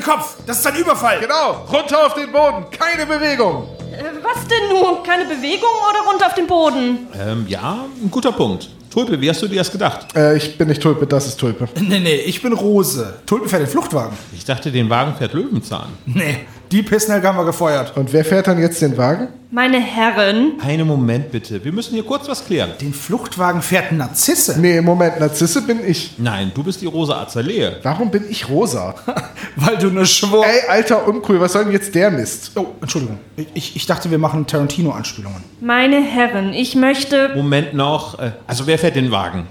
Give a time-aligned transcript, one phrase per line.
[0.00, 0.36] den Kopf.
[0.46, 1.20] Das ist ein Überfall.
[1.20, 3.68] Genau, runter auf den Boden, keine Bewegung.
[3.92, 5.02] Äh, was denn nun?
[5.04, 7.08] Keine Bewegung oder runter auf den Boden?
[7.18, 8.68] Ähm, ja, ein guter Punkt.
[8.90, 10.08] Tulpe, wie hast du dir das gedacht?
[10.16, 11.68] Äh, ich bin nicht Tulpe, das ist Tulpe.
[11.80, 13.20] Nee, nee, ich bin Rose.
[13.24, 14.16] Tulpen fährt den Fluchtwagen.
[14.34, 15.88] Ich dachte, den Wagen fährt Löwenzahn.
[16.06, 16.40] Nee,
[16.72, 17.96] die Pissnelke haben wir gefeuert.
[17.96, 19.28] Und wer fährt dann jetzt den Wagen?
[19.52, 21.64] Meine Herren, Einen Moment bitte.
[21.64, 22.70] Wir müssen hier kurz was klären.
[22.80, 24.60] Den Fluchtwagen fährt Narzisse.
[24.60, 26.12] Nee, Moment, Narzisse bin ich.
[26.18, 27.72] Nein, du bist die rosa Azalee.
[27.82, 28.94] Warum bin ich rosa?
[29.56, 30.44] Weil du eine Schwur...
[30.46, 32.52] Ey, alter, uncool, was soll denn jetzt der Mist?
[32.54, 33.18] Oh, Entschuldigung.
[33.54, 35.42] Ich, ich dachte, wir machen Tarantino-Anspielungen.
[35.60, 37.30] meine Herren, ich möchte.
[37.34, 38.20] Moment noch.
[38.20, 39.48] Äh, Also wer fährt den Wagen?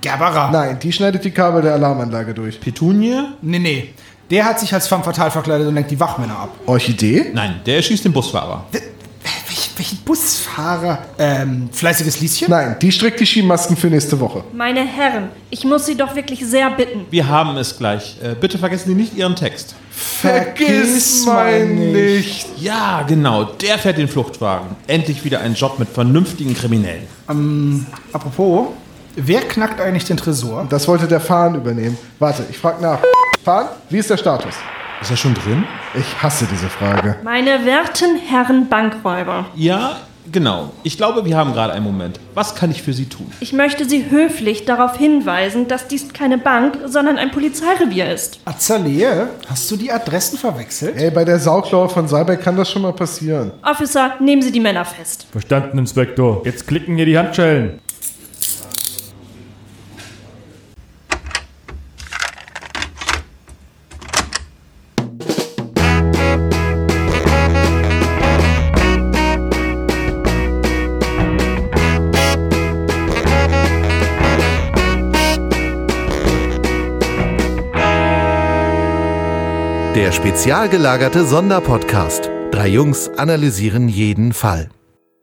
[0.00, 0.50] Gerbera.
[0.50, 2.60] Nein, die schneidet die Kabel der Alarmanlage durch.
[2.60, 3.22] Petunie?
[3.42, 3.88] Nee, nee.
[4.30, 6.50] Der hat sich als femme fatale verkleidet und lenkt die Wachmänner ab.
[6.66, 7.30] Orchidee?
[7.34, 8.64] Nein, der schießt den Busfahrer.
[8.72, 10.98] Welch, welchen Busfahrer?
[11.18, 12.48] Ähm, fleißiges Lieschen?
[12.50, 14.42] Nein, die strickt die Skimasken für nächste Woche.
[14.52, 17.06] Meine Herren, ich muss Sie doch wirklich sehr bitten.
[17.10, 18.16] Wir haben es gleich.
[18.22, 19.74] Äh, bitte vergessen Sie nicht Ihren Text.
[19.90, 22.46] Vergiss mein nicht.
[22.58, 23.44] Ja, genau.
[23.44, 24.68] Der fährt den Fluchtwagen.
[24.86, 27.06] Endlich wieder ein Job mit vernünftigen Kriminellen.
[28.12, 28.68] Apropos,
[29.16, 30.66] wer knackt eigentlich den Tresor?
[30.68, 31.96] Das wollte der Fahnen übernehmen.
[32.18, 32.98] Warte, ich frag nach.
[33.44, 34.54] Fahnen, wie ist der Status?
[35.02, 35.64] Ist er schon drin?
[35.94, 37.16] Ich hasse diese Frage.
[37.22, 39.96] Meine werten Herren Bankräuber, Ja,
[40.32, 40.72] genau.
[40.82, 42.18] Ich glaube, wir haben gerade einen Moment.
[42.32, 43.30] Was kann ich für Sie tun?
[43.40, 48.40] ich möchte Sie höflich darauf hinweisen, dass dies keine Bank, sondern ein Polizeirevier ist.
[48.46, 49.06] Azalee,
[49.46, 50.96] hast du die Adressen verwechselt?
[50.96, 53.52] Ey, bei der Sauklaue von Salbeck kann das schon mal passieren.
[53.62, 55.26] Officer, nehmen Sie die Männer fest.
[55.32, 56.40] Verstanden, Inspektor.
[56.46, 57.78] Jetzt klicken hier die Handschellen.
[80.14, 82.30] Spezial gelagerte Sonderpodcast.
[82.52, 84.70] Drei Jungs analysieren jeden Fall.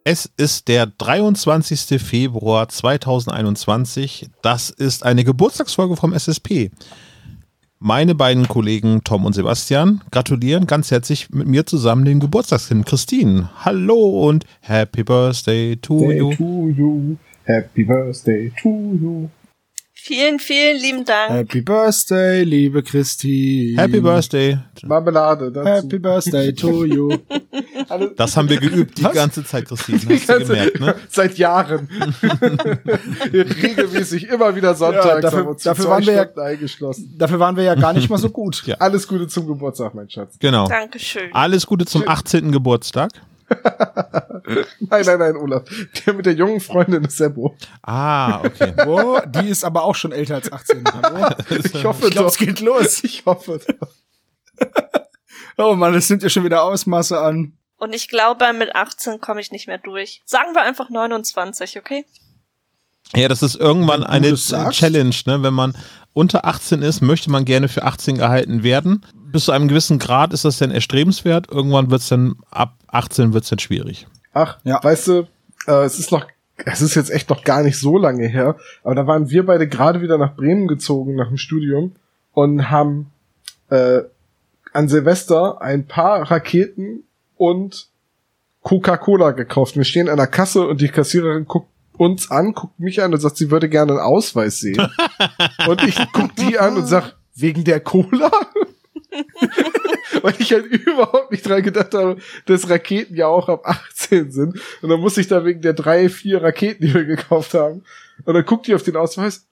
[0.03, 2.01] Es ist der 23.
[2.01, 4.29] Februar 2021.
[4.41, 6.71] Das ist eine Geburtstagsfolge vom SSP.
[7.79, 13.49] Meine beiden Kollegen Tom und Sebastian gratulieren ganz herzlich mit mir zusammen dem Geburtstagskind Christine.
[13.63, 16.35] Hallo und Happy Birthday to you.
[16.35, 17.15] to you.
[17.45, 19.29] Happy Birthday to you.
[20.03, 21.29] Vielen, vielen lieben Dank.
[21.31, 23.79] Happy Birthday, liebe Christine.
[23.79, 24.57] Happy Birthday.
[24.83, 25.69] Marmelade dazu.
[25.69, 27.17] Happy Birthday to you.
[28.15, 29.99] Das haben wir geübt die ganze Zeit, Christine.
[29.99, 30.95] Hast du gemerkt, ne?
[31.09, 31.87] Seit Jahren.
[33.33, 35.05] Regelmäßig immer wieder sonntags.
[35.05, 37.13] Ja, dafür- dafür waren wir ja- eingeschlossen.
[37.17, 38.63] Dafür waren wir ja gar nicht mal so gut.
[38.65, 38.75] Ja.
[38.79, 40.35] Alles Gute zum Geburtstag, mein Schatz.
[40.39, 40.67] Genau.
[40.67, 41.29] Dankeschön.
[41.33, 42.51] Alles Gute zum 18.
[42.51, 43.11] Geburtstag.
[44.79, 45.63] Nein, nein, nein, Olaf.
[46.05, 47.55] Der mit der jungen Freundin ist Sebo.
[47.83, 48.73] Ah, okay.
[48.85, 50.83] Oh, die ist aber auch schon älter als 18.
[50.91, 51.35] Hallo?
[51.49, 52.27] Ich hoffe Ich glaube, doch.
[52.27, 53.03] es geht los.
[53.03, 53.87] Ich hoffe doch.
[55.57, 57.57] Oh Mann, das nimmt ja schon wieder Ausmaße an.
[57.77, 60.21] Und ich glaube, mit 18 komme ich nicht mehr durch.
[60.25, 62.05] Sagen wir einfach 29, okay?
[63.13, 64.33] Ja, das ist irgendwann eine.
[64.35, 65.43] Challenge, ne?
[65.43, 65.77] Wenn man
[66.13, 69.05] unter 18 ist, möchte man gerne für 18 gehalten werden.
[69.31, 71.49] Bis zu einem gewissen Grad ist das dann erstrebenswert.
[71.51, 74.07] Irgendwann wird's dann, ab 18 wird's dann schwierig.
[74.33, 74.83] Ach, Ja.
[74.83, 75.27] weißt du,
[75.67, 76.25] äh, es ist noch,
[76.57, 79.67] es ist jetzt echt noch gar nicht so lange her, aber da waren wir beide
[79.67, 81.93] gerade wieder nach Bremen gezogen nach dem Studium
[82.33, 83.11] und haben
[83.69, 84.01] äh,
[84.73, 87.03] an Silvester ein paar Raketen
[87.37, 87.87] und
[88.63, 89.75] Coca-Cola gekauft.
[89.75, 91.67] Wir stehen an der Kasse und die Kassiererin guckt
[92.01, 94.81] uns an, guckt mich an und sagt, sie würde gerne einen Ausweis sehen.
[95.67, 98.31] und ich guck die an und sag, wegen der Cola?
[100.23, 102.17] Weil ich halt überhaupt nicht dran gedacht habe,
[102.47, 104.59] dass Raketen ja auch ab 18 sind.
[104.81, 107.83] Und dann muss ich da wegen der drei, vier Raketen, die wir gekauft haben.
[108.25, 109.47] Und dann guckt die auf den Ausweis.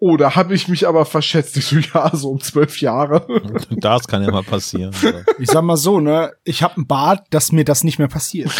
[0.00, 1.56] Oh, da habe ich mich aber verschätzt.
[1.56, 3.26] Ich so, ja, so um zwölf Jahre.
[3.70, 4.94] Das kann ja mal passieren.
[5.02, 8.08] aber- Ich sag mal so, ne, ich habe ein Bad, dass mir das nicht mehr
[8.08, 8.50] passiert.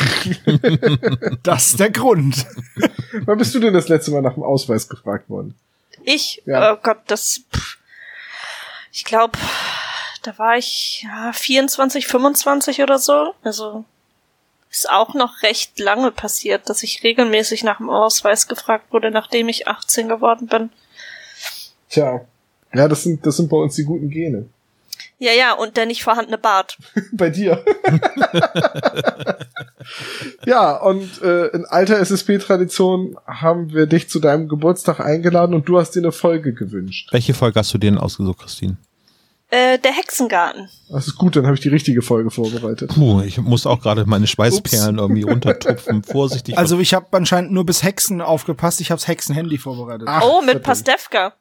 [1.43, 2.47] das ist der Grund.
[3.25, 5.55] Wann bist du denn das letzte Mal nach dem Ausweis gefragt worden?
[6.05, 6.73] Ich, Ja.
[6.73, 7.79] oh Gott, das, pff,
[8.93, 9.39] ich glaube,
[10.23, 13.35] da war ich ja, 24, 25 oder so.
[13.43, 13.85] Also
[14.71, 19.49] ist auch noch recht lange passiert, dass ich regelmäßig nach dem Ausweis gefragt wurde, nachdem
[19.49, 20.71] ich 18 geworden bin.
[21.89, 22.21] Tja.
[22.75, 24.47] Ja, das sind, das sind bei uns die guten Gene.
[25.19, 26.79] Ja, ja, und der nicht vorhandene Bart.
[27.13, 27.65] Bei dir.
[30.47, 35.79] ja, und äh, in alter SSP-Tradition haben wir dich zu deinem Geburtstag eingeladen und du
[35.79, 37.09] hast dir eine Folge gewünscht.
[37.11, 38.77] Welche Folge hast du dir denn ausgesucht, Christine?
[39.51, 40.69] Äh, der Hexengarten.
[40.91, 42.91] Das ist gut, dann habe ich die richtige Folge vorbereitet.
[42.95, 46.03] Puh, ich muss auch gerade meine Schweißperlen irgendwie runtertupfen.
[46.05, 46.57] Vorsichtig.
[46.59, 48.81] Also ich habe anscheinend nur bis Hexen aufgepasst.
[48.81, 50.07] Ich hab's Hexen-Handy vorbereitet.
[50.09, 50.65] Ach, oh, mit verdammt.
[50.65, 51.35] Pastewka.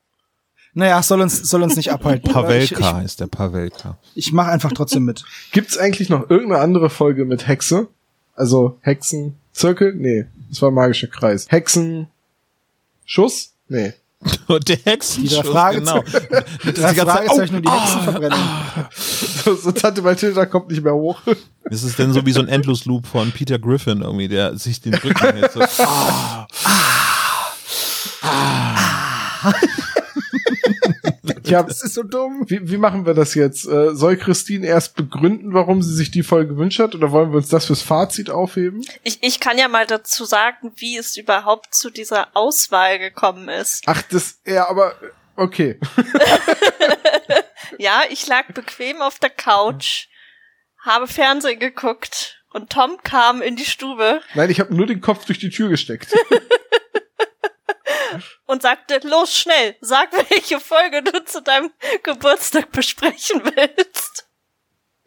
[0.77, 2.31] Naja, soll uns, soll uns nicht abhalten.
[2.31, 3.97] Pavelka Ich, heißt der Pavelka.
[4.13, 5.24] ich, ich mache einfach trotzdem mit.
[5.51, 7.88] Gibt's eigentlich noch irgendeine andere Folge mit Hexe?
[8.35, 9.95] Also Hexen Zirkel?
[9.95, 11.47] Nee, das war magischer Kreis.
[11.50, 12.06] Hexen
[13.06, 13.53] Schuss?
[13.68, 13.94] Nee.
[14.47, 15.24] Und der Hexen.
[15.24, 16.03] Die drei Fragezeichen.
[16.12, 16.44] Genau.
[16.63, 18.39] Mit drei Die ganze Zeit, Fragezeichen oh, und die Hexenverbrennung.
[19.45, 21.19] So, so Tante Mathilda kommt nicht mehr hoch.
[21.69, 24.94] Das ist dann so wie so ein Endlosloop von Peter Griffin irgendwie, der sich den
[24.94, 25.51] Rücken hält.
[25.51, 25.59] So.
[31.49, 32.44] Ja, Das ist so dumm.
[32.47, 33.65] wie, wie machen wir das jetzt?
[33.67, 36.95] Äh, soll Christine erst begründen, warum sie sich die Folge gewünscht hat?
[36.95, 38.85] Oder wollen wir uns das fürs Fazit aufheben?
[39.03, 43.83] Ich, ich kann ja mal dazu sagen, wie es überhaupt zu dieser Auswahl gekommen ist.
[43.85, 44.94] Ach, das, ja, aber,
[45.35, 45.79] okay.
[47.79, 50.07] Ja, ich lag bequem auf der Couch,
[50.83, 55.25] habe Fernsehen geguckt und Tom kam in die Stube Nein, ich habe nur den Kopf
[55.25, 56.13] durch die Tür gesteckt.
[58.45, 61.72] und sagte, los schnell, sag, welche Folge du zu deinem
[62.04, 64.28] Geburtstag besprechen willst.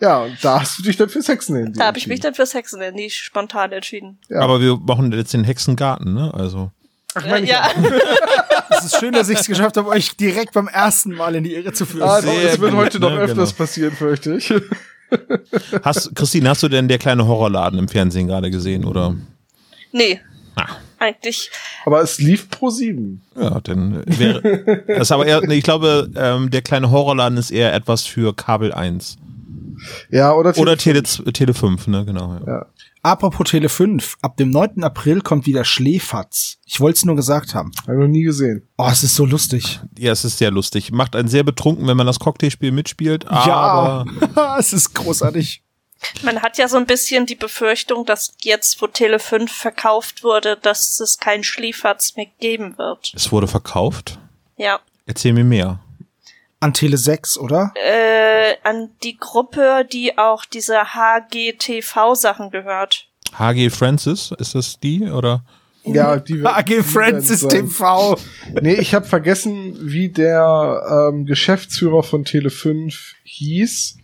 [0.00, 2.54] Ja, und da hast du dich dann fürs Hexenhandy Da habe ich mich dann fürs
[2.54, 4.18] Hexenhandy spontan entschieden.
[4.28, 4.40] Ja.
[4.40, 6.32] Aber wir machen jetzt den Hexengarten, ne?
[6.32, 6.70] Also.
[7.14, 7.68] Ach, meine ja,
[8.70, 11.54] Es ist schön, dass ich es geschafft habe, euch direkt beim ersten Mal in die
[11.54, 12.08] Irre zu führen.
[12.08, 13.58] Ah, Sehr das wird gut, heute noch ne, öfters genau.
[13.58, 14.54] passieren, fürchte ich.
[15.82, 19.16] Hast, Christine, hast du denn der kleine Horrorladen im Fernsehen gerade gesehen, oder?
[19.92, 20.20] nee,
[20.56, 20.76] Ah.
[21.00, 21.50] Eigentlich.
[21.84, 23.22] Aber es lief pro sieben.
[23.34, 24.84] Ja, dann wäre.
[24.86, 28.72] Das ist aber eher, ich glaube, ähm, der kleine Horrorladen ist eher etwas für Kabel
[28.72, 29.16] 1.
[30.10, 32.38] Ja, oder, Oder Tele, Tele 5, ne, genau.
[32.46, 32.52] Ja.
[32.52, 32.66] Ja.
[33.02, 34.84] Apropos Tele 5, ab dem 9.
[34.84, 36.58] April kommt wieder Schläferz.
[36.66, 37.72] Ich wollte es nur gesagt haben.
[37.86, 38.68] Hab ich noch nie gesehen.
[38.76, 39.80] Oh, es ist so lustig.
[39.98, 40.92] ja, es ist sehr lustig.
[40.92, 43.26] Macht einen sehr betrunken, wenn man das Cocktailspiel mitspielt.
[43.26, 44.04] Aber
[44.36, 45.62] ja, es ist großartig.
[46.22, 50.56] Man hat ja so ein bisschen die Befürchtung, dass jetzt, wo Tele 5 verkauft wurde,
[50.60, 53.12] dass es keinen Schlieferz mehr geben wird.
[53.14, 54.18] es wurde verkauft.
[54.56, 54.80] Ja.
[55.06, 55.80] Erzähl mir mehr.
[56.60, 57.72] An Tele 6, oder?
[57.74, 63.08] Äh, an die Gruppe, die auch diese HGTV-Sachen gehört.
[63.38, 65.02] HG Francis, ist das die?
[65.04, 65.42] Oder?
[65.84, 67.46] Ja, die die Francis.
[67.46, 68.18] TV.
[68.60, 72.94] Nee, ich habe vergessen, wie der ähm, Geschäftsführer von Tele5
[73.24, 73.96] hieß.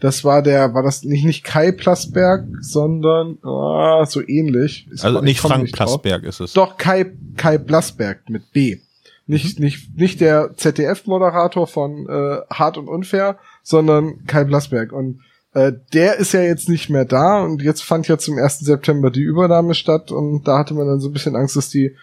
[0.00, 4.88] Das war der, war das nicht, nicht Kai Plasberg, sondern ah, so ähnlich.
[4.92, 5.72] Ich Also nicht Frank drauf.
[5.72, 6.54] Plasberg ist es.
[6.54, 8.78] Doch, Kai, Kai Blasberg mit B.
[9.26, 14.92] Nicht, nicht, nicht der ZDF-Moderator von äh, Hart und Unfair, sondern Kai Blasberg.
[14.92, 15.20] Und
[15.52, 18.60] äh, der ist ja jetzt nicht mehr da und jetzt fand ja zum 1.
[18.60, 21.94] September die Übernahme statt und da hatte man dann so ein bisschen Angst, dass die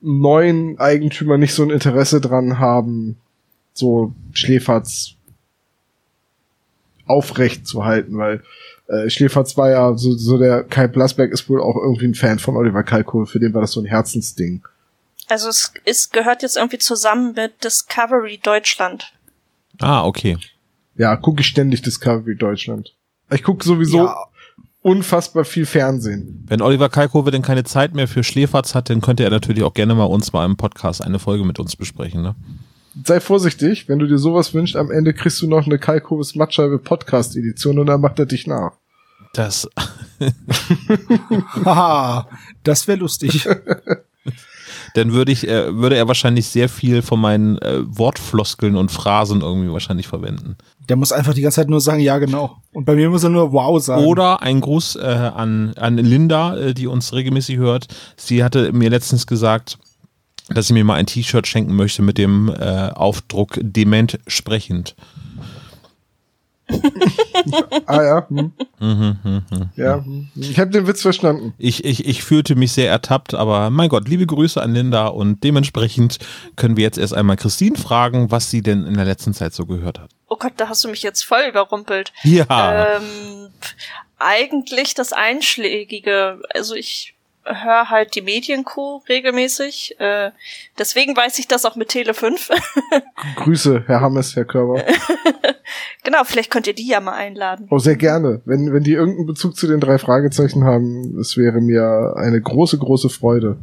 [0.00, 3.16] neuen Eigentümer nicht so ein Interesse dran haben,
[3.72, 5.14] so Schläferz
[7.08, 8.42] aufrecht zu halten, weil
[8.88, 12.38] äh, Schläferz war ja so, so der Kai Blasberg ist wohl auch irgendwie ein Fan
[12.38, 14.62] von Oliver Kalkohl, für den war das so ein Herzensding.
[15.28, 19.12] Also es, es gehört jetzt irgendwie zusammen mit Discovery Deutschland.
[19.80, 20.38] Ah, okay.
[20.96, 22.94] Ja, gucke ich ständig Discovery Deutschland.
[23.30, 24.16] Ich gucke sowieso Ja.
[24.82, 26.44] unfassbar viel Fernsehen.
[26.48, 29.74] Wenn Oliver Kalkofe denn keine Zeit mehr für Schläferz hat, dann könnte er natürlich auch
[29.74, 32.34] gerne mal uns mal im Podcast eine Folge mit uns besprechen, ne?
[33.04, 36.78] Sei vorsichtig, wenn du dir sowas wünschst, am Ende kriegst du noch eine Kalkoves Mattscheibe
[36.78, 38.72] Podcast Edition und dann macht er dich nach.
[39.34, 39.68] Das,
[41.64, 42.28] Haha,
[42.64, 43.46] das wäre lustig.
[44.94, 49.42] dann würde ich, äh, würde er wahrscheinlich sehr viel von meinen äh, Wortfloskeln und Phrasen
[49.42, 50.56] irgendwie wahrscheinlich verwenden.
[50.88, 52.56] Der muss einfach die ganze Zeit nur sagen, ja, genau.
[52.72, 54.04] Und bei mir muss er nur wow sagen.
[54.04, 57.86] Oder ein Gruß äh, an, an Linda, äh, die uns regelmäßig hört.
[58.16, 59.78] Sie hatte mir letztens gesagt,
[60.48, 64.94] dass sie mir mal ein T-Shirt schenken möchte mit dem äh, Aufdruck dement sprechend.
[67.86, 68.26] Ah ja.
[68.28, 68.52] Hm.
[69.76, 70.04] ja.
[70.04, 70.28] hm.
[70.34, 71.54] Ich habe den Witz verstanden.
[71.58, 75.42] Ich, ich, ich fühlte mich sehr ertappt, aber mein Gott, liebe Grüße an Linda und
[75.44, 76.18] dementsprechend
[76.56, 79.66] können wir jetzt erst einmal Christine fragen, was sie denn in der letzten Zeit so
[79.66, 80.10] gehört hat.
[80.28, 82.12] Oh Gott, da hast du mich jetzt voll überrumpelt.
[82.22, 83.48] Ja, Ähm,
[84.18, 86.40] eigentlich das Einschlägige.
[86.52, 87.14] Also ich
[87.48, 89.98] höre halt die Medienkuh regelmäßig.
[89.98, 90.30] Äh,
[90.78, 92.50] deswegen weiß ich das auch mit Tele 5.
[93.36, 94.84] Grüße, Herr Hammes, Herr Körber.
[96.04, 97.66] genau, vielleicht könnt ihr die ja mal einladen.
[97.70, 98.40] Oh, sehr gerne.
[98.44, 102.78] Wenn, wenn die irgendeinen Bezug zu den drei Fragezeichen haben, es wäre mir eine große,
[102.78, 103.58] große Freude.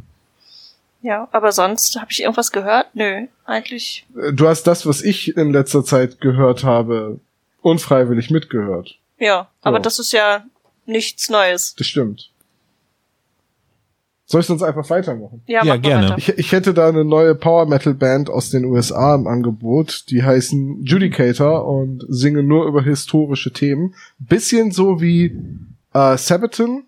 [1.02, 2.88] Ja, aber sonst habe ich irgendwas gehört?
[2.94, 4.06] Nö, eigentlich.
[4.16, 7.20] Äh, Du hast das, was ich in letzter Zeit gehört habe,
[7.62, 8.98] unfreiwillig mitgehört.
[9.18, 10.44] Ja, aber das ist ja
[10.84, 11.74] nichts Neues.
[11.76, 12.30] Das stimmt.
[14.28, 15.42] Soll ich sonst einfach weitermachen?
[15.46, 16.04] Ja, Ja, mach mal gerne.
[16.10, 16.18] weiter.
[16.18, 20.06] Ich, ich hätte da eine neue Power Metal Band aus den USA im Angebot.
[20.10, 23.94] Die heißen Judicator und singen nur über historische Themen.
[24.18, 25.38] Bisschen so wie
[25.94, 26.86] äh, Sabaton,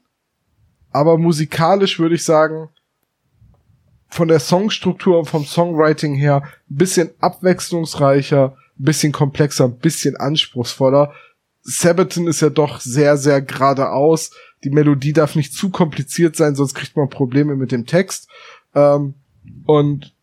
[0.90, 2.70] aber musikalisch würde ich sagen
[4.08, 10.16] von der Songstruktur und vom Songwriting her ein bisschen abwechslungsreicher, ein bisschen komplexer, ein bisschen
[10.16, 11.12] anspruchsvoller.
[11.62, 14.30] Sabaton ist ja doch sehr, sehr geradeaus.
[14.64, 18.28] Die Melodie darf nicht zu kompliziert sein, sonst kriegt man Probleme mit dem Text.
[18.74, 19.14] Ähm,
[19.66, 20.14] und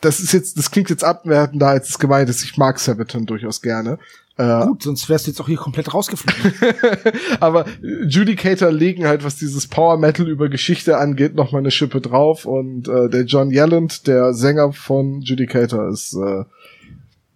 [0.00, 2.42] das ist jetzt, das klingt jetzt abwertender, als es gemeint ist.
[2.42, 3.98] Ich mag Sabaton durchaus gerne.
[4.38, 6.54] Äh, Gut, sonst wärst du jetzt auch hier komplett rausgeflogen.
[7.40, 7.66] aber
[8.06, 12.46] Judicator legen halt, was dieses Power Metal über Geschichte angeht, noch mal eine Schippe drauf.
[12.46, 16.44] Und äh, der John Yelland, der Sänger von Judicator, ist äh,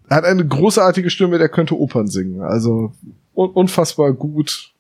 [0.09, 2.41] hat eine großartige Stimme, der könnte Opern singen.
[2.41, 2.93] Also
[3.35, 4.74] un unfassbar gut,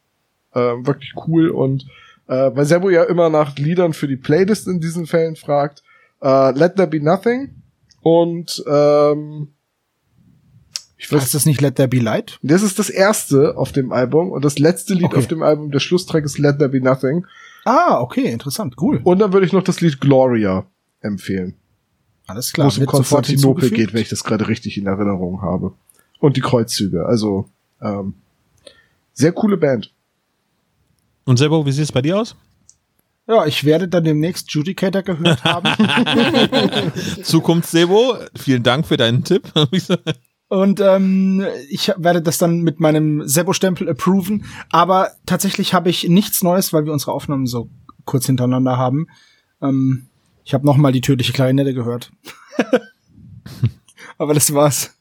[0.54, 1.48] äh, wirklich cool.
[1.50, 1.86] Und
[2.28, 5.82] äh, weil Sebo ja immer nach Liedern für die Playlist in diesen Fällen fragt,
[6.22, 7.54] äh, Let There Be Nothing
[8.02, 9.48] und ähm,
[10.96, 12.38] ich weiß, ist das nicht Let There Be Light?
[12.42, 15.18] Das ist das erste auf dem Album und das letzte Lied Okay.
[15.18, 17.26] auf dem Album, der Schlusstrack ist Let There Be Nothing.
[17.66, 19.00] Ah, okay, interessant, cool.
[19.04, 20.66] Und dann würde ich noch das Lied Gloria
[21.00, 21.54] empfehlen.
[22.26, 22.68] Alles Wo klar.
[22.68, 25.74] es um Konstantinopel geht, wenn ich das gerade richtig in Erinnerung habe.
[26.20, 27.04] Und die Kreuzzüge.
[27.04, 27.50] Also
[27.82, 28.14] ähm,
[29.12, 29.92] sehr coole Band.
[31.24, 32.36] Und Sebo, wie sieht es bei dir aus?
[33.26, 35.70] Ja, ich werde dann demnächst Judicator gehört haben.
[37.22, 39.50] Zukunft Sebo, vielen Dank für deinen Tipp.
[40.48, 44.44] Und ähm, ich werde das dann mit meinem Sebo-Stempel approven.
[44.70, 47.70] Aber tatsächlich habe ich nichts Neues, weil wir unsere Aufnahmen so
[48.04, 49.06] kurz hintereinander haben.
[49.62, 50.06] Ähm,
[50.44, 52.12] ich habe noch mal die tödliche Klarinette gehört.
[54.18, 54.93] aber das war's.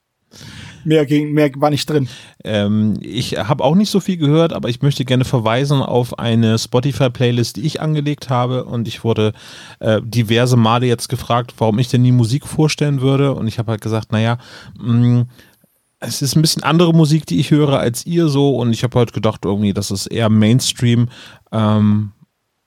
[0.84, 2.08] Mehr, ging, mehr war nicht drin.
[2.44, 6.58] Ähm, ich habe auch nicht so viel gehört, aber ich möchte gerne verweisen auf eine
[6.58, 8.66] Spotify-Playlist, die ich angelegt habe.
[8.66, 9.34] Und ich wurde
[9.80, 13.34] äh, diverse Male jetzt gefragt, warum ich denn die Musik vorstellen würde.
[13.34, 14.38] Und ich habe halt gesagt, naja,
[14.80, 15.26] mh,
[16.00, 18.58] es ist ein bisschen andere Musik, die ich höre als ihr so.
[18.58, 21.10] Und ich habe halt gedacht, irgendwie, das ist eher Mainstream.
[21.52, 22.12] Ähm,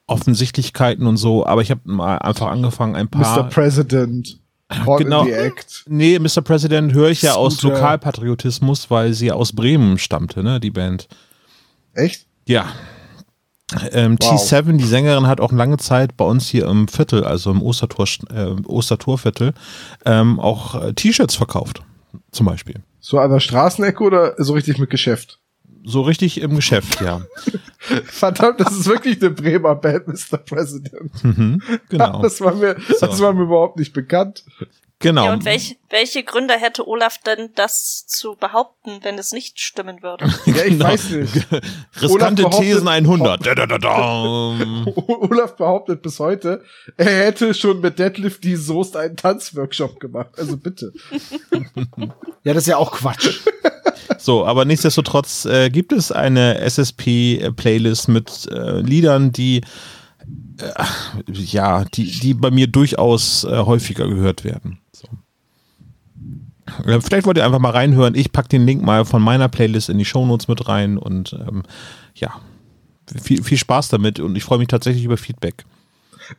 [0.08, 3.42] Offensichtlichkeiten und so, aber ich habe mal einfach angefangen, ein paar.
[3.42, 3.48] Mr.
[3.48, 4.40] President.
[4.68, 5.20] Caught Genau.
[5.22, 5.84] in the Act.
[5.88, 6.42] Nee, Mr.
[6.42, 7.62] President höre ich ja aus.
[7.62, 11.08] Lokalpatriotismus, weil sie aus Bremen stammte, ne, die Band.
[11.94, 12.26] Echt?
[12.46, 12.66] Ja.
[13.92, 14.32] Ähm, Wow.
[14.40, 18.06] T7, die Sängerin, hat auch lange Zeit bei uns hier im Viertel, also im Ostertor,
[18.32, 19.54] äh, Ostertorviertel,
[20.04, 21.82] ähm, auch äh, T-Shirts verkauft.
[22.32, 22.76] Zum Beispiel.
[23.00, 25.38] So an der Straßenecke oder so richtig mit Geschäft?
[25.88, 27.22] So richtig im Geschäft, ja.
[28.06, 30.36] Verdammt, das ist wirklich eine Bremer Band, Mr.
[30.36, 31.22] President.
[31.22, 32.22] Mhm, genau.
[32.22, 34.44] Das war mir, das war mir überhaupt nicht bekannt.
[34.98, 35.26] Genau.
[35.26, 40.02] Ja, und welch, welche Gründe hätte Olaf denn, das zu behaupten, wenn es nicht stimmen
[40.02, 40.24] würde?
[40.46, 40.84] Ja, ich Genau.
[40.86, 41.34] weiß nicht.
[42.00, 43.46] Riskante Olaf behauptet- Thesen 100.
[43.46, 44.56] Da, da, da, da.
[45.06, 46.62] Olaf behauptet bis heute,
[46.96, 50.30] er hätte schon mit Deadlift die Soest einen Tanzworkshop gemacht.
[50.38, 50.92] Also bitte.
[52.44, 53.40] Ja, das ist ja auch Quatsch.
[54.18, 59.62] So, aber nichtsdestotrotz äh, gibt es eine SSP-Playlist mit äh, Liedern, die
[60.58, 60.84] äh,
[61.32, 64.78] ja, die, die bei mir durchaus äh, häufiger gehört werden.
[64.92, 65.08] So.
[66.84, 68.14] Äh, Vielleicht wollt ihr einfach mal reinhören.
[68.14, 71.62] Ich pack den Link mal von meiner Playlist in die Shownotes mit rein und ähm,
[72.14, 72.40] ja,
[73.22, 75.64] viel, viel Spaß damit und ich freue mich tatsächlich über Feedback.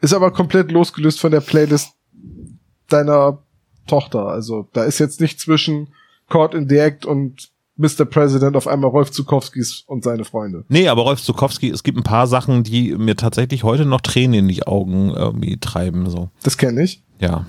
[0.02, 1.94] Ist aber komplett losgelöst von der Playlist
[2.90, 3.40] deiner
[3.88, 4.28] Tochter.
[4.28, 5.90] Also da ist jetzt nicht zwischen
[6.30, 8.06] Caught in Act und Mr.
[8.06, 10.66] President auf einmal Rolf Zukowskis und seine Freunde.
[10.68, 14.34] Nee, aber Rolf Zukowski, es gibt ein paar Sachen, die mir tatsächlich heute noch Tränen
[14.40, 16.10] in die Augen irgendwie treiben.
[16.10, 16.30] So.
[16.44, 17.04] Das kenne ich.
[17.20, 17.46] Ja.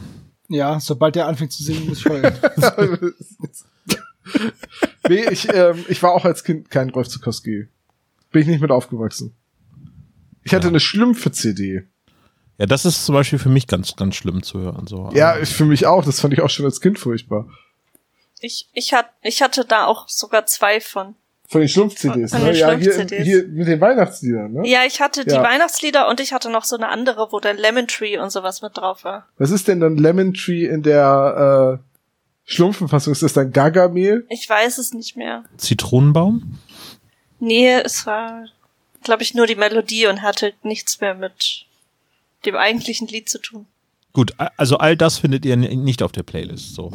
[0.50, 2.32] Ja, sobald der anfängt zu singen, muss ich heulen.
[5.08, 7.68] nee, ich, ähm, ich war auch als Kind kein Rolf Zukowski.
[8.30, 9.34] Bin ich nicht mit aufgewachsen.
[10.44, 11.82] Ich hatte eine Schlümpfe-CD.
[12.58, 14.86] Ja, das ist zum Beispiel für mich ganz, ganz schlimm zu hören.
[14.86, 15.10] So.
[15.14, 16.04] Ja, ich- für mich auch.
[16.04, 17.46] Das fand ich auch schon als Kind furchtbar.
[18.40, 21.14] Ich, ich, hat, ich hatte da auch sogar zwei von.
[21.50, 22.52] Von den Schlumpf-CDs, Von ne?
[22.52, 23.24] den Ja, hier, Schlumpf-CDs.
[23.24, 24.68] hier mit den Weihnachtsliedern, ne?
[24.68, 25.42] Ja, ich hatte die Ja.
[25.42, 28.76] Weihnachtslieder und ich hatte noch so eine andere, wo der Lemon Tree und sowas mit
[28.76, 29.26] drauf war.
[29.38, 31.84] Was ist denn dann Lemon Tree in der äh,
[32.44, 33.12] Schlumpfenfassung?
[33.14, 34.26] Ist das dann Gargamel?
[34.28, 35.44] Ich weiß es nicht mehr.
[35.56, 36.58] Zitronenbaum?
[37.40, 38.46] Nee, es war,
[39.02, 41.64] glaube ich, nur die Melodie und hatte nichts mehr mit
[42.44, 43.66] dem eigentlichen Lied zu tun.
[44.18, 46.74] Gut, also all das findet ihr nicht auf der Playlist.
[46.74, 46.90] So.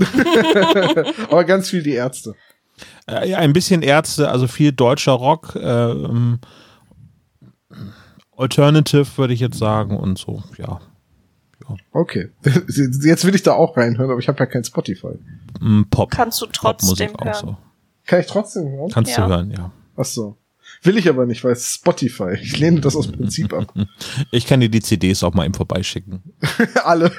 [1.30, 2.36] Aber ganz viel die Ärzte.
[3.10, 6.40] äh, ja, ein bisschen Ärzte, also viel deutscher Rock, ähm,
[8.36, 10.82] Alternative würde ich jetzt sagen und so, ja.
[11.94, 12.30] Okay.
[13.06, 15.18] Jetzt will ich da auch reinhören, aber ich habe ja kein Spotify.
[15.62, 16.12] Mm, Pop.
[16.12, 17.56] Kannst du trotzdem Popmusik auch hören.
[17.56, 17.58] so.
[18.06, 18.90] Kann ich trotzdem hören?
[18.92, 19.26] Kannst Ja.
[19.28, 19.72] du hören, ja.
[19.96, 20.36] Ach so.
[20.84, 22.38] Will ich aber nicht, weil es ist Spotify.
[22.42, 23.74] Ich lehne das aus Prinzip ab.
[24.32, 26.22] Ich kann dir die CDs auch mal eben vorbeischicken.
[26.84, 27.12] Alle.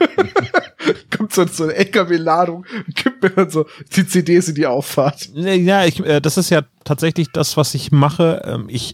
[1.16, 3.66] Kommt so, so eine LKW-Ladung und gibt mir dann so
[3.96, 5.30] die CDs in die Auffahrt.
[5.34, 8.42] Ja, ich, äh, das ist ja tatsächlich das, was ich mache.
[8.44, 8.92] Ähm, ich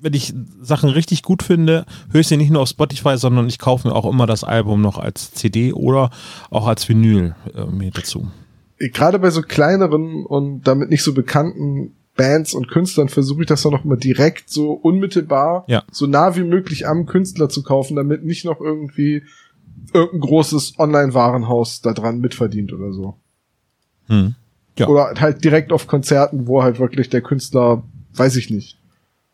[0.00, 3.58] wenn ich Sachen richtig gut finde, höre ich sie nicht nur auf Spotify, sondern ich
[3.58, 6.10] kaufe mir auch immer das Album noch als CD oder
[6.50, 8.30] auch als Vinyl äh, mir dazu.
[8.78, 13.62] Gerade bei so kleineren und damit nicht so bekannten Bands und Künstlern versuche ich das
[13.62, 15.82] dann noch immer direkt so unmittelbar, Ja.
[15.90, 19.24] so nah wie möglich am Künstler zu kaufen, damit nicht noch irgendwie
[19.92, 23.14] irgendein großes Online-Warenhaus da dran mitverdient oder so.
[24.06, 24.34] Hm.
[24.78, 24.88] Ja.
[24.88, 27.82] Oder halt direkt auf Konzerten, wo halt wirklich der Künstler,
[28.14, 28.78] weiß ich nicht,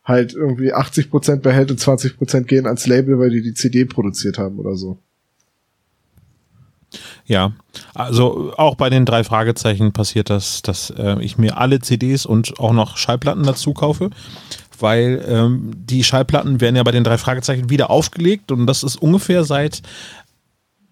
[0.05, 4.59] halt irgendwie 80% behält und 20% gehen ans Label, weil die die CD produziert haben
[4.59, 4.99] oder so.
[7.27, 7.53] Ja,
[7.95, 12.59] also auch bei den drei Fragezeichen passiert das, dass äh, ich mir alle CDs und
[12.59, 14.11] auch noch Schallplatten dazu kaufe,
[14.79, 18.97] weil ähm, die Schallplatten werden ja bei den drei Fragezeichen wieder aufgelegt und das ist
[18.97, 19.83] ungefähr seit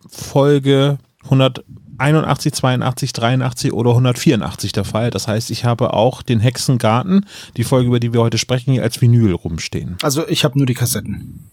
[0.08, 5.10] Folge 181, 82, 83 oder 184 der Fall.
[5.10, 7.26] Das heißt, ich habe auch den Hexengarten,
[7.56, 9.96] die Folge, über die wir heute sprechen, hier als Vinyl rumstehen.
[10.02, 11.50] Also ich habe nur die Kassetten.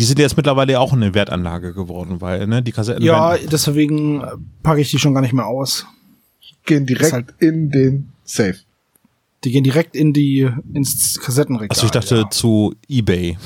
[0.00, 4.22] Die sind jetzt mittlerweile auch eine Wertanlage geworden, weil ne, die Kassetten Ja, deswegen
[4.62, 5.86] packe ich die schon gar nicht mehr aus.
[6.64, 8.56] Gehen direkt halt- in den Safe.
[9.44, 11.68] Die gehen direkt in die ins Kassettenregal.
[11.70, 13.36] also ich dachte zu eBay.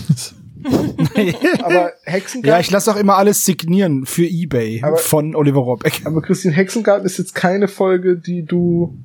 [1.62, 6.02] Aber Hexengarten, Ja, ich lasse auch immer alles signieren für eBay Aber- von Oliver Rohrbeck.
[6.04, 8.96] aber Christine Hexengarten ist jetzt keine Folge, die du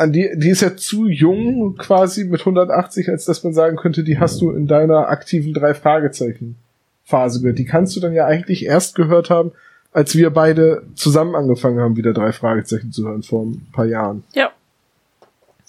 [0.00, 4.02] an die, die ist ja zu jung quasi mit 180, als dass man sagen könnte,
[4.02, 6.56] die hast du in deiner aktiven drei Fragezeichen
[7.04, 7.58] Phase gehört.
[7.58, 9.52] Die kannst du dann ja eigentlich erst gehört haben,
[9.92, 14.24] als wir beide zusammen angefangen haben, wieder drei Fragezeichen zu hören vor ein paar Jahren.
[14.32, 14.52] Ja.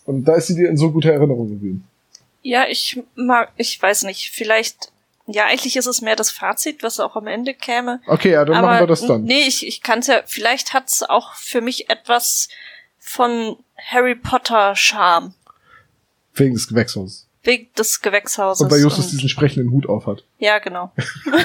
[0.06, 1.84] Und da ist sie dir in so guter Erinnerung geblieben.
[2.42, 4.94] Ja, ich mag, ich weiß nicht, vielleicht,
[5.28, 8.00] ja, eigentlich ist es mehr das Fazit, was auch am Ende käme.
[8.08, 9.24] Okay, ja, dann Aber machen wir das dann.
[9.24, 12.48] nee, ich, ich kann es ja, vielleicht hat's auch für mich etwas
[12.98, 13.58] von
[13.90, 15.34] Harry Potter Charme.
[16.34, 17.28] Wegen des Gewächshauses.
[17.44, 18.62] Wegen des Gewächshauses.
[18.64, 20.24] Und weil Justus und- diesen sprechenden Hut auf hat.
[20.38, 20.94] ja, genau.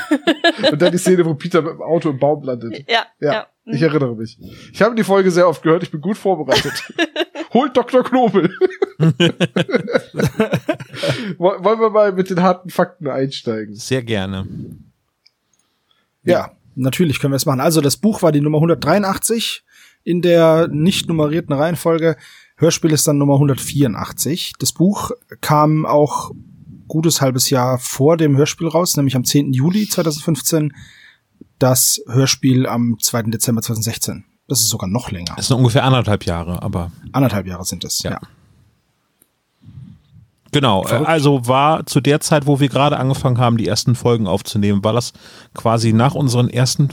[0.71, 2.85] Und dann die Szene, wo Peter mit dem Auto im Baum landet.
[2.89, 3.47] Ja, Ja, ja.
[3.65, 4.39] ich erinnere mich.
[4.73, 6.73] Ich habe die Folge sehr oft gehört, ich bin gut vorbereitet.
[7.55, 8.03] Holt Dr.
[8.05, 8.51] Knobel.
[11.39, 13.75] Woll- Wollen wir mal mit den harten Fakten einsteigen?
[13.75, 14.47] Sehr gerne.
[16.25, 17.61] Ja, natürlich können wir es machen.
[17.61, 19.65] Also das Buch war die Nummer 183
[20.07, 22.17] in der nicht nummerierten Reihenfolge.
[22.57, 24.53] Hörspiel ist dann Nummer 184.
[24.61, 26.31] Das Buch kam auch
[26.87, 29.53] gutes halbes Jahr vor dem Hörspiel raus, nämlich am 10.
[29.53, 30.73] Juli 2015.
[31.59, 33.25] Das Hörspiel am 2.
[33.25, 34.25] Dezember 2016.
[34.47, 35.35] Das ist sogar noch länger.
[35.39, 38.13] Es sind ungefähr anderthalb Jahre, aber Anderthalb Jahre sind es, Ja.
[38.13, 38.21] ja.
[40.53, 40.85] genau.
[40.85, 41.09] Äh, Verrückt.
[41.09, 44.93] Also war zu der Zeit, wo wir gerade angefangen haben, die ersten Folgen aufzunehmen, war
[44.93, 45.13] das
[45.53, 46.91] quasi nach unseren ersten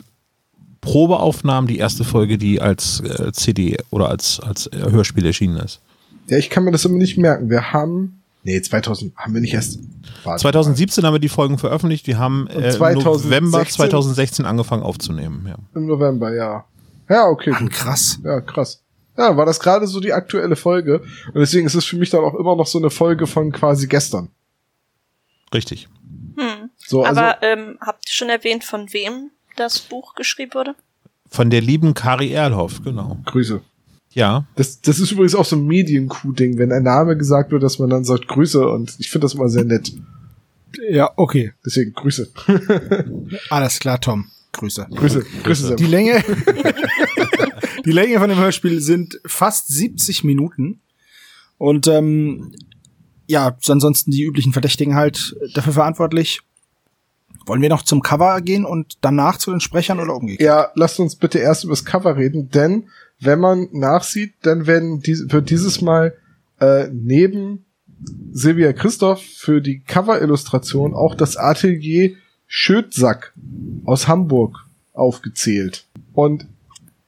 [0.83, 5.81] Probeaufnahmen die erste Folge, die als äh, CD oder als, als äh, Hörspiel erschienen ist.
[6.27, 7.49] Ja, ich kann mir das immer nicht merken.
[7.49, 9.79] Wir haben, nee, 2000 haben wir nicht erst.
[10.23, 12.07] Warte 2017 haben wir die Folgen veröffentlicht.
[12.07, 13.29] Wir haben äh, im 2016?
[13.29, 15.45] November 2016 angefangen aufzunehmen.
[15.45, 15.57] Ja.
[15.57, 15.79] mal.
[15.79, 16.65] Im November, ja.
[17.09, 18.19] Ja, okay, Mann, krass.
[18.23, 18.81] Ja, krass.
[19.17, 21.01] Ja, war das gerade so die aktuelle Folge.
[21.27, 23.87] Und deswegen ist es für mich dann auch immer noch so eine Folge von quasi
[23.87, 24.29] gestern.
[25.53, 25.87] Richtig.
[26.35, 26.69] Hm.
[26.77, 30.75] So, also, Aber ähm, habt ihr schon erwähnt, von wem das Buch geschrieben wurde?
[31.29, 33.17] Von der lieben Kari Erlhoff, genau.
[33.25, 33.61] Grüße.
[34.11, 37.79] Ja, Das, das ist übrigens auch so ein Medien-Coup-Ding, wenn ein Name gesagt wird, dass
[37.79, 39.91] man dann sagt Grüße und ich finde das immer sehr nett.
[40.89, 41.53] Ja, okay.
[41.65, 42.29] Deswegen Grüße.
[43.49, 44.29] Alles klar, Tom.
[44.51, 44.87] Grüße.
[44.93, 45.25] Grüße.
[45.43, 45.67] Grüße.
[45.69, 45.77] Sam.
[45.77, 46.23] Die Länge,
[47.85, 50.81] die Länge von dem Hörspiel sind fast 70 Minuten.
[51.57, 52.51] Und ähm,
[53.25, 56.41] ja, ansonsten die üblichen Verdächtigen halt dafür verantwortlich.
[57.45, 60.41] Wollen wir noch zum Cover gehen und danach zu den Sprechern oder umgekehrt?
[60.41, 62.85] Ja, lasst uns bitte erst über das Cover reden, denn
[63.19, 66.13] wenn man nachsieht, dann werden dies, wird dieses Mal
[66.59, 67.65] äh, neben
[68.31, 72.11] Silvia Christoph für die Cover-Illustration auch das Atelier
[72.47, 73.33] Schödsack
[73.85, 75.85] aus Hamburg aufgezählt.
[76.13, 76.45] Und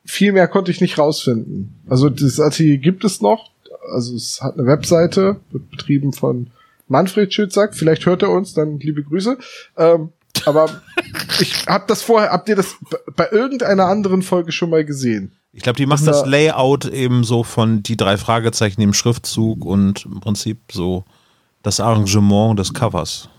[0.03, 1.75] viel mehr konnte ich nicht rausfinden.
[1.87, 3.51] Also das Atelier gibt es noch.
[3.93, 6.47] Also es hat eine Webseite, wird betrieben von
[6.87, 7.75] Manfred Schödsack.
[7.75, 9.37] Vielleicht hört er uns, dann liebe Grüße.
[9.77, 10.09] Ähm,
[10.45, 10.81] aber
[11.39, 12.75] ich hab das vorher, habt ihr das
[13.15, 15.31] bei irgendeiner anderen Folge schon mal gesehen?
[15.53, 18.93] ich glaube, die machen Das das da- Layout eben so von die drei Fragezeichen im
[18.93, 21.05] Schriftzug und im Prinzip so
[21.63, 23.29] das Arrangement des Covers.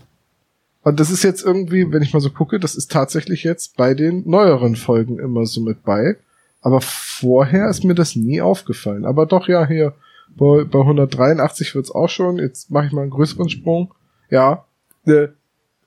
[0.82, 3.92] Und das ist jetzt irgendwie, wenn ich mal so gucke, das ist tatsächlich jetzt bei
[3.92, 6.16] den neueren Folgen immer so mit bei.
[6.62, 9.04] Aber vorher ist mir das nie aufgefallen.
[9.04, 9.92] Aber doch, ja, hier
[10.36, 12.38] bei, bei 183 wird's auch schon.
[12.38, 13.94] Jetzt mache ich mal einen größeren Sprung.
[14.30, 14.64] Ja,
[15.06, 15.28] äh,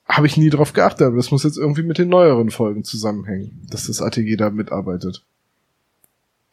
[0.06, 1.08] habe ich nie drauf geachtet.
[1.08, 5.24] Aber das muss jetzt irgendwie mit den neueren Folgen zusammenhängen, dass das Atelier da mitarbeitet.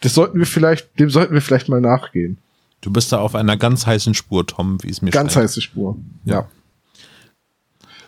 [0.02, 2.38] Das sollten wir vielleicht, dem sollten wir vielleicht mal nachgehen.
[2.82, 5.44] Du bist da auf einer ganz heißen Spur, Tom, wie es mir Ganz scheint.
[5.44, 5.96] heiße Spur.
[6.24, 6.46] Ja.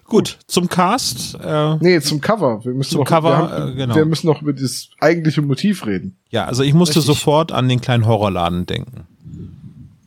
[0.04, 1.34] Gut, zum Cast.
[1.42, 2.64] Äh, Nee, zum Cover.
[2.64, 3.94] Wir müssen Zum noch, Cover, wir, haben, äh, genau.
[3.94, 6.16] wir müssen noch über das eigentliche Motiv reden.
[6.30, 7.14] ja, also ich musste Richtig.
[7.16, 9.06] sofort an den kleinen Horrorladen denken.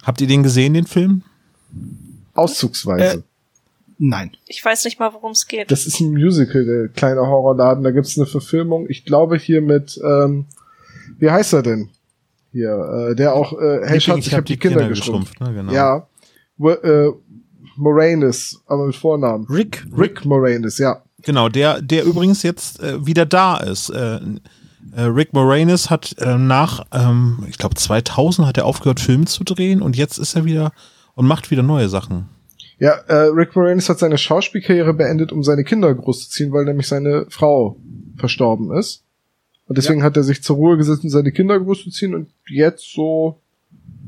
[0.04, 1.24] Habt ihr den gesehen, den Film?
[2.34, 3.20] Auszugsweise.
[3.20, 3.22] Äh,
[4.04, 4.32] Nein.
[4.48, 5.70] Ich weiß nicht mal, worum es geht.
[5.70, 7.84] Das ist ein Musical, der kleine Horrorladen.
[7.84, 8.88] Da gibt's eine Verfilmung.
[8.90, 10.46] Ich glaube hier mit, ähm,
[11.20, 11.90] wie heißt er denn?
[12.52, 15.40] Hier, äh, der auch, äh, hey Schatz, ich, hab die Kinder, geschrumpft.
[15.40, 15.54] ne?
[15.54, 15.72] genau.
[15.72, 16.08] Ja.
[16.58, 17.12] W äh,
[17.78, 19.46] Moranis, aber mit Vornamen.
[19.48, 21.04] Rick, Rick Moranis, ja.
[21.22, 23.90] Genau, der, der übrigens jetzt äh, wieder da ist.
[23.90, 24.20] Äh,
[24.96, 29.82] Rick Moranis hat äh, nach, ähm, ich glaube 2000 hat er aufgehört, Filme zu drehen
[29.82, 30.72] und jetzt ist er wieder
[31.16, 32.30] und macht wieder neue Sachen.
[32.80, 37.28] Ja, äh, Rick Moranis hat seine Schauspielkarriere beendet, um seine Kinder großzuziehen, weil nämlich seine
[37.30, 37.78] Frau
[38.18, 39.04] verstorben ist.
[39.68, 43.40] Und deswegen hat er sich zur Ruhe gesetzt, um seine Kinder großzuziehen und jetzt so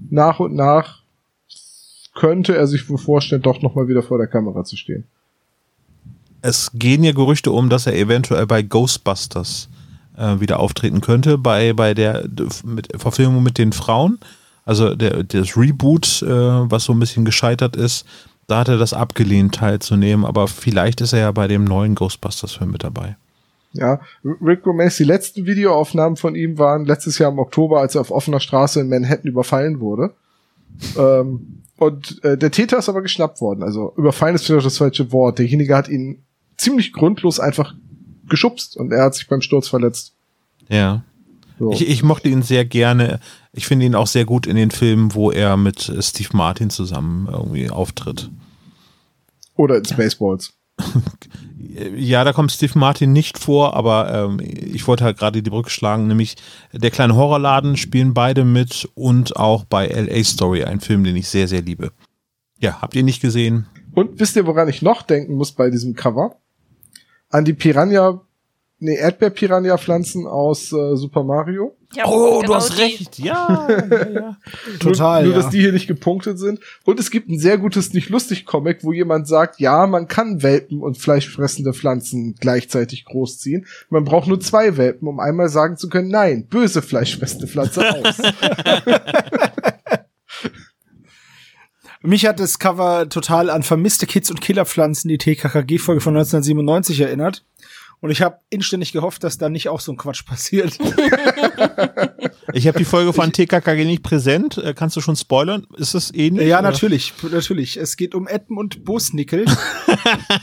[0.10, 1.04] nach und nach
[2.16, 5.06] könnte er sich wohl vorstellen, doch nochmal wieder vor der Kamera zu stehen.
[6.42, 9.70] Es gehen ja Gerüchte um, dass er eventuell bei Ghostbusters
[10.18, 12.28] äh, wieder auftreten könnte, bei, bei der
[12.64, 14.20] mit, Verfilmung mit den Frauen.
[14.66, 18.06] Also der, das Reboot, äh, was so ein bisschen gescheitert ist,
[18.48, 22.72] da hat er das abgelehnt, teilzunehmen, aber vielleicht ist er ja bei dem neuen Ghostbusters-Film
[22.72, 23.16] mit dabei.
[23.74, 28.02] Ja, Rick Moranis, die letzten Videoaufnahmen von ihm waren letztes Jahr im Oktober, als er
[28.02, 30.14] auf offener Straße in Manhattan überfallen wurde.
[30.98, 33.64] ähm, und äh, der Täter ist aber geschnappt worden.
[33.64, 35.40] Also überfallen ist vielleicht das falsche Wort.
[35.40, 36.24] Derjenige hat ihn
[36.56, 37.74] ziemlich grundlos einfach
[38.28, 40.14] geschubst und er hat sich beim Sturz verletzt.
[40.70, 41.04] Ja.
[41.60, 41.72] So.
[41.72, 43.20] Ich, ich mochte ihn sehr gerne.
[43.52, 47.28] Ich finde ihn auch sehr gut in den Filmen, wo er mit Steve Martin zusammen
[47.32, 48.30] irgendwie auftritt.
[49.56, 50.54] Oder in Spaceballs.
[51.96, 55.72] Ja, da kommt Steve Martin nicht vor, aber ähm, ich wollte halt gerade die Brücke
[55.72, 56.36] schlagen, nämlich
[56.72, 61.28] der kleine Horrorladen spielen beide mit und auch bei LA Story, ein Film, den ich
[61.30, 61.92] sehr, sehr liebe.
[62.60, 63.66] Ja, habt ihr nicht gesehen?
[63.96, 66.36] Und wisst ihr, woran ich noch denken muss bei diesem Cover?
[67.34, 68.22] An die Piranha,
[68.78, 71.76] nee, Erdbeer-Piranha-Pflanzen aus äh, Super Mario.
[71.96, 73.24] Ja, Oh, genau die.
[73.24, 74.38] Ja, ja, ja.
[74.80, 75.42] Total, Nur, nur ja.
[75.42, 76.60] dass die hier nicht gepunktet sind.
[76.86, 81.00] Und es gibt ein sehr gutes Nicht-Lustig-Comic, wo jemand sagt, ja, man kann Welpen und
[81.00, 83.66] fleischfressende Pflanzen gleichzeitig großziehen.
[83.90, 88.18] Man braucht nur zwei Welpen, um einmal sagen zu können, nein, böse fleischfressende Pflanze aus.
[92.06, 97.46] Mich hat das Cover total an vermisste Kids und Killerpflanzen, die TKKG-Folge von 1997 erinnert.
[98.02, 100.78] Und ich habe inständig gehofft, dass da nicht auch so ein Quatsch passiert.
[102.52, 104.58] Ich habe die Folge von TKKG nicht präsent.
[104.58, 105.66] Äh, Kannst du schon spoilern?
[105.78, 106.48] Ist es ähnlich?
[106.50, 106.70] ja, oder?
[106.72, 107.78] natürlich, natürlich.
[107.78, 109.46] Es geht um Edmund Busnickel.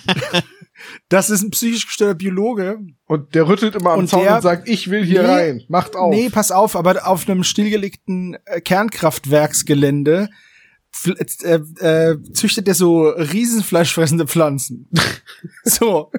[1.10, 2.78] das ist ein psychisch gestörter Biologe.
[3.06, 5.62] Und der rüttelt immer am Und Zaun der- und sagt, ich will hier Nee, rein.
[5.68, 6.14] Macht auf.
[6.14, 10.30] Nee, pass auf, aber auf einem stillgelegten äh, Kernkraftwerksgelände
[11.42, 14.88] äh, äh, züchtet er so riesenfleischfressende Pflanzen.
[15.64, 16.10] so.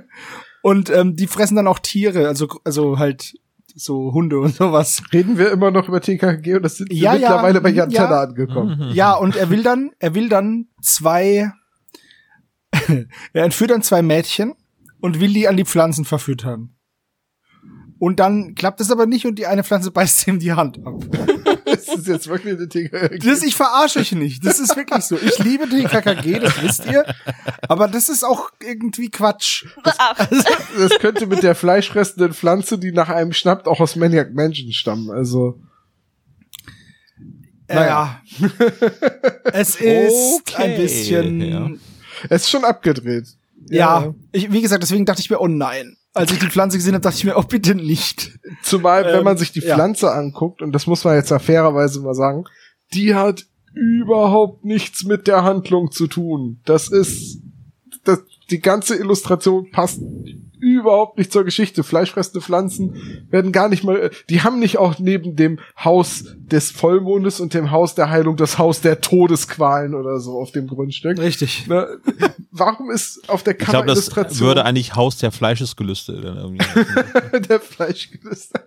[0.62, 3.34] Und ähm, die fressen dann auch Tiere, also also halt
[3.75, 5.01] so Hunde und sowas.
[5.13, 7.89] Reden wir immer noch über TKG und das sind wir Ja, ja, mittlerweile bei Jan
[7.89, 8.05] ja.
[8.07, 8.77] Angekommen.
[8.77, 8.93] Mhm.
[8.93, 11.51] Ja, und er will dann, er will dann zwei,
[13.34, 14.53] er entführt dann zwei Mädchen
[14.99, 16.75] und will die an die Pflanzen verfüttern.
[18.01, 20.95] Und dann klappt es aber nicht und die eine Pflanze beißt ihm die Hand ab.
[21.63, 23.19] Das ist jetzt wirklich eine TKG.
[23.19, 24.45] Das, ich verarsche euch nicht.
[24.45, 25.17] Das ist wirklich so.
[25.17, 27.05] Ich liebe die KKG, das wisst ihr.
[27.67, 29.65] Aber das ist auch irgendwie Quatsch.
[29.83, 30.27] Ach,
[30.77, 35.09] Das könnte mit der fleischfressenden Pflanze, die nach einem schnappt, auch aus Maniac Mansion stammen.
[35.11, 35.59] Also,
[37.67, 38.21] Naja.
[39.53, 41.41] es ist Okay, ein bisschen.
[41.41, 41.69] ja.
[42.29, 43.27] es ist schon abgedreht.
[43.69, 45.95] Ja, ich, wie gesagt, deswegen dachte ich mir, oh nein.
[46.13, 48.38] Als ich die Pflanze gesehen habe, dachte ich mir, oh bitte nicht.
[48.63, 49.76] Zumal, wenn Ähm, man sich die ja.
[49.76, 52.43] Pflanze anguckt, und das muss man jetzt ja fairerweise mal sagen,
[52.93, 56.60] die hat überhaupt nichts mit der Handlung zu tun.
[56.65, 57.41] Das ist,
[58.04, 58.19] das,
[58.50, 60.02] die ganze Illustration passt
[60.60, 61.84] überhaupt nicht zur Geschichte.
[61.84, 67.39] Fleischfressende Pflanzen werden gar nicht mal, die haben nicht auch neben dem Haus des Vollmondes
[67.39, 71.17] und dem Haus der Heilung das Haus der Todesqualen oder so auf dem Grundstück.
[71.17, 71.67] Richtig.
[71.67, 71.87] Ne?
[72.51, 76.65] Warum ist auf der Ich glaube, das würde eigentlich Haus der Fleischesgelüste dann irgendwie.
[77.47, 78.59] der Fleischgelüste?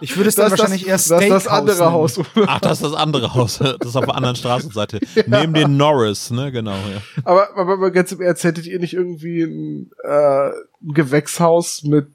[0.00, 1.92] Ich würde es dann wahrscheinlich erst das, ist das Steakhouse andere.
[1.92, 2.20] Haus.
[2.46, 3.58] Ach, das ist das andere Haus.
[3.58, 5.00] Das ist auf der anderen Straßenseite.
[5.26, 6.72] Neben den Norris, ne, genau.
[6.72, 7.02] Ja.
[7.24, 12.08] Aber, aber, aber ganz im Ernst, hättet ihr nicht irgendwie ein, äh, ein Gewächshaus mit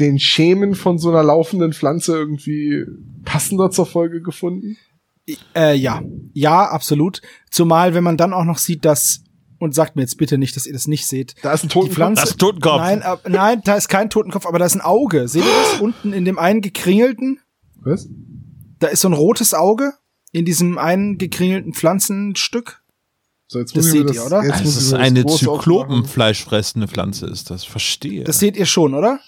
[0.00, 2.84] den Schemen von so einer laufenden Pflanze irgendwie
[3.24, 4.76] passender zur Folge gefunden?
[5.54, 6.02] Äh, ja.
[6.32, 7.20] Ja, absolut.
[7.50, 9.22] Zumal, wenn man dann auch noch sieht, dass,
[9.58, 11.34] und sagt mir jetzt bitte nicht, dass ihr das nicht seht.
[11.42, 11.94] Da ist ein Die Totenkopf.
[11.94, 12.22] Pflanze.
[12.22, 12.78] Das ist Totenkopf.
[12.80, 15.28] Nein, äh, nein, da ist kein Totenkopf, aber da ist ein Auge.
[15.28, 15.80] Seht ihr das?
[15.80, 17.38] Unten in dem einen gekringelten?
[17.76, 18.08] Was?
[18.78, 19.92] Da ist so ein rotes Auge
[20.32, 22.82] in diesem einen gekringelten Pflanzenstück.
[23.46, 24.44] So, jetzt Das seht ihr, oder?
[24.44, 25.26] Jetzt Das ist eine.
[25.26, 27.64] Zyklopenfleischfressende Pflanze, ist das.
[27.64, 28.24] Verstehe.
[28.24, 29.18] Das seht ihr schon, oder?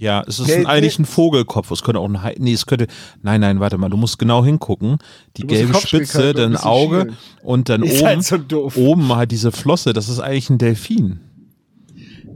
[0.00, 1.70] Ja, es ist ein, eigentlich ein Vogelkopf.
[1.70, 2.34] Es könnte auch ein Hai.
[2.38, 2.86] Nee, es könnte.
[3.22, 3.90] Nein, nein, warte mal.
[3.90, 4.96] Du musst genau hingucken.
[5.36, 7.16] Die gelbe Spitze, halten und ein dann bisschen Auge schielen.
[7.42, 8.06] und dann Ist oben.
[8.06, 8.76] halt so doof.
[8.78, 9.92] Oben halt diese Flosse.
[9.92, 11.20] Das ist eigentlich ein Delfin.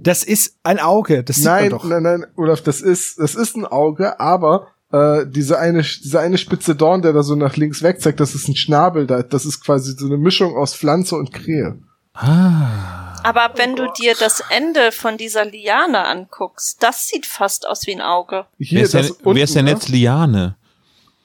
[0.03, 1.85] Das ist ein Auge, das sieht Nein, man doch.
[1.87, 6.37] nein, nein, Olaf, das ist, das ist ein Auge, aber äh, diese eine, diese eine
[6.37, 9.47] spitze Dorn, der da so nach links weg zeigt, das ist ein Schnabel, da, das
[9.47, 11.79] ist quasi so eine Mischung aus Pflanze und Krähe.
[12.13, 13.14] Ah.
[13.25, 17.93] Aber wenn du dir das Ende von dieser Liane anguckst, das sieht fast aus wie
[17.95, 18.45] ein Auge.
[18.59, 20.57] Hier, wer ist, das denn, unten, wer ist denn jetzt Liane?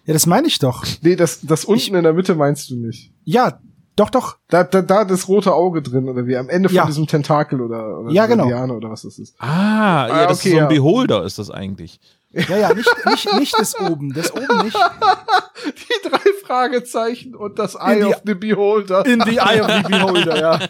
[0.05, 0.85] Ja, das meine ich doch.
[1.01, 3.12] Nee, das, das unten in der Mitte meinst du nicht.
[3.25, 3.59] Ja,
[3.95, 4.38] doch, doch.
[4.47, 6.85] Da, da, da das rote Auge drin, oder wie, am Ende von Ja.
[6.85, 8.47] diesem Tentakel oder, oder Ja, dieser genau.
[8.47, 9.35] Liane oder was das ist.
[9.39, 10.67] Ah, ja, Ah, das okay, ist so ein ja.
[10.67, 11.99] Beholder, ist das eigentlich.
[12.31, 14.13] Ja, ja, nicht, nicht, nicht das oben.
[14.13, 14.77] Das oben nicht.
[15.65, 19.05] Die drei Fragezeichen und das Eye of the Beholder.
[19.05, 20.59] In the Eye of the Beholder, ja.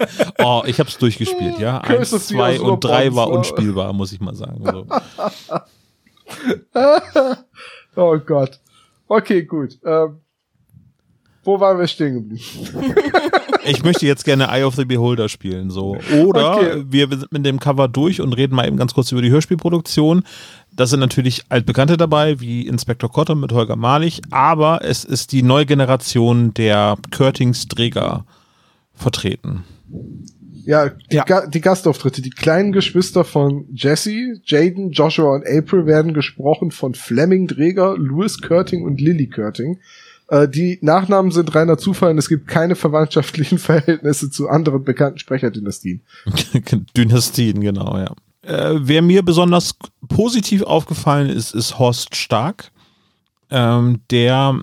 [0.38, 1.78] Oh, ich hab's durchgespielt, ja.
[1.80, 3.34] Eins, zwei und drei war ne?
[3.34, 4.64] unspielbar, muss ich mal sagen.
[4.64, 4.86] So.
[7.96, 8.60] Oh Gott.
[9.08, 9.78] Okay, gut.
[9.84, 10.20] Ähm,
[11.42, 12.42] wo waren wir stehen geblieben?
[13.62, 15.98] Ich möchte jetzt gerne Eye of the Beholder spielen, so.
[16.24, 16.82] Oder Okay.
[16.88, 20.24] wir sind mit dem Cover durch und reden mal eben ganz kurz über die Hörspielproduktion.
[20.72, 25.42] Da sind natürlich Altbekannte dabei, wie Inspektor Kotter mit Holger Malich, aber es ist die
[25.42, 28.24] neue Generation der Körtings-Träger
[28.94, 29.64] vertreten.
[30.64, 31.24] Ja, die, Ja.
[31.24, 32.22] Ga die Gastauftritte.
[32.22, 38.40] Die kleinen Geschwister von Jesse, Jaden, Joshua und April werden gesprochen von Fleming Dreger, Louis
[38.40, 39.78] Körting und Lily Körting.
[40.28, 45.18] Äh, die Nachnamen sind reiner Zufall und es gibt keine verwandtschaftlichen Verhältnisse zu anderen bekannten
[45.18, 46.02] Sprecherdynastien.
[46.96, 48.14] Dynastien, genau, ja.
[48.42, 49.74] Äh, wer mir besonders
[50.08, 52.70] positiv aufgefallen ist, ist Horst Stark.
[53.50, 54.60] Ähm, der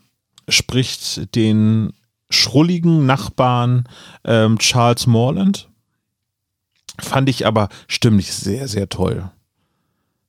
[0.48, 1.92] spricht den
[2.30, 3.88] schrulligen Nachbarn
[4.24, 5.70] ähm, Charles Morland.
[7.00, 9.30] Fand ich aber stimmlich sehr, sehr toll.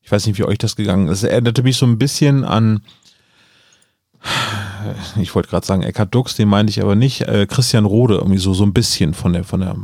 [0.02, 1.22] Ich weiß nicht, wie euch das gegangen ist.
[1.22, 2.82] Es erinnerte mich so ein bisschen an,
[5.20, 8.38] ich wollte gerade sagen Eckhard Dux, den meinte ich aber nicht, äh, Christian Rode, irgendwie
[8.38, 9.76] so, so ein bisschen von der, von der,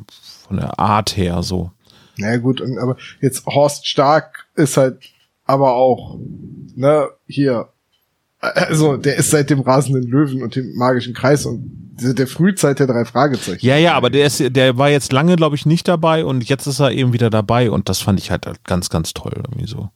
[0.47, 1.71] von der Art her, so.
[2.17, 4.99] Na ja, gut, aber jetzt Horst Stark ist halt
[5.45, 6.19] aber auch,
[6.75, 7.69] ne, hier,
[8.55, 12.87] also der ist seit dem rasenden Löwen und dem magischen Kreis und der, Frühzeit der
[12.87, 13.65] drei Fragezeichen.
[13.65, 16.67] Ja, ja, aber der ist, der war jetzt lange, glaube ich, nicht dabei und jetzt
[16.67, 19.91] ist er eben wieder dabei und das fand ich halt ganz, ganz toll irgendwie so.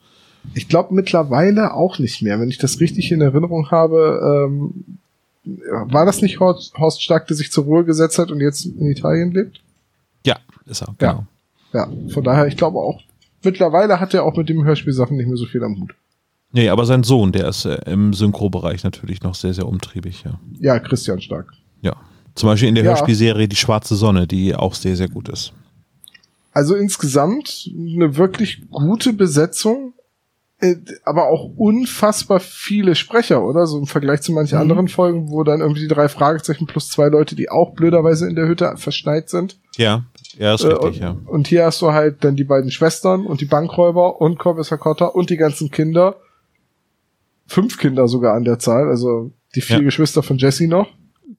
[0.54, 4.46] Ich glaube mittlerweile auch nicht mehr, wenn ich das richtig in Erinnerung habe.
[4.46, 4.98] Ähm,
[5.44, 8.86] war das nicht Horst, Horst Stark, der sich zur Ruhe gesetzt hat und jetzt in
[8.86, 9.60] Italien lebt?
[10.24, 11.26] Ja, ist er, genau.
[11.72, 13.00] Ja, von daher, ich glaube auch,
[13.42, 15.94] mittlerweile hat er auch mit dem Hörspielsachen nicht mehr so viel am Hut.
[16.52, 20.40] Nee, aber sein Sohn, der ist äh, im Synchrobereich natürlich noch sehr, sehr umtriebig, ja.
[20.58, 21.52] Ja, Christian Stark.
[21.82, 21.94] Ja.
[22.34, 22.90] Zum Beispiel in der Ja.
[22.90, 25.52] Hörspielserie Die Schwarze Sonne, die auch sehr, sehr gut ist.
[26.52, 29.92] Also insgesamt eine wirklich gute Besetzung,
[30.60, 33.66] äh, aber auch unfassbar viele Sprecher, oder?
[33.66, 37.08] So im Vergleich zu manchen anderen Folgen, wo dann irgendwie die drei Fragezeichen plus zwei
[37.08, 39.58] Leute, die auch blöderweise in der Hütte verschneit sind.
[39.76, 40.04] Ja,
[40.38, 41.16] ja, ist Äh, richtig, und, ja.
[41.26, 45.14] und hier hast du halt dann die beiden Schwestern und die Bankräuber und Kommissar Cotter
[45.14, 46.16] und die ganzen Kinder.
[47.48, 49.82] Fünf Kinder sogar an der Zahl, also die vier Ja.
[49.82, 50.88] Geschwister von Jesse noch.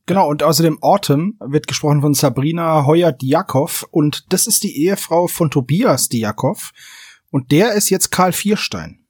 [0.05, 5.51] Genau, und außerdem Autumn wird gesprochen von Sabrina Heuer-Diakov und das ist die Ehefrau von
[5.51, 6.71] Tobias Diakov
[7.29, 9.05] und der ist jetzt Karl Vierstein.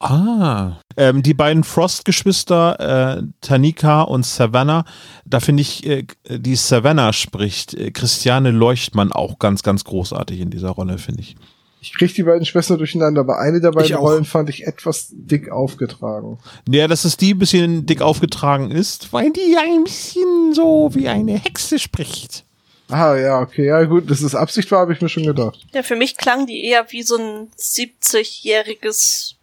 [0.00, 0.80] Ah.
[0.98, 4.84] Ähm, die beiden Frost-Geschwister, äh, Tanika und Savannah,
[5.24, 10.50] da finde ich, äh, die Savannah spricht äh, Christiane Leuchtmann auch ganz, ganz großartig in
[10.50, 11.36] dieser Rolle, finde ich.
[11.84, 13.94] Ich krieg die beiden Schwestern durcheinander, aber eine der beiden.
[13.96, 16.38] Rollen fand ich etwas dick aufgetragen.
[16.66, 21.08] Ja, dass es die ein bisschen dick aufgetragen ist, weil die ein bisschen so wie
[21.08, 22.46] eine Hexe spricht.
[22.88, 25.66] Ah, ja, okay, ja gut, dass es Absicht war, habe ich mir schon gedacht.
[25.74, 29.34] Ja, für mich klang die eher wie so ein 70-jähriges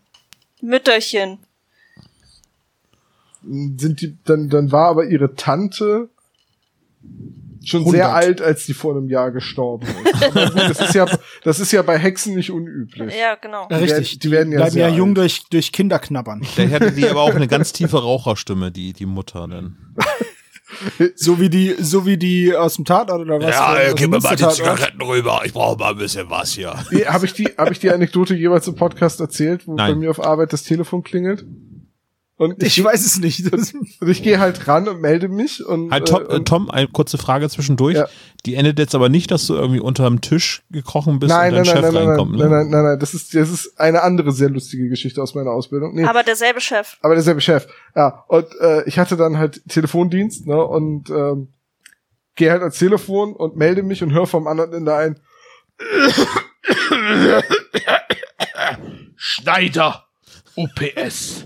[0.62, 1.38] Mütterchen.
[3.43, 6.10] Sind die, dann, dann war aber ihre Tante
[7.63, 7.95] schon 100.
[7.95, 10.21] sehr alt, als die vor einem Jahr gestorben ist.
[10.34, 11.06] Gut, das ist ja,
[11.43, 13.13] das ist ja bei Hexen nicht unüblich.
[13.15, 13.67] Ja, genau.
[13.69, 15.17] Ja, Die richtig, werden- die werden ja bleiben sehr ja jung alt.
[15.17, 16.41] durch, durch Kinderknabbern.
[16.56, 19.78] Da hätte die aber auch eine ganz tiefe Raucherstimme, die, die Mutter dann.
[21.15, 23.56] So wie die, so wie die aus dem Tatort oder was?
[23.58, 24.93] Aus dem Münster-Tatort.
[25.02, 26.74] rüber, ich brauche mal ein bisschen was hier.
[27.08, 29.91] Habe ich die, habe ich die Anekdote jeweils im Podcast erzählt, wo Nein.
[29.93, 31.45] bei mir auf Arbeit das Telefon klingelt?
[32.41, 33.54] Und ich, Ich weiß es nicht.
[33.54, 36.71] Das, und ich gehe halt ran und melde mich und, Halt, Tom, äh, und Tom,
[36.71, 37.97] eine kurze Frage zwischendurch.
[37.97, 38.08] Ja.
[38.47, 41.65] Die endet jetzt aber nicht, dass du irgendwie unterm Tisch gekrochen bist nein, und nein,
[41.65, 42.32] dein nein, Chef nein, nein, nein, reinkommt.
[42.32, 42.56] nein, ne?
[42.56, 45.93] nein, nein, nein, das ist, das ist eine andere sehr lustige Geschichte aus meiner Ausbildung.
[45.93, 46.97] Nee, Aber derselbe Chef.
[47.01, 47.67] aber derselbe Chef.
[47.95, 51.49] Ja, und äh, ich hatte dann halt Telefondienst, ne, und ähm,
[52.34, 55.19] gehe halt ans Telefon und melde mich und höre vom anderen Ende ein.
[59.15, 60.06] Schneider,
[60.56, 61.45] OPS.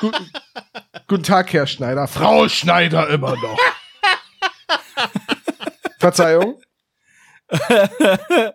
[0.00, 0.30] Guten,
[1.06, 2.06] guten Tag, Herr Schneider.
[2.06, 3.58] Frau Schneider immer noch.
[5.98, 6.60] Verzeihung.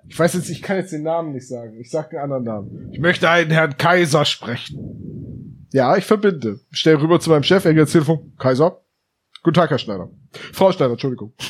[0.08, 1.80] Ich weiß jetzt, ich kann jetzt den Namen nicht sagen.
[1.80, 2.90] Ich sag den anderen Namen.
[2.92, 5.68] Ich möchte einen Herrn Kaiser sprechen.
[5.72, 6.60] Ja, ich verbinde.
[6.72, 8.34] Stell rüber zu meinem Chef, er geht ans Telefon.
[8.38, 8.82] Kaiser.
[9.42, 10.10] Guten Tag, Herr Schneider.
[10.54, 11.34] Frau Schneider, Entschuldigung.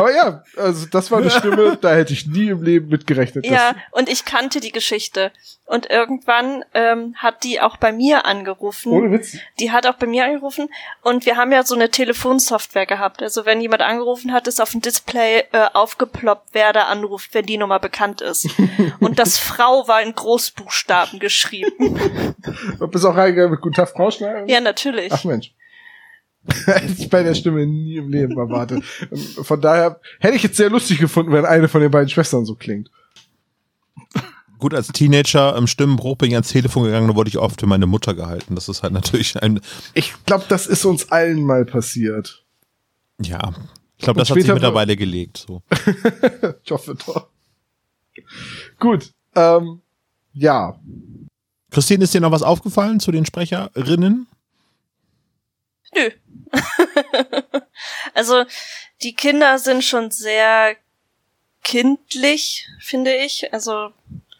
[0.00, 3.46] Aber ja, also das war eine Stimme, da hätte ich nie im Leben mit gerechnet.
[3.46, 5.30] Ja, und ich kannte die Geschichte.
[5.66, 8.92] Und irgendwann ähm, hat die auch bei mir angerufen.
[8.92, 9.36] Ohne Witz.
[9.60, 10.68] Die hat auch bei mir angerufen
[11.02, 13.22] und wir haben ja so eine Telefonsoftware gehabt.
[13.22, 17.46] Also wenn jemand angerufen hat, ist auf dem Display äh, aufgeploppt, wer da anruft, wenn
[17.46, 18.48] die Nummer bekannt ist.
[19.00, 22.00] und das Frau war in Großbuchstaben geschrieben.
[22.78, 24.48] Und bist auch reingegangen mit Guten Tag, Frau Schneider?
[24.48, 25.12] ja, natürlich.
[25.12, 25.52] Ach Mensch.
[26.64, 28.84] Hätte ich bei der Stimme nie im Leben erwartet.
[29.42, 32.54] Von daher hätte ich jetzt sehr lustig gefunden, wenn eine von den beiden Schwestern so
[32.54, 32.90] klingt.
[34.58, 37.66] Gut, als Teenager im Stimmenbruch bin ich ans Telefon gegangen, da wurde ich oft für
[37.66, 38.54] meine Mutter gehalten.
[38.54, 39.60] Das ist halt natürlich ein,
[39.94, 42.44] Ich glaube, das ist uns allen mal passiert.
[43.22, 43.54] ja,
[43.96, 45.44] ich glaube, das hat sich mittlerweile gelegt.
[45.46, 45.62] So.
[46.62, 47.28] Ich hoffe doch.
[48.78, 49.12] Gut.
[49.34, 49.80] Ähm,
[50.32, 50.78] ja.
[51.70, 54.26] Christine, ist dir noch was aufgefallen zu den Sprecherinnen?
[55.94, 56.10] Nö.
[58.14, 58.44] also
[59.02, 60.74] die Kinder sind schon sehr
[61.62, 63.52] kindlich, finde ich.
[63.52, 63.90] Also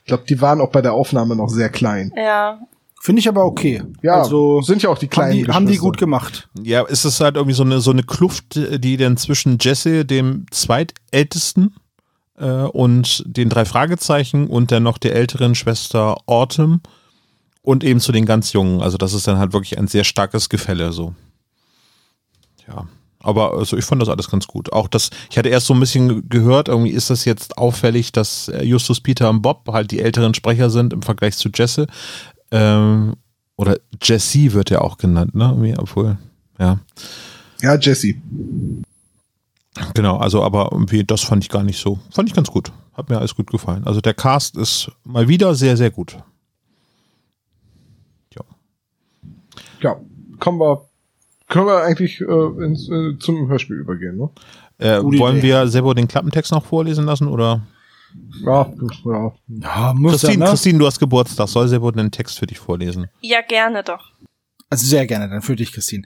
[0.01, 2.13] Ich glaube, die waren auch bei der Aufnahme noch sehr klein.
[2.17, 2.61] ja,
[3.03, 3.83] Finde ich aber okay.
[4.03, 6.51] Ja, also sind ja auch die haben kleinen die, haben die gut gemacht.
[6.63, 10.45] Ja, ist es halt irgendwie so eine, so eine Kluft, die dann zwischen Jesse, dem
[10.51, 11.75] zweitältesten,
[12.41, 16.81] äh, und den drei Fragezeichen und dann noch der älteren Schwester Autumn
[17.63, 18.83] und eben zu den ganz Jungen.
[18.83, 21.15] Also das ist dann halt wirklich ein sehr starkes Gefälle so.
[22.71, 22.87] Ja.
[23.23, 24.73] Aber also ich fand das alles ganz gut.
[24.73, 28.49] Auch das, ich hatte erst so ein bisschen gehört, irgendwie ist das jetzt auffällig, dass
[28.49, 31.87] äh, Justus, Peter und Bob halt die älteren Sprecher sind im Vergleich zu Jesse.
[32.51, 33.15] Ähm,
[33.57, 35.45] oder Jesse wird ja auch genannt, ne?
[35.51, 36.17] Irgendwie, obwohl,
[36.59, 36.81] ja.
[37.61, 38.15] Ja, Jesse.
[39.95, 41.99] Genau, also aber irgendwie, das fand ich gar nicht so.
[42.11, 42.73] Fand ich ganz gut.
[42.95, 43.85] Hat mir alles gut gefallen.
[43.85, 46.17] Also der Cast ist mal wieder sehr, sehr gut.
[48.35, 48.43] Ja.
[49.81, 50.01] Ja,
[50.39, 50.89] kommen wir,
[51.51, 54.31] können wir eigentlich äh, ins, äh, zum Hörspiel übergehen, ne?
[54.79, 55.49] Äh, wollen Idee.
[55.49, 57.67] wir Sebo den Klappentext noch vorlesen lassen oder?
[58.43, 58.73] Ja,
[59.05, 59.33] ja.
[59.49, 60.47] Ja, muss Christine, ja, ne?
[60.47, 61.49] Christine, du hast Geburtstag.
[61.49, 63.09] Soll Sebo den Text für dich vorlesen?
[63.21, 64.13] ja gerne doch.
[64.71, 66.05] Also sehr gerne, dann für dich, Christine.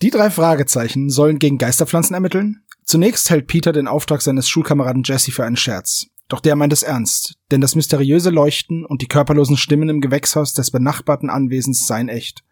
[0.00, 2.62] Die drei Fragezeichen sollen gegen Geisterpflanzen ermitteln.
[2.84, 6.06] Zunächst hält Peter den Auftrag seines Schulkameraden Jesse für einen Scherz.
[6.28, 10.54] Doch der meint es ernst, denn das mysteriöse Leuchten und die körperlosen Stimmen im Gewächshaus
[10.54, 12.44] des benachbarten Anwesens seien echt.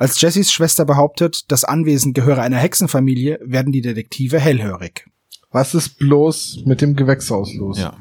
[0.00, 5.06] Als Jessys Schwester behauptet, das Anwesen gehöre einer Hexenfamilie, werden die Detektive hellhörig.
[5.50, 7.78] Was ist bloß mit dem Gewächshaus los?
[7.78, 7.98] Ja.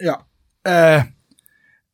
[0.00, 0.26] Ja.
[0.64, 1.04] Äh,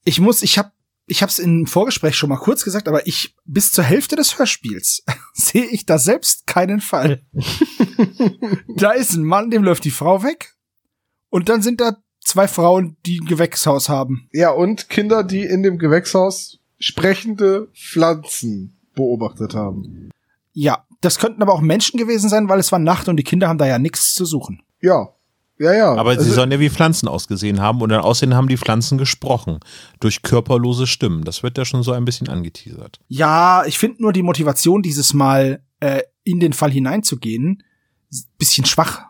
[0.04, 0.72] ich muss, ich hab,
[1.06, 5.04] ich hab's im Vorgespräch schon mal kurz gesagt, aber ich bis zur Hälfte des Hörspiels
[5.34, 7.20] sehe ich da selbst keinen Fall.
[8.76, 10.54] da ist ein Mann, dem läuft die Frau weg,
[11.28, 14.30] und dann sind da zwei Frauen, die ein Gewächshaus haben.
[14.32, 20.11] Ja, und Kinder, die in dem Gewächshaus sprechende Pflanzen beobachtet haben.
[20.52, 23.48] Ja, das könnten aber auch Menschen gewesen sein, weil es war Nacht und die Kinder
[23.48, 24.62] haben da ja nichts zu suchen.
[24.80, 25.08] Ja.
[25.61, 25.94] Ja, ja.
[25.94, 28.96] Aber sie Also, sollen ja wie Pflanzen ausgesehen haben und dann aussehen haben die Pflanzen
[28.96, 29.58] gesprochen.
[29.98, 31.24] Durch körperlose Stimmen.
[31.24, 33.00] Das wird ja schon so ein bisschen angeteasert.
[33.08, 37.64] Ja, ich finde nur die Motivation dieses Mal äh, in den Fall hineinzugehen
[38.38, 39.02] bisschen schwach.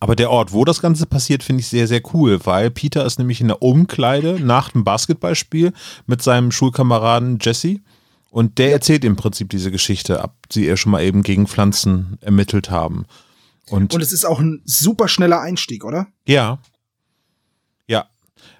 [0.00, 3.18] Aber der Ort, wo das Ganze passiert, finde ich sehr, sehr cool, weil Peter ist
[3.18, 5.72] nämlich in der Umkleide nach dem Basketballspiel
[6.06, 7.80] mit seinem Schulkameraden Jesse
[8.30, 12.18] und der erzählt im Prinzip diese Geschichte ab, die er schon mal eben gegen Pflanzen
[12.20, 13.06] ermittelt haben.
[13.68, 16.06] Und, Und es ist auch ein super schneller Einstieg, oder?
[16.26, 16.58] ja.
[17.88, 18.06] Ja.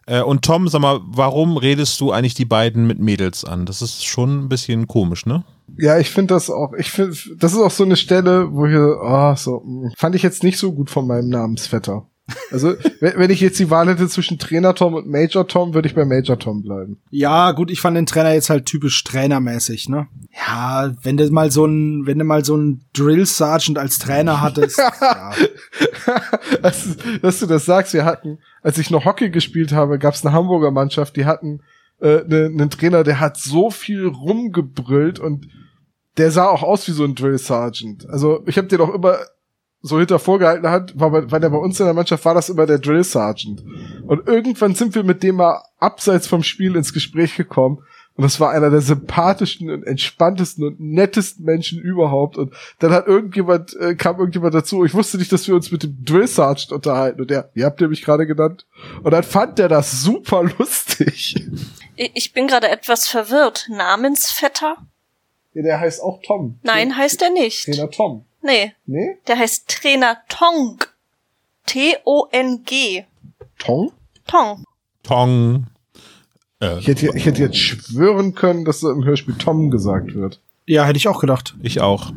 [0.06, 3.66] Äh, Und Tom, sag mal, warum redest du eigentlich die beiden mit Mädels an?
[3.66, 5.44] Das ist schon ein bisschen komisch, ne?
[5.78, 8.74] ja, ich finde das auch, ich finde, das ist auch so eine Stelle, wo ich,
[8.76, 12.06] ah, so, mh, fand ich jetzt nicht so gut von meinem Namensvetter.
[12.50, 15.94] Also, wenn, ich jetzt die Wahl hätte zwischen Trainer Tom und Major Tom, würde ich
[15.94, 17.00] bei Major Tom bleiben.
[17.10, 20.08] Ja, gut, ich fand den Trainer jetzt halt typisch trainermäßig, ne?
[20.46, 24.40] Ja, wenn du mal so ein, wenn du mal so ein Drill Sergeant als Trainer
[24.42, 25.32] hattest, ja.
[26.62, 30.24] dass, dass du das sagst, wir hatten, als ich noch Hockey gespielt habe, gab es
[30.24, 31.60] eine Hamburger Mannschaft, die hatten
[32.00, 35.48] äh, ne- einen Trainer, der hat so viel rumgebrüllt und
[36.16, 38.08] der sah auch aus wie so ein Drill Sergeant.
[38.08, 39.18] Also ich habe den auch immer
[39.86, 42.48] so hinter vorgehalten hat, war bei, weil der bei uns in der Mannschaft war das
[42.48, 43.62] immer der Drill Sergeant.
[44.06, 47.82] Und irgendwann sind wir mit dem mal abseits vom Spiel ins Gespräch gekommen
[48.16, 52.38] Und das war einer der sympathischsten und entspanntesten und nettesten Menschen überhaupt.
[52.38, 55.82] Und dann hat irgendjemand, äh, kam irgendjemand dazu, ich wusste nicht, dass wir uns mit
[55.82, 57.20] dem Drill Sergeant unterhalten.
[57.20, 58.64] Und der, wie habt ihr mich gerade genannt?
[59.02, 61.34] Und dann fand der das super lustig.
[61.96, 63.68] Ich bin gerade etwas verwirrt.
[63.70, 64.76] Namensvetter?
[65.52, 66.58] Ja, der heißt auch Tom.
[66.62, 67.66] Nein, heißt er nicht.
[67.66, 68.24] Trainer Tom.
[68.46, 69.18] Nee, Nee?
[69.26, 70.78] der heißt Trainer Tong.
[71.66, 73.04] T-O-N-G.
[73.58, 73.90] Tom?
[74.26, 74.64] Tong.
[75.02, 75.66] Tong.
[76.60, 80.40] Äh, Ich hätte, ich hätte jetzt schwören können, dass da im Hörspiel Tom gesagt wird.
[80.66, 81.54] Ja, hätte ich auch gedacht.
[81.62, 82.12] ich auch.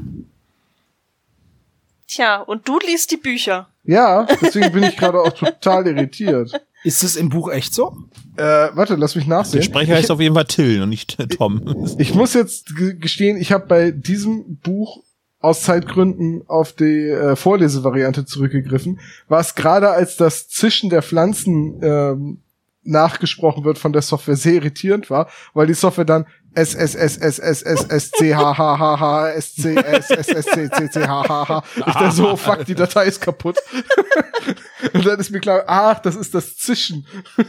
[2.08, 3.68] Tja, und du liest die Bücher.
[3.84, 6.52] Ja, deswegen bin ich gerade auch total irritiert.
[6.84, 7.96] Ist es im Buch echt so?
[8.38, 8.42] Äh,
[8.74, 9.64] warte, lass mich Der nachsehen.
[9.64, 11.96] Sprecher heißt auf jeden Fall Till und nicht Tom.
[11.98, 15.04] Ich muss jetzt ge- gestehen, ich habe bei diesem Buch
[15.40, 22.42] aus Zeitgründen auf die äh, Vorlesevariante zurückgegriffen, was gerade als das Zischen der Pflanzen ähm,
[22.84, 26.26] nachgesprochen wird von der Software sehr irritierend war, weil die Software dann
[26.60, 30.10] S S S S S S S C H H H H S C S
[30.10, 31.64] S S C C C H H H.
[31.78, 33.58] Ich dachte so, fuck, die Datei ist kaputt.
[34.94, 37.06] Und dann ist mir klar, ach, das ist das Zischen.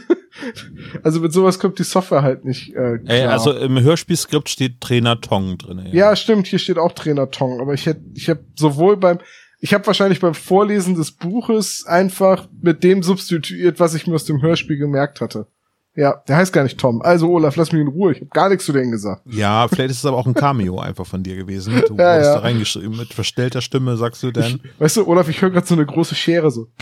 [1.03, 3.01] Also mit sowas kommt die Software halt nicht äh, klar.
[3.05, 5.89] Ey, also im Hörspielskript steht Trainer Tong drin.
[5.91, 9.19] Ja, stimmt, hier steht auch Trainer Tong, aber ich hätte ich habe sowohl beim
[9.59, 14.23] ich habe wahrscheinlich beim Vorlesen des Buches einfach mit dem substituiert, was ich mir aus
[14.23, 15.47] dem Hörspiel gemerkt hatte.
[15.95, 17.01] Ja, der heißt gar nicht Tom.
[17.01, 19.23] Also Olaf, lass mich in Ruhe, ich habe gar nichts zu denen gesagt.
[19.25, 21.73] Ja, vielleicht ist es aber auch ein Cameo einfach von dir gewesen.
[21.87, 22.35] Du Ja, wurdest ja.
[22.35, 24.61] da reingeschrieben mit verstellter Stimme, sagst du dann.
[24.79, 26.67] Weißt du, Olaf, ich höre gerade so eine große Schere so.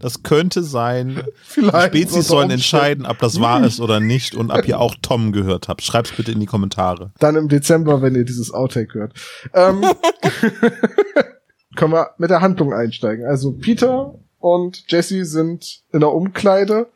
[0.00, 1.16] Das könnte sein.
[1.16, 1.86] Die Vielleicht.
[1.88, 5.32] Spezies unter sollen entscheiden, ob das wahr ist oder nicht und ob ihr auch Tom
[5.32, 5.82] gehört habt.
[5.82, 7.12] Schreibt's bitte in die Kommentare.
[7.18, 9.12] Dann im Dezember, wenn ihr dieses Outtake hört.
[9.54, 9.82] Ähm,
[11.76, 13.24] können wir mit der Handlung einsteigen.
[13.26, 14.14] Also Peter
[14.46, 16.86] und Jesse sind in der Umkleide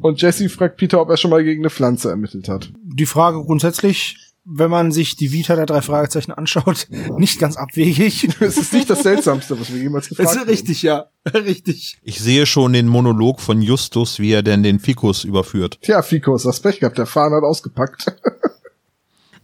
[0.00, 2.72] und Jesse fragt Peter, ob er schon mal gegen eine Pflanze ermittelt hat.
[2.84, 6.86] Die Frage grundsätzlich, wenn man sich die Vita der drei Fragezeichen anschaut,
[7.18, 8.28] nicht ganz abwegig.
[8.40, 11.06] Es ist nicht das Seltsamste, was wir jemals gefragt ist richtig, ja.
[11.34, 11.98] Richtig.
[12.04, 15.78] Ich sehe schon den Monolog von Justus, wie er denn den Fikus überführt.
[15.82, 18.06] Tja, Fikos, das Pech gehabt, der Fahnen hat ausgepackt.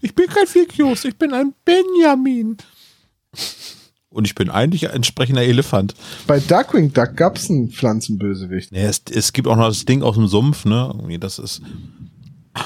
[0.01, 2.59] Ich bin kein Fikus, ich bin ein Benjamin.
[4.09, 5.95] Und ich bin eigentlich ein entsprechender Elefant.
[6.27, 8.73] Bei Darkwing Duck gab's einen Pflanzenbösewicht.
[8.73, 10.91] Ja, es, es gibt auch noch das Ding aus dem Sumpf, ne?
[10.95, 11.61] Irgendwie, das ist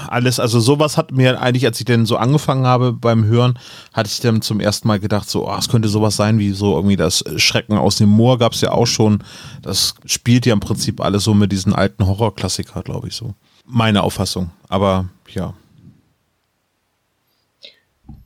[0.09, 3.59] alles, also sowas hat mir eigentlich, als ich denn so angefangen habe beim Hören,
[3.93, 6.76] hatte ich dann zum ersten Mal gedacht, so, oh, es könnte sowas sein wie so
[6.76, 9.24] irgendwie das Schrecken aus dem Moor gab's ja auch schon.
[9.62, 13.34] Das spielt ja im Prinzip alles so mit diesen alten Horrorklassiker, glaube ich so.
[13.66, 14.51] Meine Auffassung.
[14.68, 15.55] Aber ja.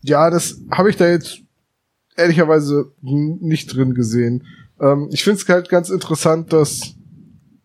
[0.03, 1.44] Ja, das habe ich da jetzt
[2.17, 4.47] ehrlicherweise nicht drin gesehen.
[4.81, 6.95] Ähm, ich finde es halt ganz interessant, dass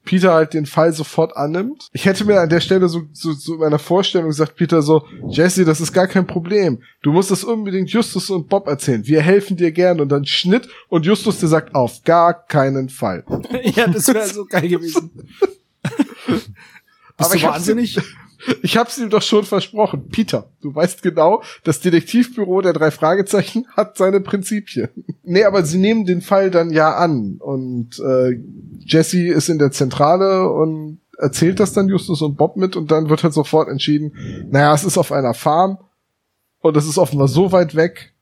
[0.10, 1.88] Peter halt den Fall sofort annimmt.
[1.94, 5.06] Ich hätte mir an der Stelle so, so, so in meiner Vorstellung gesagt, Peter so,
[5.28, 6.82] Jesse, das ist gar kein Problem.
[7.04, 9.06] Du musst das unbedingt Justus und Bob erzählen.
[9.06, 10.02] Wir helfen dir gern.
[10.02, 13.24] Und dann Schnitt und Justus, der sagt, auf gar keinen Fall.
[13.76, 15.12] Ja, das wäre so geil gewesen.
[16.28, 16.50] Bist
[17.18, 18.00] Aber du wahnsinnig?
[18.62, 20.08] Ich hab's ihm doch schon versprochen.
[20.10, 24.90] Peter, du weißt genau, das Detektivbüro der drei Fragezeichen hat seine Prinzipien.
[25.24, 27.38] nee, aber sie nehmen den Fall dann ja an.
[27.40, 28.40] Und äh,
[28.80, 33.10] Jesse ist in der Zentrale und erzählt das dann Justus und Bob mit und dann
[33.10, 34.14] wird halt sofort entschieden,
[34.52, 35.78] naja, es ist auf einer Farm
[36.62, 38.14] und es ist offenbar so weit weg,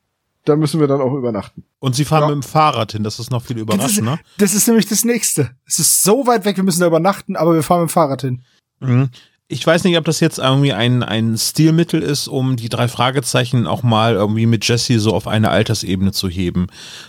[0.44, 1.62] da müssen wir dann auch übernachten.
[1.78, 2.34] Und sie fahren Ja.
[2.34, 4.18] mit dem Fahrrad hin, das ist noch viel Das ist, überraschender.
[4.38, 5.50] das ist nämlich das nächste.
[5.64, 8.22] Es ist so weit weg, wir müssen da übernachten, aber wir fahren mit dem Fahrrad
[8.22, 8.42] hin.
[8.80, 9.10] Mhm.
[9.50, 13.66] Ich weiß nicht, ob das jetzt irgendwie ein, ein Stilmittel ist, um die drei Fragezeichen
[13.66, 16.66] auch mal irgendwie mit Jesse so auf eine Altersebene zu heben,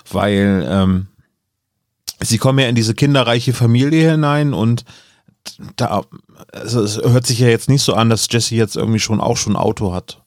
[0.10, 1.08] weil ähm,
[2.22, 4.86] sie kommen ja in diese kinderreiche Familie hinein und
[5.76, 6.04] da,
[6.54, 9.38] also es hört sich ja jetzt nicht so an, dass Jesse jetzt irgendwie schon auch
[9.38, 10.22] schon Auto hat.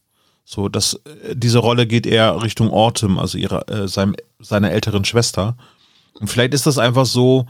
[0.45, 1.01] So, dass
[1.33, 5.57] diese Rolle geht eher Richtung Autumn, also ihrer, äh, seinem, seiner älteren Schwester.
[6.15, 7.47] Und vielleicht ist das einfach so,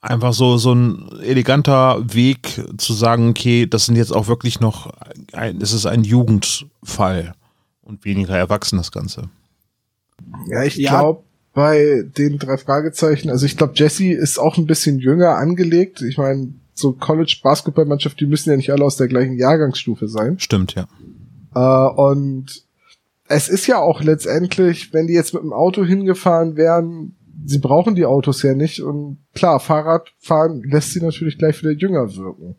[0.00, 4.92] einfach so, so ein eleganter Weg zu sagen, okay, das sind jetzt auch wirklich noch,
[5.32, 7.34] ein, es ist ein Jugendfall
[7.82, 9.28] und weniger erwachsen das Ganze.
[10.48, 10.90] Ja, ich Ja.
[11.00, 11.22] glaube,
[11.54, 16.02] bei den drei Fragezeichen, also ich glaube, Jesse ist auch ein bisschen jünger angelegt.
[16.02, 20.38] Ich meine, so College-Basketballmannschaft, die müssen ja nicht alle aus der gleichen Jahrgangsstufe sein.
[20.38, 20.86] Stimmt, ja.
[21.54, 22.62] Äh, und
[23.26, 27.94] es ist ja auch letztendlich, wenn die jetzt mit dem Auto hingefahren wären, sie brauchen
[27.94, 28.80] die Autos ja nicht.
[28.80, 32.56] Und klar, Fahrradfahren lässt sie natürlich gleich wieder jünger wirken.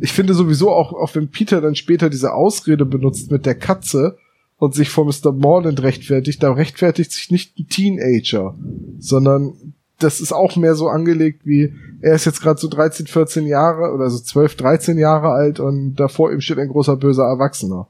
[0.00, 4.18] Ich finde sowieso auch, auch wenn Peter dann später diese Ausrede benutzt mit der Katze
[4.58, 5.32] und sich vor Mr.
[5.32, 8.56] Morland rechtfertigt, da rechtfertigt sich nicht ein Teenager,
[8.98, 13.46] sondern das ist auch mehr so angelegt wie, er ist jetzt gerade so 13, 14
[13.46, 17.88] Jahre oder so 12, 13 Jahre alt und davor ihm steht ein großer böser Erwachsener.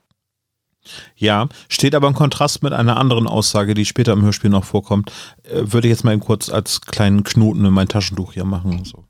[1.17, 5.13] Ja, steht aber im Kontrast mit einer anderen Aussage, die später im Hörspiel noch vorkommt.
[5.45, 8.85] Äh, würde ich jetzt mal eben kurz als kleinen Knoten in mein Taschentuch hier machen.
[8.85, 9.05] So.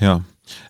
[0.00, 0.22] Ja.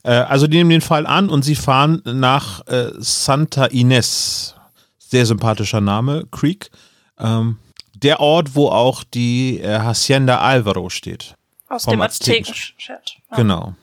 [0.03, 4.55] Äh, also die nehmen den Fall an und sie fahren nach äh, Santa Ines.
[4.98, 6.70] Sehr sympathischer Name, Creek.
[7.18, 7.59] Ähm,
[7.94, 11.36] der Ort, wo auch die äh, Hacienda Alvaro steht.
[11.68, 13.16] Aus dem Azteken- Azteken-Chat.
[13.30, 13.36] Ja.
[13.36, 13.74] Genau.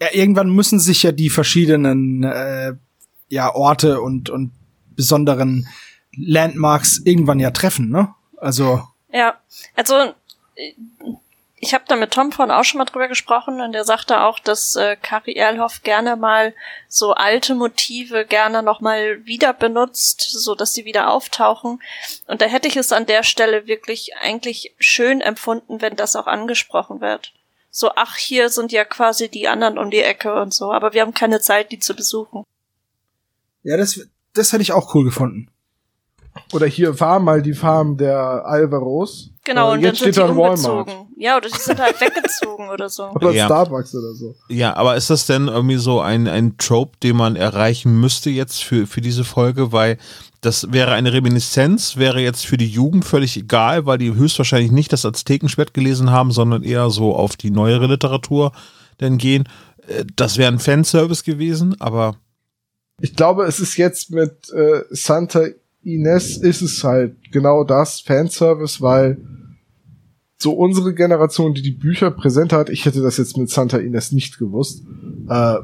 [0.00, 2.74] Ja, irgendwann müssen sich ja die verschiedenen äh,
[3.28, 4.52] ja, Orte und, und
[5.00, 5.66] besonderen
[6.14, 8.14] Landmarks irgendwann ja treffen, ne?
[8.36, 9.40] Also, Ja,
[9.74, 9.94] also
[10.56, 10.74] äh,
[11.62, 14.38] ich habe da mit Tom vorhin auch schon mal drüber gesprochen und der sagte auch,
[14.38, 16.54] dass äh, Kari Erlhoff gerne mal
[16.88, 21.82] so alte Motive gerne noch mal wieder benutzt, so dass sie wieder auftauchen.
[22.26, 26.26] Und da hätte ich es an der Stelle wirklich eigentlich schön empfunden, wenn das auch
[26.26, 27.32] angesprochen wird.
[27.70, 31.02] So, ach, hier sind ja quasi die anderen um die Ecke und so, aber wir
[31.02, 32.44] haben keine Zeit, die zu besuchen.
[33.62, 34.00] ja, das,
[34.34, 35.48] das hätte ich auch cool gefunden.
[36.52, 39.30] Oder hier war mal die Farm der Alvaros.
[39.44, 40.96] Genau, Äh, und jetzt dann sind steht die da Walmart.
[41.16, 43.08] Ja, oder die sind halt weggezogen oder so.
[43.10, 43.46] Oder Ja.
[43.46, 44.36] Starbucks oder so.
[44.48, 48.62] Ja, aber ist das denn irgendwie so ein, ein Trope, den man erreichen müsste jetzt
[48.62, 49.72] für, für diese Folge?
[49.72, 49.98] Weil
[50.40, 54.92] das wäre eine Reminiszenz, wäre jetzt für die Jugend völlig egal, weil die höchstwahrscheinlich nicht
[54.92, 58.52] das Aztekenschwert gelesen haben, sondern eher so auf die neuere Literatur
[59.00, 59.48] denn gehen.
[59.88, 62.14] Äh, Das wäre ein Fanservice gewesen, aber
[63.00, 65.46] Ich glaube, es ist jetzt mit äh, Santa
[65.82, 69.16] Ines ist es halt genau das, Fanservice, weil
[70.36, 74.12] so unsere Generation, die die Bücher präsent hat, ich hätte das jetzt mit Santa Ines
[74.12, 74.82] nicht gewusst,
[75.28, 75.56] äh,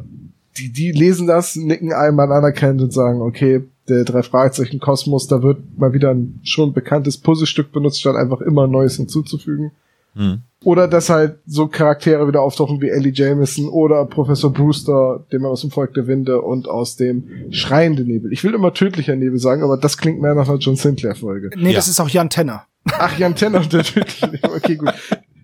[0.59, 5.43] die, die lesen das, nicken einmal anerkennend und sagen, okay, der drei Fragezeichen Kosmos, da
[5.43, 9.73] wird mal wieder ein schon bekanntes Puzzlestück benutzt, statt einfach immer Neues hinzuzufügen.
[10.17, 10.43] Hm.
[10.65, 15.53] Oder dass halt so Charaktere wieder auftauchen wie Ellie Jameson oder Professor Brewster, den man
[15.53, 18.33] aus dem Volk der Winde und aus dem Schreiende Nebel.
[18.33, 21.51] Ich will immer tödlicher Nebel sagen, aber das klingt mehr nach einer John Sinclair-Folge.
[21.57, 21.77] Nee, Ja.
[21.77, 22.65] das ist auch Jan Tenner.
[22.87, 24.51] Ach, Jan Tenner und der tödliche Nebel.
[24.57, 24.93] Okay, gut.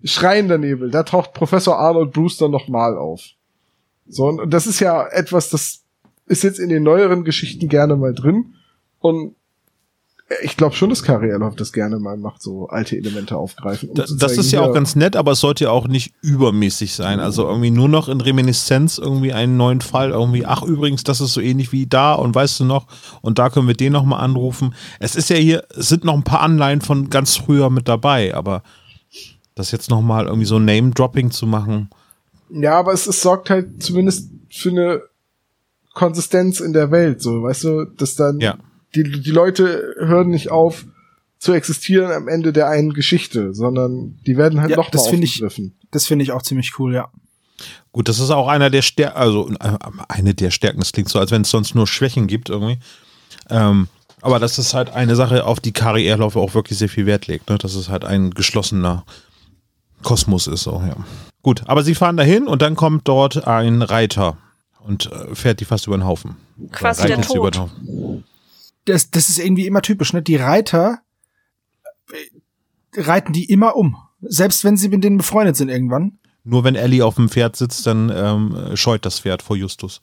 [0.02, 3.22] Schreiender Nebel, da taucht Professor Arnold Brewster nochmal auf.
[4.08, 5.82] So, und das ist ja etwas, das
[6.26, 8.54] ist jetzt in den neueren Geschichten gerne mal drin.
[8.98, 9.36] Und
[10.42, 13.90] ich glaube schon, dass Kari Erloff das gerne mal macht, so alte Elemente aufgreifen.
[13.90, 15.88] um das, zu das zeigen, ist ja auch ganz nett, aber es sollte ja auch
[15.88, 17.20] nicht übermäßig sein.
[17.20, 21.34] Also irgendwie nur noch in Reminiszenz irgendwie einen neuen Fall irgendwie, ach übrigens, das ist
[21.34, 22.86] so ähnlich wie da und weißt du noch,
[23.20, 24.74] und da können wir den nochmal anrufen.
[25.00, 28.34] Es ist ja hier, es sind noch ein paar Anleihen von ganz früher mit dabei,
[28.34, 28.62] aber
[29.54, 31.90] das jetzt nochmal irgendwie so Name-Dropping zu machen,
[32.50, 35.02] Ja, aber es, es sorgt halt zumindest für eine
[35.94, 38.56] Konsistenz in der Welt, so, weißt du, dass dann Ja.
[38.94, 40.84] Die, die Leute hören nicht auf
[41.38, 45.10] zu existieren am Ende der einen Geschichte, sondern die werden halt Ja, noch das mal
[45.10, 45.74] finde ich- aufgegriffen.
[45.90, 47.08] Das finde ich auch ziemlich cool, ja.
[47.92, 49.76] Gut, das ist auch einer der Stärken, also äh,
[50.08, 52.78] eine der Stärken, das klingt so, als wenn es sonst nur Schwächen gibt irgendwie.
[53.50, 53.88] Ähm,
[54.20, 57.26] aber das ist halt eine Sache, auf die Kari Erlauf auch wirklich sehr viel Wert
[57.26, 57.58] legt, ne?
[57.58, 59.04] dass es halt ein geschlossener
[60.02, 60.96] Kosmos ist, so, ja.
[61.42, 64.38] Gut, aber sie fahren dahin und dann kommt dort ein Reiter
[64.86, 66.36] und äh, fährt die fast über den Haufen.
[66.70, 67.54] Quasi der sie über Tod.
[67.54, 68.24] den Haufen.
[68.84, 70.22] Das, das ist irgendwie immer typisch, ne?
[70.22, 71.00] Die Reiter
[72.10, 73.96] äh, reiten die immer um.
[74.20, 76.18] Selbst wenn sie mit denen befreundet sind irgendwann.
[76.44, 80.00] Nur wenn Ellie auf dem Pferd sitzt, dann ähm, scheut das Pferd vor Justus.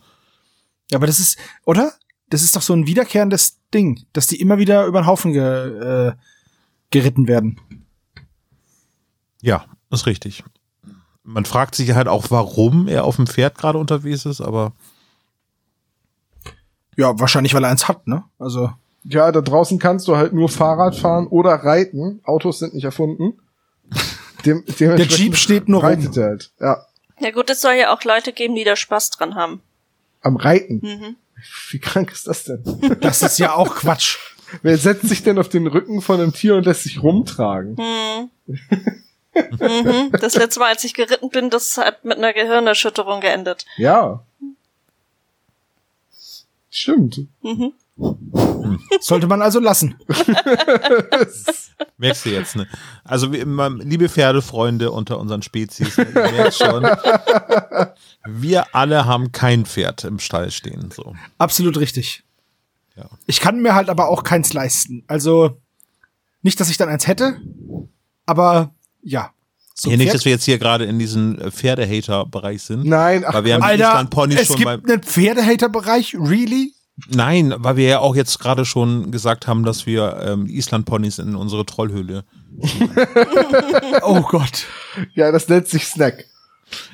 [0.89, 1.93] Ja, aber das ist, oder?
[2.30, 6.09] Das ist doch so ein wiederkehrendes Ding, dass die immer wieder über den Haufen ge,
[6.09, 6.13] äh,
[6.91, 7.59] geritten werden.
[9.41, 10.43] Ja, ist richtig.
[11.23, 14.73] Man fragt sich halt auch, warum er auf dem Pferd gerade unterwegs ist, aber
[16.99, 18.25] Ja, wahrscheinlich, weil er eins hat, ne?
[18.39, 18.71] Also,
[19.05, 22.19] Ja, da draußen kannst du halt nur Fahrrad fahren oder reiten.
[22.25, 23.39] Autos sind nicht erfunden.
[24.45, 25.89] Dem, der Jeep steht nur rum.
[25.89, 26.51] reitet er halt.
[26.59, 26.85] Ja,
[27.19, 29.61] Ja gut, es soll ja auch Leute geben, die da Spaß dran haben.
[30.21, 30.81] am Reiten.
[30.83, 31.15] Mhm.
[31.71, 32.63] Wie krank ist das denn?
[32.99, 34.17] Das ist ja auch Quatsch.
[34.61, 37.75] Wer setzt sich denn auf den Rücken von einem Tier und lässt sich rumtragen?
[37.75, 38.29] Mhm.
[39.57, 40.11] mhm.
[40.19, 43.65] Das letzte Mal, als ich geritten bin, das hat mit einer Gehirnerschütterung geendet.
[43.77, 44.25] Ja.
[46.70, 47.22] Stimmt.
[47.41, 47.74] Mhm.
[49.01, 49.95] Sollte man also lassen.
[51.97, 52.67] merkst du jetzt, ne?
[53.03, 56.84] Also, wie immer, liebe Pferdefreunde unter unseren Spezies, ihr merkt schon,
[58.26, 61.15] wir alle haben kein Pferd im Stall stehen, so.
[61.38, 62.24] Absolut richtig.
[62.95, 63.09] Ja.
[63.26, 65.03] Ich kann mir halt aber auch keins leisten.
[65.07, 65.61] Also,
[66.41, 67.41] nicht, dass ich dann eins hätte,
[68.26, 69.34] aber ja.
[69.80, 72.86] So ja, nicht, dass wir jetzt hier gerade in diesem äh, Pferde-Hater-Bereich sind.
[72.86, 76.15] Nein, ach, Weil wir haben Alter, Island Ponys es schon gibt einen Pferdehater-Bereich?
[76.15, 76.73] Really?
[77.07, 81.36] Nein, weil wir ja auch jetzt gerade schon gesagt haben, dass wir ähm, Island-Ponys in
[81.36, 82.25] unsere Trollhöhle.
[84.01, 84.65] Oh Gott.
[85.13, 86.25] Ja, das nennt sich Snack.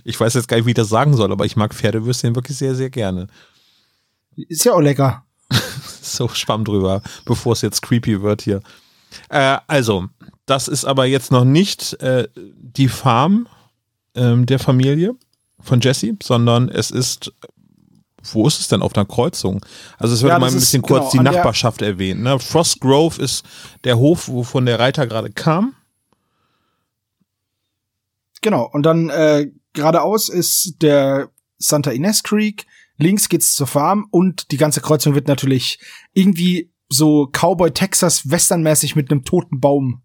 [0.03, 2.57] Ich weiß jetzt gar nicht, wie ich das sagen soll, aber ich mag Pferdewürstchen wirklich
[2.57, 3.27] sehr, sehr gerne.
[4.35, 5.23] Ist ja auch lecker.
[6.01, 8.61] So schwamm drüber, bevor es jetzt creepy wird hier.
[9.29, 10.07] Äh, also,
[10.45, 13.47] das ist aber jetzt noch nicht äh, die Farm
[14.15, 15.15] ähm, der Familie
[15.59, 17.33] von Jesse, sondern es ist,
[18.23, 19.65] wo ist es denn auf einer Kreuzung?
[19.97, 22.21] Also es wird Ja, mal ein ist bisschen kurz genau die Nachbarschaft erwähnt.
[22.21, 22.39] Ne?
[22.39, 23.45] Frost Grove ist
[23.83, 25.75] der Hof, wovon der Reiter gerade kam.
[28.41, 28.69] Genau.
[28.71, 32.67] Und dann äh, geradeaus ist der Santa Ines Creek.
[32.97, 35.79] Links geht's zur Farm und die ganze Kreuzung wird natürlich
[36.13, 40.04] irgendwie so Cowboy Texas Westernmäßig mit einem toten Baum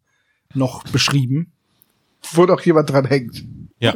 [0.55, 1.53] noch beschrieben.
[2.33, 3.45] Wo doch jemand dran hängt.
[3.81, 3.95] Ja.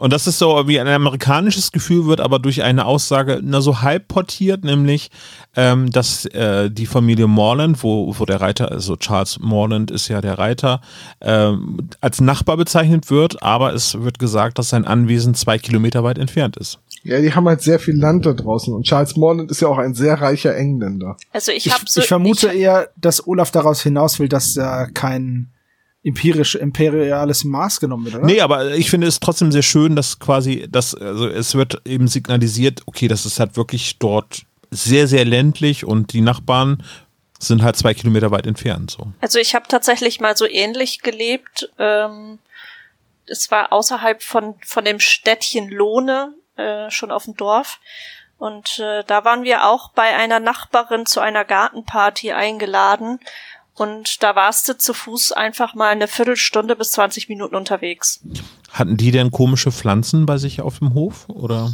[0.00, 3.82] Und das ist so wie ein amerikanisches Gefühl wird aber durch eine Aussage na so
[3.82, 5.10] halb portiert, nämlich
[5.56, 10.22] ähm, dass äh, die Familie Morland, wo, wo der Reiter, also Charles Morland ist ja
[10.22, 10.80] der Reiter,
[11.20, 16.18] ähm, als Nachbar bezeichnet wird, aber es wird gesagt, dass sein Anwesen zwei Kilometer weit
[16.18, 16.78] entfernt ist.
[17.02, 18.72] Ja, die haben halt sehr viel Land da draußen.
[18.72, 21.18] Und Charles Morland ist ja auch ein sehr reicher Engländer.
[21.32, 24.56] Also ich Ich, habe so ich vermute ich, eher, dass Olaf daraus hinaus will, dass
[24.56, 25.50] er kein
[26.04, 28.26] empirisch, imperiales Maß genommen wird, oder?
[28.26, 32.08] Nee, aber ich finde es trotzdem sehr schön, dass quasi, dass, also es wird eben
[32.08, 36.82] signalisiert, okay, das ist halt wirklich dort sehr, sehr ländlich und die Nachbarn
[37.38, 38.90] sind halt zwei Kilometer weit entfernt.
[38.90, 39.12] So.
[39.20, 41.70] Also ich habe tatsächlich mal so ähnlich gelebt.
[41.78, 42.38] Ähm,
[43.26, 47.80] es war außerhalb von, von dem Städtchen Lohne, äh, schon auf dem Dorf.
[48.38, 53.20] Und äh, da waren wir auch bei einer Nachbarin zu einer Gartenparty eingeladen.
[53.76, 58.20] Und da warst du zu Fuß einfach mal eine Viertelstunde bis 20 Minuten unterwegs.
[58.70, 61.28] Hatten die denn komische Pflanzen bei sich auf dem Hof?
[61.28, 61.72] Oder?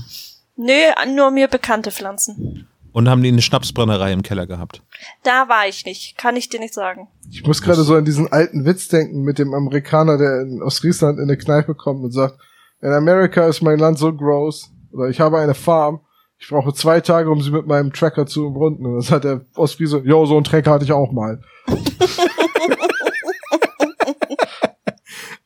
[0.57, 2.67] Nee, nur mir bekannte Pflanzen.
[2.93, 4.83] Und haben die eine Schnapsbrennerei im Keller gehabt?
[5.23, 7.09] Da war ich nicht, kann ich dir nicht sagen.
[7.31, 10.81] Ich muss gerade so an diesen alten Witz denken mit dem Amerikaner, der in, aus
[10.81, 12.39] Friesland in eine Kneipe kommt und sagt,
[12.83, 16.01] in Amerika ist mein Land so groß, oder ich habe eine Farm,
[16.41, 18.87] ich brauche zwei Tage, um sie mit meinem Tracker zu umrunden.
[18.87, 21.41] Und das hat der Ostfriese, jo, so einen Tracker hatte ich auch mal.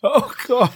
[0.06, 0.70] Oh Gott.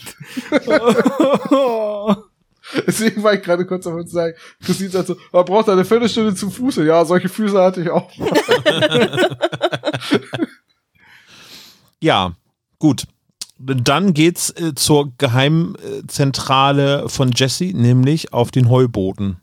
[2.86, 6.34] Deswegen war ich gerade kurz davon zu sagen, Christine sagt so, man braucht eine Viertelstunde
[6.34, 6.82] zum Fuße.
[6.86, 9.28] Ja, solche Füße hatte ich auch mal.
[12.00, 12.32] Ja,
[12.78, 13.04] gut.
[13.58, 19.40] Dann geht's äh, zur Geheimzentrale von Jesse, nämlich auf den Heuboden.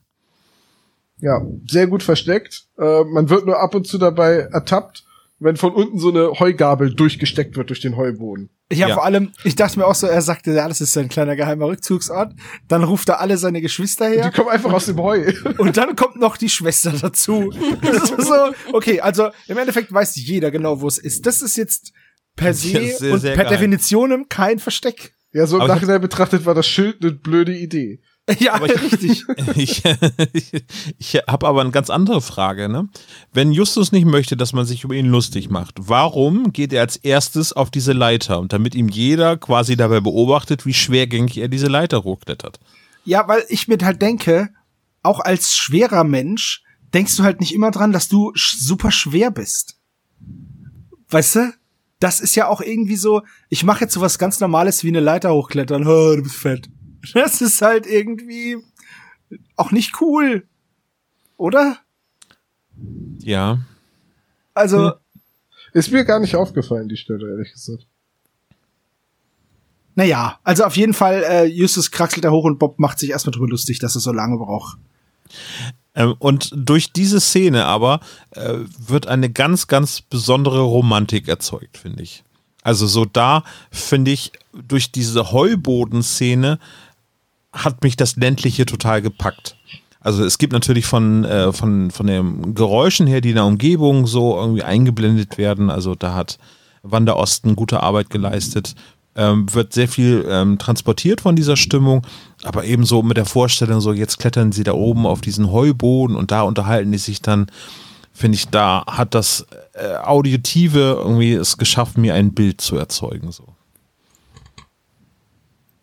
[1.20, 2.66] Ja, sehr gut versteckt.
[2.78, 5.04] Äh, man wird nur ab und zu dabei ertappt,
[5.40, 8.50] wenn von unten so eine Heugabel durchgesteckt wird durch den Heuboden.
[8.72, 8.96] Ja, Ja.
[8.96, 11.68] vor allem, ich dachte mir auch so, er sagte, ja, das ist sein kleiner geheimer
[11.68, 12.34] Rückzugsort.
[12.68, 14.32] Dann ruft er alle seine Geschwister Die her.
[14.32, 15.32] kommen einfach aus dem Heu.
[15.58, 17.52] Und dann kommt noch die Schwester dazu.
[17.82, 18.34] Das ist so,
[18.74, 21.26] okay, also im Endeffekt weiß jeder genau, wo es ist.
[21.26, 21.92] Das ist jetzt
[22.36, 23.46] per se sehr, und sehr per.
[23.46, 25.14] Definition kein Versteck.
[25.32, 28.02] Ja, so im Aber ich- Nachhinein betrachtet war das Schild eine blöde Idee.
[28.40, 29.24] Ja, Aber ich- richtig.
[29.56, 29.84] Ich,
[30.98, 32.70] ich habe aber eine ganz andere Frage.
[32.70, 32.90] Ne?
[33.34, 36.96] Wenn Justus nicht möchte, dass man sich über ihn lustig macht, warum geht er als
[36.98, 38.40] erstes auf diese Leiter?
[38.40, 42.60] Und damit ihm jeder quasi dabei beobachtet, wie schwergängig er diese Leiter hochklettert.
[43.04, 44.50] Ja, weil ich mir halt denke,
[45.04, 46.64] auch als schwerer Mensch
[46.96, 49.78] denkst du halt nicht immer dran, dass du super schwer bist.
[51.10, 51.54] Weißt du?
[52.00, 55.34] Das ist ja auch irgendwie so, ich mache jetzt sowas ganz Normales wie eine Leiter
[55.34, 55.88] hochklettern.
[55.88, 56.70] Oh, du bist fett.
[57.14, 58.58] Das ist halt irgendwie
[59.56, 60.48] auch nicht cool.
[61.38, 61.78] Oder?
[63.20, 63.60] Ja.
[64.54, 64.94] Also,
[65.74, 67.86] Ist mir gar nicht aufgefallen, die Stelle, ehrlich gesagt.
[69.96, 73.32] naja, also auf jeden Fall, äh, Justus kraxelt da hoch und Bob macht sich erstmal
[73.32, 74.78] drüber lustig, dass er so lange braucht.
[75.96, 78.02] Ähm, und durch diese Szene aber
[78.32, 82.24] äh, wird eine ganz, ganz besondere Romantik erzeugt, finde ich.
[82.62, 86.60] Also so da, finde ich, durch diese Heubodenszene
[87.56, 89.56] hat mich das Ländliche total gepackt.
[90.06, 94.06] Also es gibt natürlich von, äh, von, von den Geräuschen her, die in der Umgebung
[94.06, 95.72] so irgendwie eingeblendet werden.
[95.72, 96.38] Also da hat
[96.84, 98.76] Wanda Osten gute Arbeit geleistet.
[99.16, 102.06] Ähm, wird sehr viel ähm, transportiert von dieser Stimmung,
[102.44, 106.32] aber ebenso mit der Vorstellung, so jetzt klettern sie da oben auf diesen Heuboden und
[106.32, 107.48] da unterhalten die sich dann,
[108.12, 113.32] finde ich, da hat das äh, Auditive irgendwie es geschafft, mir ein Bild zu erzeugen.
[113.32, 113.56] So.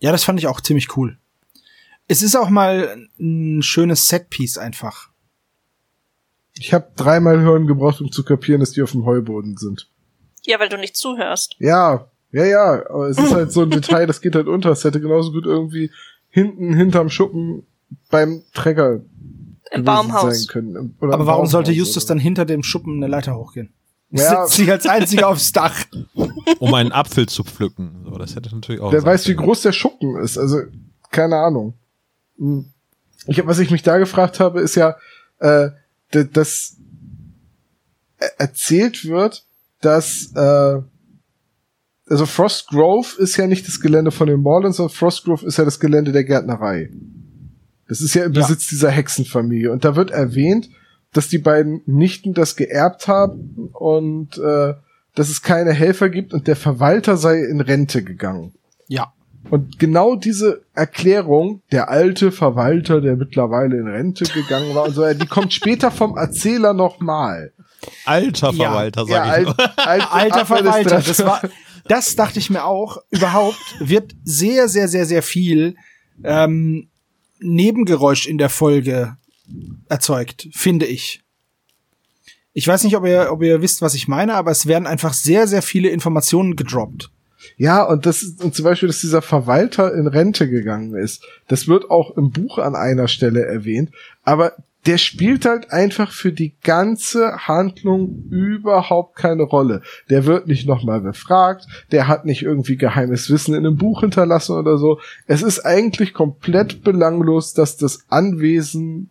[0.01, 1.17] Ja, das fand ich auch ziemlich cool.
[2.09, 5.11] Es ist auch mal ein schönes Setpiece einfach.
[6.55, 9.89] Ich habe dreimal hören gebraucht, um zu kapieren, dass die auf dem Heuboden sind.
[10.45, 11.57] Ja, weil du nicht zuhörst.
[11.59, 14.71] Ja, ja, ja, aber es ist halt so ein Detail, das geht halt unter.
[14.71, 15.91] Es hätte genauso gut irgendwie
[16.29, 17.67] hinten hinterm Schuppen
[18.11, 19.03] beim Trecker.
[19.71, 20.39] Im Baumhaus.
[20.39, 20.97] sein können.
[21.01, 23.73] Oder Aber warum sollte Baumhaus Justus oder dann hinter dem Schuppen eine Leiter hochgehen?
[24.11, 24.45] Ja.
[24.45, 25.75] Sitzt sich als einziger aufs Dach.
[26.59, 28.05] Um einen Apfel zu pflücken.
[28.05, 28.93] So, das hätte natürlich auch.
[28.93, 30.37] Wer sein weiß, wie groß der Schuppen ist.
[30.37, 30.59] Also,
[31.11, 31.75] keine Ahnung.
[32.39, 32.67] Hm.
[33.27, 34.97] Ich was ich mich da gefragt habe, ist ja,
[35.39, 35.71] äh,
[36.11, 36.77] dass
[38.19, 39.45] er- erzählt wird,
[39.81, 40.81] dass äh,
[42.09, 45.57] also Frost Grove ist ja nicht das Gelände von den Morlands, sondern Frost Grove ist
[45.57, 46.91] ja das Gelände der Gärtnerei.
[47.89, 48.41] Das ist ja im Ja.
[48.43, 49.71] Besitz dieser Hexenfamilie.
[49.71, 50.69] Und da wird erwähnt,
[51.13, 54.75] dass die beiden Nichten das geerbt haben und äh,
[55.15, 58.53] dass es keine Helfer gibt und der Verwalter sei in Rente gegangen.
[58.89, 59.13] Ja.
[59.51, 65.13] Und genau diese Erklärung, der alte Verwalter, der mittlerweile in Rente gegangen war und so,
[65.13, 67.53] die kommt später vom Erzähler nochmal.
[68.05, 68.71] Alter Ja.
[68.71, 71.43] Verwalter, sag Ja, ich alt, alt, Alter Verwalter, das war,
[71.89, 72.99] das dachte ich mir auch.
[73.11, 75.77] Überhaupt wird sehr, sehr, sehr, sehr viel
[76.23, 76.89] ähm,
[77.41, 79.17] Nebengeräusch in der Folge
[79.89, 81.23] erzeugt, finde ich.
[82.55, 85.15] Ich weiß nicht, ob ihr, ob ihr wisst, was ich meine, aber es werden einfach
[85.15, 87.11] sehr, sehr viele Informationen gedroppt.
[87.57, 91.25] Ja, und das ist, und zum Beispiel, dass dieser Verwalter in Rente gegangen ist.
[91.49, 93.91] Das wird auch im Buch an einer Stelle erwähnt.
[94.23, 94.53] Aber
[94.87, 99.83] der spielt halt einfach für die ganze Handlung überhaupt keine Rolle.
[100.11, 101.67] Der wird nicht nochmal befragt.
[101.93, 104.99] Der hat nicht irgendwie geheimes Wissen in einem Buch hinterlassen oder so.
[105.27, 109.11] Es ist eigentlich komplett belanglos, dass das Anwesen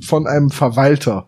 [0.00, 1.27] von einem Verwalter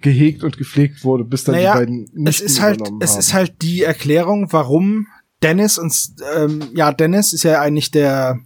[0.00, 3.18] gehegt und gepflegt wurde, bis dann Naja, die beiden es Nichten ist halt, es haben.
[3.18, 5.06] ist halt die Erklärung, warum
[5.42, 5.94] Dennis und
[6.36, 8.40] ähm, ja, Dennis ist ja eigentlich der,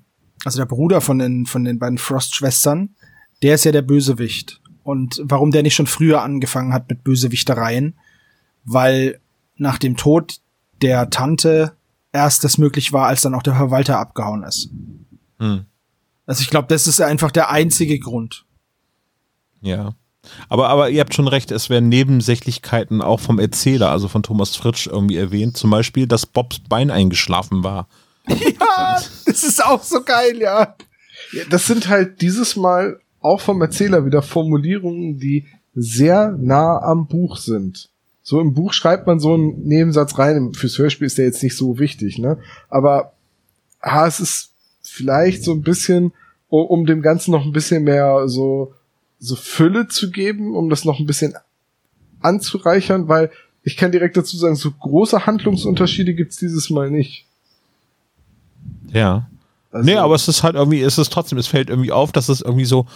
[0.45, 2.95] also der Bruder von den von den beiden Frost-Schwestern.
[3.43, 4.61] Der ist ja der Bösewicht.
[4.83, 7.99] Und warum der nicht schon früher angefangen hat mit Bösewichtereien,
[8.65, 9.21] weil
[9.57, 10.41] nach dem Tod
[10.83, 11.77] der Tante
[12.13, 14.71] erst das möglich war, als dann auch der Verwalter abgehauen ist.
[15.39, 15.65] Hm.
[16.27, 18.47] Also ich glaube, das ist einfach der einzige Grund.
[19.61, 19.95] Ja.
[20.49, 24.57] Aber, aber ihr habt schon recht, es werden Nebensächlichkeiten auch vom Erzähler, also von Thomas
[24.57, 25.57] Fritsch, irgendwie erwähnt.
[25.57, 27.89] Zum Beispiel, dass Bobs Bein eingeschlafen war.
[28.29, 30.75] Ja, das ist auch so geil, ja.
[31.51, 37.37] Das sind halt dieses Mal auch vom Erzähler wieder Formulierungen, die sehr nah am Buch
[37.37, 37.91] sind.
[38.23, 40.55] So im Buch schreibt man so einen Nebensatz rein.
[40.55, 42.39] Fürs Hörspiel ist der jetzt nicht so wichtig, ne?
[42.71, 43.13] Aber
[43.81, 44.53] ah, es ist
[44.83, 46.13] vielleicht so ein bisschen,
[46.49, 48.75] um dem Ganzen noch ein bisschen mehr so,
[49.25, 51.35] so Fülle zu geben, um das noch ein bisschen
[52.21, 53.31] anzureichern, weil
[53.63, 57.25] ich kann direkt dazu sagen, so große Handlungsunterschiede gibt's dieses Mal nicht.
[58.93, 59.29] Ja.
[59.73, 62.29] Also, nee, aber es ist halt irgendwie, es ist trotzdem, es fällt irgendwie auf, dass
[62.29, 62.87] es irgendwie so,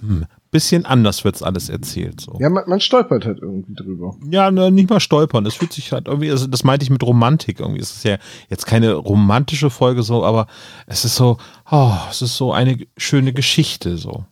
[0.00, 2.20] hm, bisschen anders wird's alles erzählt.
[2.20, 2.36] So.
[2.38, 4.14] Ja, man, man stolpert halt irgendwie drüber.
[4.30, 5.44] Ja, ne, nicht mal stolpern.
[5.46, 7.80] Es fühlt sich halt irgendwie, also das meinte ich mit Romantik irgendwie.
[7.80, 8.18] Es ist ja
[8.48, 10.46] jetzt keine romantische Folge so, aber
[10.86, 11.38] es ist so,
[11.70, 14.24] oh, es ist so eine schöne Geschichte so.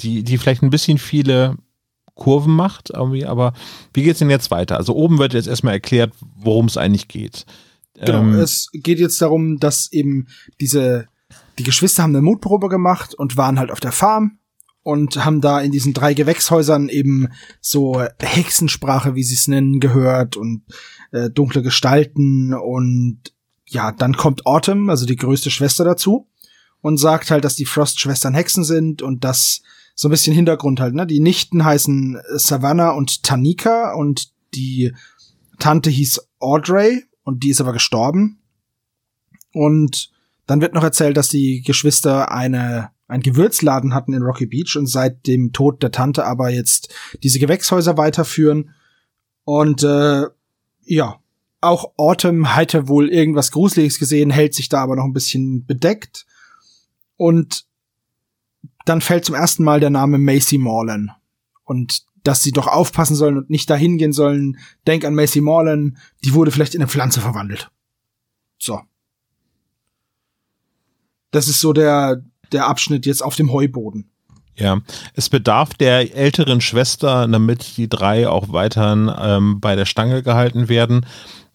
[0.00, 1.56] Die, die vielleicht ein bisschen viele
[2.14, 3.54] Kurven macht irgendwie, aber
[3.92, 4.76] wie geht's denn jetzt weiter?
[4.76, 7.44] Also oben wird jetzt erstmal erklärt, worum es eigentlich geht.
[7.94, 10.26] Genau, Ähm, es geht jetzt darum, dass eben
[10.60, 11.06] diese,
[11.58, 14.38] die Geschwister haben eine Mutprobe gemacht und waren halt auf der Farm
[14.82, 17.28] und haben da in diesen drei Gewächshäusern eben
[17.60, 20.62] so Hexensprache, wie sie es nennen, gehört und
[21.10, 23.20] äh, dunkle Gestalten und
[23.66, 26.28] ja, dann kommt Autumn, also die größte Schwester dazu
[26.80, 29.62] und sagt halt, dass die Frost-Schwestern Hexen sind und das
[29.94, 31.06] so ein bisschen Hintergrund halt, ne?
[31.06, 34.92] Die Nichten heißen Savannah und Tanika und die
[35.58, 38.40] Tante hieß Audrey und die ist aber gestorben.
[39.52, 40.10] Und
[40.46, 44.86] dann wird noch erzählt, dass die Geschwister eine einen Gewürzladen hatten in Rocky Beach und
[44.86, 46.92] seit dem Tod der Tante aber jetzt
[47.22, 48.70] diese Gewächshäuser weiterführen.
[49.44, 50.24] Und äh,
[50.84, 51.20] ja,
[51.60, 56.26] auch Autumn hätte wohl irgendwas Gruseliges gesehen, hält sich da aber noch ein bisschen bedeckt.
[57.16, 57.66] Und
[58.84, 61.10] dann fällt zum ersten Mal der Name Macy Morlan.
[61.64, 64.58] Und dass sie doch aufpassen sollen und nicht dahin gehen sollen.
[64.86, 67.70] Denk an Macy Morlan, die wurde vielleicht in eine Pflanze verwandelt.
[68.58, 68.80] So.
[71.30, 74.10] Das ist so der, der Abschnitt jetzt auf dem Heuboden.
[74.56, 74.80] Ja,
[75.14, 80.68] es bedarf der älteren Schwester, damit die drei auch weiterhin ähm, bei der Stange gehalten
[80.68, 81.04] werden,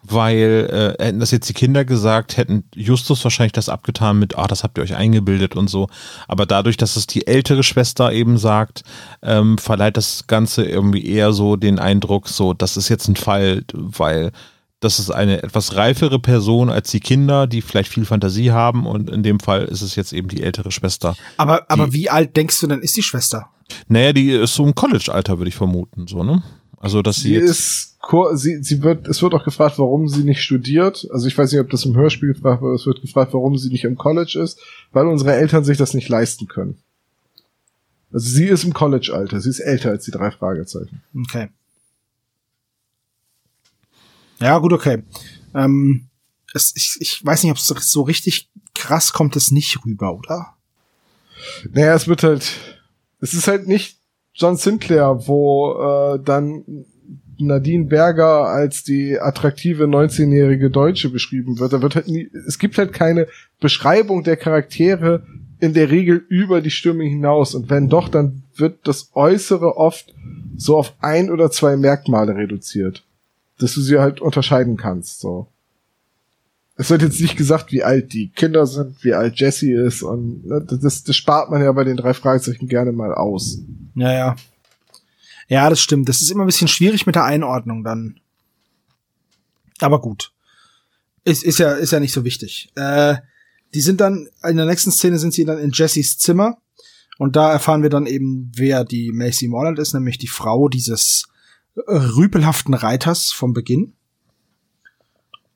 [0.01, 4.47] weil äh, hätten das jetzt die Kinder gesagt, hätten Justus wahrscheinlich das abgetan mit, ah,
[4.47, 5.87] das habt ihr euch eingebildet und so.
[6.27, 8.83] Aber dadurch, dass es die ältere Schwester eben sagt,
[9.21, 13.63] ähm, verleiht das Ganze irgendwie eher so den Eindruck, so, das ist jetzt ein Fall,
[13.73, 14.31] weil
[14.79, 19.09] das ist eine etwas reifere Person als die Kinder, die vielleicht viel Fantasie haben und
[19.09, 21.15] in dem Fall ist es jetzt eben die ältere Schwester.
[21.35, 23.49] Aber, aber wie alt denkst du denn ist die Schwester?
[23.87, 26.41] Naja, die ist so im College-Alter, würde ich vermuten, so, ne?
[26.79, 27.97] Also, dass sie, Sie jetzt, ist,
[28.35, 31.07] sie, sie wird, es wird auch gefragt, warum sie nicht studiert.
[31.11, 33.69] Also ich weiß nicht, ob das im Hörspiel gefragt wird, es wird gefragt, warum sie
[33.69, 34.59] nicht im College ist,
[34.93, 36.77] weil unsere Eltern sich das nicht leisten können.
[38.11, 41.03] Also sie ist im College-Alter, sie ist älter als die drei Fragezeichen.
[41.13, 41.49] Okay.
[44.39, 45.03] Ja, gut, okay.
[45.53, 46.07] Ähm,
[46.53, 50.55] es, ich, ich weiß nicht, ob es so richtig krass kommt es nicht rüber, oder?
[51.71, 52.49] Naja, es wird halt,
[53.19, 53.98] es ist halt nicht
[54.39, 56.85] John Sinclair, wo äh, dann
[57.37, 61.73] Nadine Berger als die attraktive 19-jährige Deutsche beschrieben wird.
[61.73, 63.27] Da wird halt nie, es gibt halt keine
[63.59, 65.23] Beschreibung der Charaktere
[65.59, 67.53] in der Regel über die Stimme hinaus.
[67.53, 70.13] Und wenn doch, dann wird das Äußere oft
[70.55, 73.05] so auf ein oder zwei Merkmale reduziert.
[73.59, 75.47] Dass du sie halt unterscheiden kannst, so.
[76.79, 80.45] Es wird jetzt nicht gesagt, wie alt die Kinder sind, wie alt Jessie ist und
[80.45, 83.57] ne, das, das spart man ja bei den drei Fragezeichen gerne mal aus.
[83.95, 84.35] Ja, ja.
[85.49, 86.07] Ja, das stimmt.
[86.07, 88.21] Das ist immer ein bisschen schwierig mit der Einordnung dann.
[89.79, 90.31] Aber gut.
[91.25, 92.71] Ist, ist ja, ist ja nicht so wichtig.
[92.75, 93.17] Äh,
[93.73, 96.59] die sind dann, in der nächsten Szene sind sie dann in Jessys Zimmer.
[97.17, 101.27] Und da erfahren wir dann eben, wer die Macy Morland ist, nämlich die Frau dieses
[101.75, 103.95] rüpelhaften Reiters vom Beginn.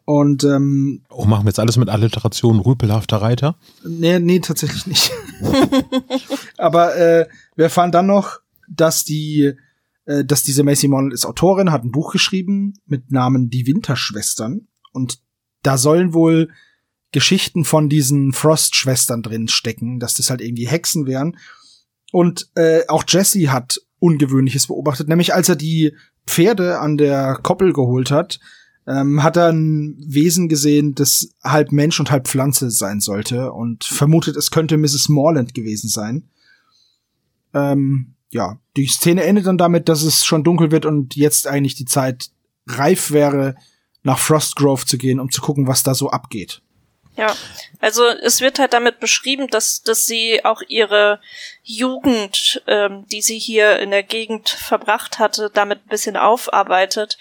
[0.06, 3.56] Und ähm, Oh, machen wir jetzt alles mit Alliteration, rüpelhafter Reiter?
[3.86, 5.12] Nee, nee, tatsächlich nicht.
[6.58, 9.54] Aber äh, wir erfahren dann noch, dass die,
[10.06, 14.68] äh, dass diese Macy Monell ist Autorin, hat ein Buch geschrieben mit Namen Die Winterschwestern.
[14.91, 15.20] Und
[15.62, 16.49] da sollen wohl
[17.12, 21.38] Geschichten von diesen Frost-Schwestern drin stecken, dass das halt irgendwie Hexen wären.
[22.12, 25.95] Und äh, auch Jesse hat Ungewöhnliches beobachtet, nämlich als er die
[26.28, 28.39] Pferde an der Koppel geholt hat,
[28.88, 33.84] ähm, hat er ein Wesen gesehen, das halb Mensch und halb Pflanze sein sollte und
[33.84, 35.10] vermutet, es könnte Mrs.
[35.10, 36.30] Morland gewesen sein.
[37.54, 41.76] Ähm, ja, die Szene endet dann damit, dass es schon dunkel wird und jetzt eigentlich
[41.76, 42.32] die Zeit
[42.68, 43.56] reif wäre,
[44.02, 46.62] nach Frostgrove zu gehen, um zu gucken, was da so abgeht.
[47.16, 47.36] Ja,
[47.80, 51.20] also es wird halt damit beschrieben, dass, dass sie auch ihre
[51.62, 57.20] Jugend, ähm, die sie hier in der Gegend verbracht hatte, damit ein bisschen aufarbeitet.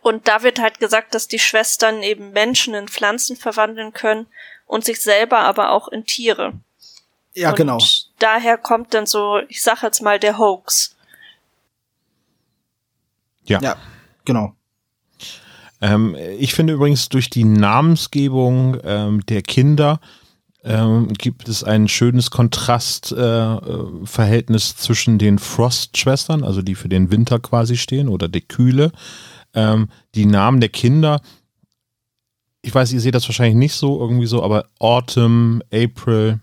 [0.00, 4.26] Und da wird halt gesagt, dass die Schwestern eben Menschen in Pflanzen verwandeln können
[4.66, 6.54] und sich selber aber auch in Tiere.
[7.34, 7.78] Ja, und genau.
[8.18, 10.96] Daher kommt dann so, ich sag jetzt mal, der Hoax.
[13.44, 13.60] Ja.
[13.60, 13.76] Ja,
[14.24, 14.54] genau.
[15.80, 20.00] Ähm, ich finde übrigens durch die Namensgebung ähm, der Kinder
[20.64, 27.10] ähm, gibt es ein schönes Kontrastverhältnis äh, Verhältnis zwischen den Frost-Schwestern, also die für den
[27.10, 28.92] Winter quasi stehen, oder der Kühle.
[29.54, 31.20] Ähm, die Namen der Kinder,
[32.62, 36.40] ich weiß, ihr seht das wahrscheinlich nicht so irgendwie so, aber Autumn, April,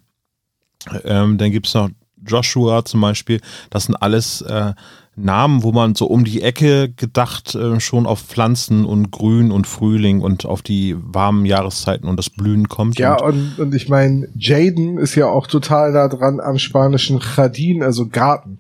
[1.04, 1.90] ähm, dann gibt's noch
[2.26, 3.40] Joshua zum Beispiel,
[3.70, 4.74] das sind alles äh,
[5.16, 9.68] Namen, wo man so um die Ecke gedacht äh, schon auf Pflanzen und Grün und
[9.68, 12.98] Frühling und auf die warmen Jahreszeiten und das Blühen kommt.
[13.00, 17.20] Ja, und, und, und ich meine, Jaden ist ja auch total da dran am spanischen
[17.20, 18.60] Jardin, also Garten.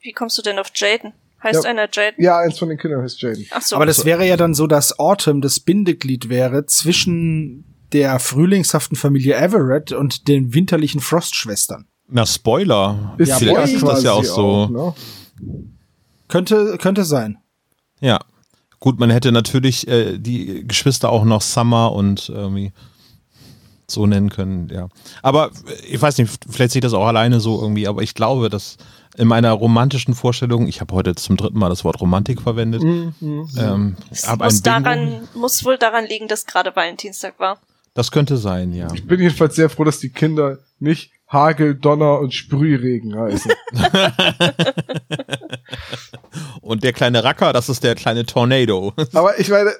[0.00, 1.12] Wie kommst du denn auf Jaden?
[1.42, 1.70] Heißt Ja.
[1.70, 2.22] einer Jaden?
[2.22, 3.46] Ja, eins von den Kindern heißt Jaden.
[3.50, 3.76] Ach so.
[3.76, 9.34] Aber das wäre ja dann so, dass Autumn das Bindeglied wäre zwischen der frühlingshaften Familie
[9.36, 11.86] Everett und den winterlichen Frost-Schwestern.
[12.08, 13.14] na, Spoiler.
[13.18, 14.66] Ist Vielleicht sie ist das ja auch so.
[14.66, 14.94] ne?
[16.28, 17.38] Könnte, könnte sein.
[18.00, 18.20] Ja.
[18.78, 22.72] Gut, man hätte natürlich äh, die Geschwister auch noch Summer und irgendwie
[23.86, 24.88] so nennen können, ja.
[25.22, 28.14] Aber äh, ich weiß nicht, vielleicht sehe ich das auch alleine so irgendwie, aber ich
[28.14, 28.76] glaube, dass
[29.16, 33.96] in meiner romantischen Vorstellung, ich habe heute zum dritten Mal das Wort Romantik verwendet, ähm,
[34.10, 37.58] Es hab muss, daran, muss wohl daran liegen, dass gerade Valentinstag war.
[37.94, 38.88] Das könnte sein, ja.
[38.94, 43.52] Ich bin jedenfalls sehr froh, dass die Kinder nicht Hagel, Donner und Sprühregen heißen.
[46.60, 48.92] Und der kleine Racker, das ist der kleine Tornado.
[49.12, 49.72] Aber ich meine,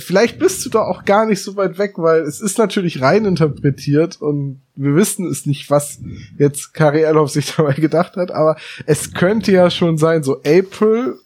[0.00, 3.24] vielleicht bist du da auch gar nicht so weit weg, weil es ist natürlich rein
[3.24, 6.00] interpretiert und wir wissen es nicht, was
[6.38, 11.16] jetzt Kari Elhoff sich dabei gedacht hat, aber es könnte ja schon sein, so April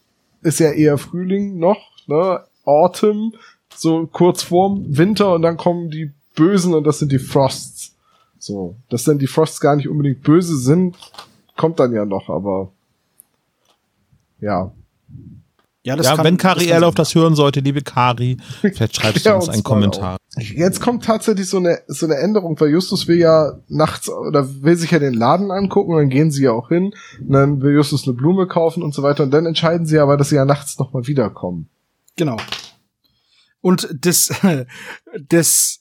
[0.43, 2.41] ist ja eher Frühling noch, ne?
[2.65, 3.35] Autumn,
[3.75, 7.95] so kurz vorm Winter und dann kommen die Bösen und das sind die Frosts.
[8.39, 10.97] So, dass dann die Frosts gar nicht unbedingt böse sind,
[11.57, 12.73] kommt dann ja noch, aber
[14.41, 14.73] ja.
[15.85, 16.93] Ja, das ja, kann, wenn Kari sein.
[16.95, 20.17] das hören sollte, liebe Kari, vielleicht schreibst du uns einen Kommentar.
[20.39, 24.77] Jetzt kommt tatsächlich so eine, so eine Änderung, weil Justus will ja nachts oder will
[24.77, 27.75] sich ja den Laden angucken und dann gehen sie ja auch hin und dann will
[27.75, 30.45] Justus eine Blume kaufen und so weiter und dann entscheiden sie aber, dass sie ja
[30.45, 31.69] nachts nochmal wiederkommen.
[32.17, 32.37] Genau.
[33.61, 34.33] Und das,
[35.29, 35.81] das,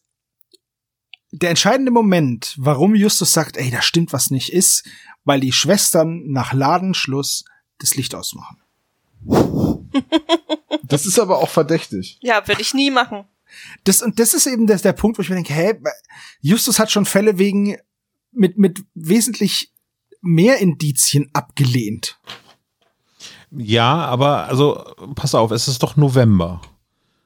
[1.31, 4.83] der entscheidende Moment, warum Justus sagt, ey, da stimmt was nicht, ist,
[5.25, 7.45] weil die Schwestern nach Ladenschluss
[7.77, 8.60] das Licht ausmachen.
[10.83, 12.17] Das ist aber auch verdächtig.
[12.21, 13.25] Ja, würde ich nie machen.
[13.83, 15.73] Das, und das ist eben der, der Punkt, wo ich mir denke, hä,
[16.41, 17.77] Justus hat schon Fälle wegen,
[18.31, 19.71] mit, mit wesentlich
[20.21, 22.19] mehr Indizien abgelehnt.
[23.51, 24.83] Ja, aber also
[25.15, 26.61] pass auf, es ist doch November.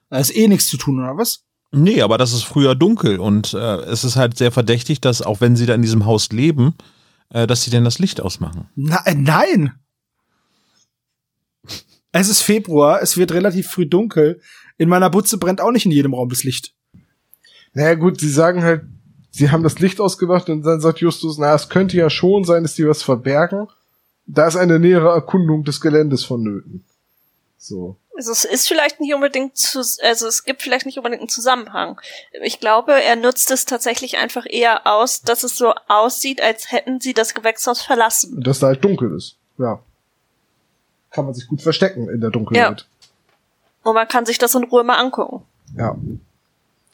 [0.10, 1.43] Da ist eh nichts zu tun, oder was?
[1.72, 5.41] Nee, aber das ist früher dunkel und äh, es ist halt sehr verdächtig, dass auch
[5.41, 6.74] wenn sie da in diesem Haus leben,
[7.30, 8.70] äh, dass sie denn das Licht ausmachen.
[8.76, 9.74] Na, äh, nein!
[12.18, 14.39] Es ist Februar, es wird relativ früh dunkel.
[14.78, 16.74] In meiner Butze brennt auch nicht in jedem Raum das Licht.
[17.74, 18.84] Naja, gut, sie sagen halt,
[19.32, 22.63] sie haben das Licht ausgemacht und dann sagt Justus, na, es könnte ja schon sein,
[22.63, 23.68] dass die was verbergen.
[24.28, 26.86] Da ist eine nähere Erkundung des Geländes vonnöten.
[27.57, 27.97] So.
[28.16, 31.99] Also es ist vielleicht nicht unbedingt zu, also es gibt vielleicht nicht unbedingt einen Zusammenhang.
[32.43, 37.01] Ich glaube, er nutzt es tatsächlich einfach eher aus, dass es so aussieht, als hätten
[37.01, 38.38] sie das Gewächshaus verlassen.
[38.38, 39.36] Und dass da halt dunkel ist.
[39.57, 39.84] Ja.
[41.16, 42.86] Kann man sich gut verstecken in der Dunkelheit.
[43.84, 45.43] Und man kann sich das in Ruhe mal angucken.
[45.78, 45.95] Ja.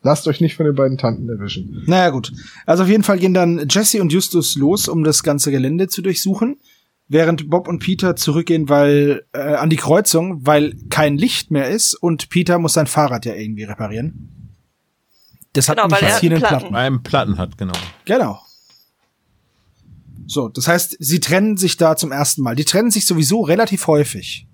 [0.03, 1.84] Lasst euch nicht von den beiden Tanten erwischen.
[1.88, 2.32] Naja, gut.
[2.67, 6.01] Also auf jeden Fall gehen dann Jesse und Justus los, um das ganze Gelände zu
[6.03, 6.59] durchsuchen.
[7.07, 11.93] Während Bob und Peter zurückgehen, weil äh, an die Kreuzung, weil kein Licht mehr ist
[11.95, 14.55] und Peter muss sein Fahrrad ja irgendwie reparieren.
[15.53, 16.57] Das hat Genau, nämlich weil er hat einen Platten.
[16.59, 16.74] Platten.
[16.74, 17.74] Bei einem Platten hat, genau.
[18.05, 18.39] Genau.
[20.32, 22.56] So, das heißt, sie trennen sich da zum ersten Mal.
[22.56, 24.48] Die trennen sich sowieso relativ häufig.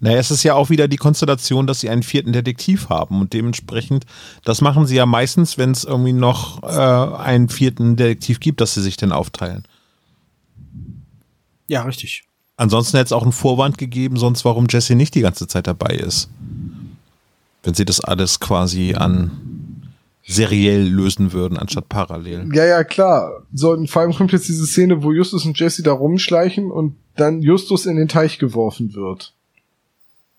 [0.00, 3.32] Naja, es ist ja auch wieder die Konstellation, dass sie einen vierten Detektiv haben und
[3.32, 4.04] dementsprechend,
[4.42, 8.74] das machen sie ja meistens, wenn es irgendwie noch äh, einen vierten Detektiv gibt, dass
[8.74, 9.62] sie sich dann aufteilen.
[11.68, 12.24] Ja, richtig.
[12.56, 15.94] Ansonsten hätte es auch einen Vorwand gegeben, sonst warum Jesse nicht die ganze Zeit dabei
[15.94, 16.28] ist.
[17.62, 19.65] Wenn sie das alles quasi an
[20.26, 22.48] seriell lösen würden, anstatt parallel.
[22.52, 23.44] Ja, ja, klar.
[23.52, 27.42] So, vor allem kommt jetzt diese Szene, wo Justus und Jesse da rumschleichen und dann
[27.42, 29.32] Justus in den Teich geworfen wird.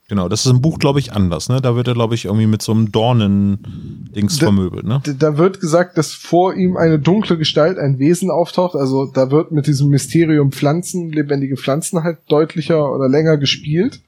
[0.10, 1.50] Genau, das ist im Buch, glaube ich, anders.
[1.50, 1.60] Ne?
[1.60, 4.86] Da wird er, glaube ich, irgendwie mit so einem Dornen-Dings vermöbelt.
[4.86, 5.02] Ne?
[5.20, 8.76] Da wird gesagt, dass vor ihm eine dunkle Gestalt, ein Wesen auftaucht.
[8.76, 14.02] Also da wird mit diesem Mysterium Pflanzen, lebendige Pflanzen halt deutlicher oder länger gespielt.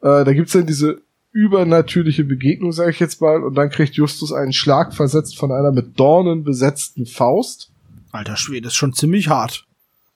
[0.00, 1.00] Äh, da gibt's dann diese
[1.32, 5.72] übernatürliche Begegnung, sage ich jetzt mal, und dann kriegt Justus einen Schlag versetzt von einer
[5.72, 7.70] mit Dornen besetzten Faust.
[8.10, 9.66] Alter Schwede, ist schon ziemlich hart.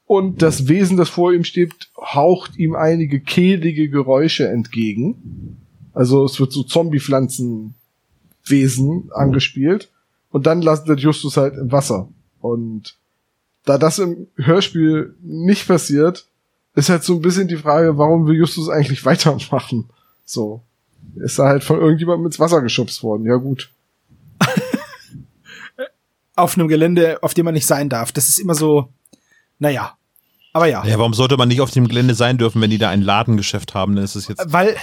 [0.06, 5.56] Und das Wesen, das vor ihm steht, haucht ihm einige kehlige Geräusche entgegen.
[5.94, 9.90] Also es wird so Zombie-Pflanzenwesen angespielt.
[10.30, 12.08] Und dann landet Justus halt im Wasser.
[12.40, 12.94] Und
[13.64, 16.26] da das im Hörspiel nicht passiert,
[16.74, 19.88] ist halt so ein bisschen die Frage, warum will Justus eigentlich weitermachen?
[20.24, 20.62] So.
[21.16, 23.24] Ist er halt von irgendjemandem ins Wasser geschubst worden.
[23.26, 23.70] Ja gut.
[26.36, 28.12] Auf einem Gelände, auf dem man nicht sein darf.
[28.12, 28.92] Das ist immer so,
[29.58, 29.96] naja.
[30.52, 30.84] Aber ja.
[30.84, 33.74] Ja, warum sollte man nicht auf dem Gelände sein dürfen, wenn die da ein Ladengeschäft
[33.74, 33.94] haben?
[33.94, 34.42] Dann ist es jetzt.
[34.46, 34.76] Weil,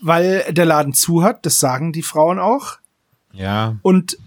[0.00, 2.78] weil der Laden zu hat, das sagen die Frauen auch.
[3.32, 3.76] Ja.
[3.82, 4.18] Und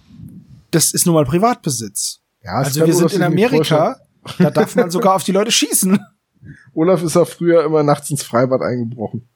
[0.71, 2.21] das ist nun mal Privatbesitz.
[2.41, 3.97] Ja, Also wir sind in Amerika,
[4.37, 5.99] da darf man sogar auf die Leute schießen.
[6.73, 9.27] Olaf ist ja früher immer nachts ins Freibad eingebrochen.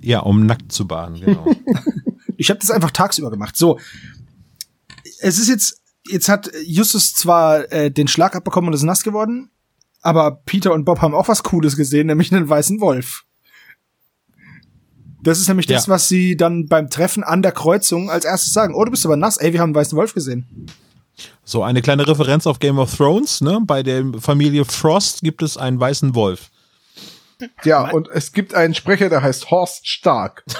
[0.00, 1.46] Ja, um nackt zu baden, genau.
[2.40, 3.56] Ich habe das einfach tagsüber gemacht.
[3.56, 3.80] So,
[5.20, 9.50] es ist jetzt, jetzt hat Justus zwar äh, den Schlag abbekommen und ist nass geworden,
[10.02, 13.24] aber Peter und Bob haben auch was Cooles gesehen, nämlich einen weißen Wolf.
[15.22, 15.92] Das ist nämlich das, Ja.
[15.94, 18.74] was sie dann beim Treffen an der Kreuzung als erstes sagen.
[18.76, 19.36] Oh, du bist aber nass.
[19.36, 20.68] Ey, wir haben einen weißen Wolf gesehen.
[21.44, 23.58] So, eine kleine Referenz auf Game of Thrones, ne?
[23.66, 26.50] Bei der Familie Frost gibt es einen weißen Wolf.
[27.64, 30.44] Ja, und es gibt einen Sprecher, der heißt Horst Stark.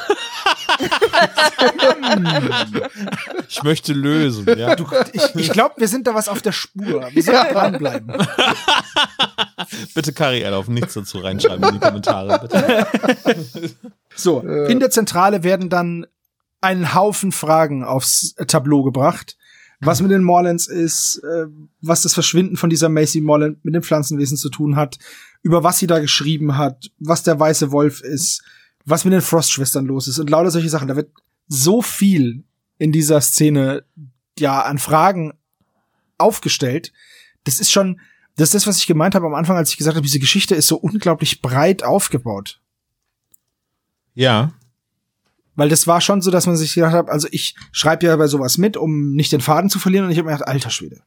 [3.49, 4.77] Ich möchte lösen, ja.
[4.77, 7.09] Du, ich ich glaube, wir sind da was auf der Spur.
[7.13, 8.13] Wir sollten dranbleiben.
[9.95, 12.87] Bitte Kari auf nichts dazu reinschreiben in die Kommentare, bitte.
[14.15, 16.07] So, in der Zentrale werden dann
[16.61, 19.37] einen Haufen Fragen aufs Tableau gebracht.
[19.81, 21.47] Was mit den Morlands ist, äh,
[21.81, 24.99] was das Verschwinden von dieser Macy Morland mit den Pflanzenwesen zu tun hat,
[25.43, 28.43] über was sie da geschrieben hat, was der weiße Wolf ist,
[28.85, 30.89] was mit den Frost-Schwestern los ist und lauter solche Sachen.
[30.89, 31.11] Da wird
[31.47, 32.45] so viel
[32.79, 33.85] in dieser Szene
[34.39, 35.35] ja an Fragen
[36.17, 36.93] aufgestellt.
[37.45, 38.01] Das ist schon,
[38.37, 40.55] das ist das, was ich gemeint habe am Anfang, als ich gesagt habe, diese Geschichte
[40.55, 42.61] ist so unglaublich breit aufgebaut.
[44.15, 44.53] Ja.
[45.55, 48.29] Weil das war schon so, dass man sich gedacht hat, also ich schreibe ja bei
[48.29, 50.07] sowas mit, um nicht den Faden zu verlieren.
[50.07, 51.01] Und ich habe mir gedacht, alter Schwede.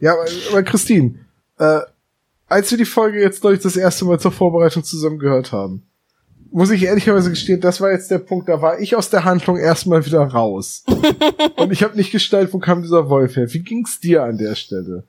[0.00, 1.14] Ja, aber, aber Christine,
[1.58, 1.80] äh,
[2.48, 5.86] als wir die Folge jetzt neulich das erste Mal zur Vorbereitung zusammen gehört haben,
[6.50, 9.56] muss ich ehrlicherweise gestehen, das war jetzt der Punkt, da war ich aus der Handlung
[9.56, 10.84] erstmal wieder raus.
[11.56, 13.52] Und ich habe nicht gestaltet, wo kam dieser Wolf her.
[13.52, 15.04] Wie ging's dir an der Stelle?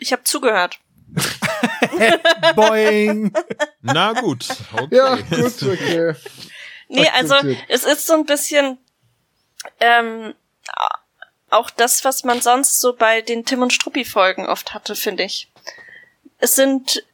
[0.00, 0.80] Ich habe zugehört.
[2.56, 3.32] Boing.
[3.82, 4.48] Na gut.
[4.72, 4.96] Okay.
[4.96, 6.14] Ja, gut, okay.
[6.88, 7.36] Nee, also
[7.68, 8.78] es ist so ein bisschen
[9.78, 10.34] ähm,
[11.50, 15.22] auch das, was man sonst so bei den Tim und Struppi Folgen oft hatte, finde
[15.22, 15.51] ich.
[16.42, 17.04] Es sind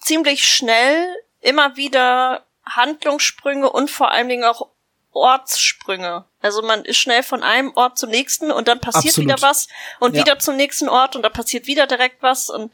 [0.00, 1.06] ziemlich schnell
[1.40, 4.68] immer wieder Handlungssprünge und vor allen Dingen auch
[5.12, 6.24] Ortssprünge.
[6.40, 9.28] Also man ist schnell von einem Ort zum nächsten und dann passiert Absolut.
[9.28, 9.68] wieder was
[10.00, 10.22] und Ja.
[10.22, 12.72] wieder zum nächsten Ort und da passiert wieder direkt was und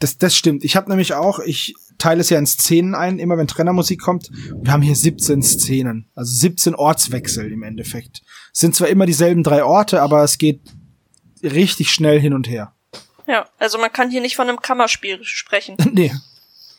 [0.00, 0.64] Das, das stimmt.
[0.64, 4.30] Ich habe nämlich auch, ich teile es ja in Szenen ein, immer wenn Trennermusik kommt.
[4.32, 8.22] Wir haben hier 17 Szenen, also 17 Ortswechsel im Endeffekt.
[8.52, 10.62] Es sind zwar immer dieselben drei Orte, aber es geht
[11.42, 12.74] richtig schnell hin und her.
[13.30, 15.76] Ja, also man kann hier nicht von einem Kammerspiel sprechen.
[15.92, 16.12] nee.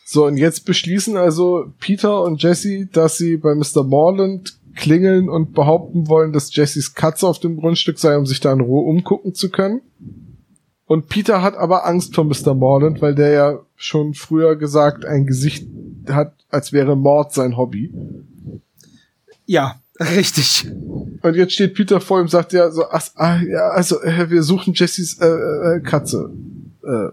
[0.04, 3.82] So, und jetzt beschließen also Peter und Jesse, dass sie bei Mr.
[3.84, 8.52] Morland klingeln und behaupten wollen, dass Jessys Katze auf dem Grundstück sei, um sich da
[8.52, 9.80] in Ruhe umgucken zu können.
[10.86, 12.54] Und Peter hat aber Angst vor Mr.
[12.54, 15.66] Morland, weil der ja schon früher gesagt ein Gesicht
[16.08, 17.92] hat, als wäre Mord sein Hobby.
[19.46, 20.66] Ja, richtig.
[21.22, 24.28] Und jetzt steht Peter vor ihm und sagt ja so, ach, ah, ja, also äh,
[24.30, 26.30] wir suchen Jessys äh, äh, Katze.
[26.84, 27.08] Äh,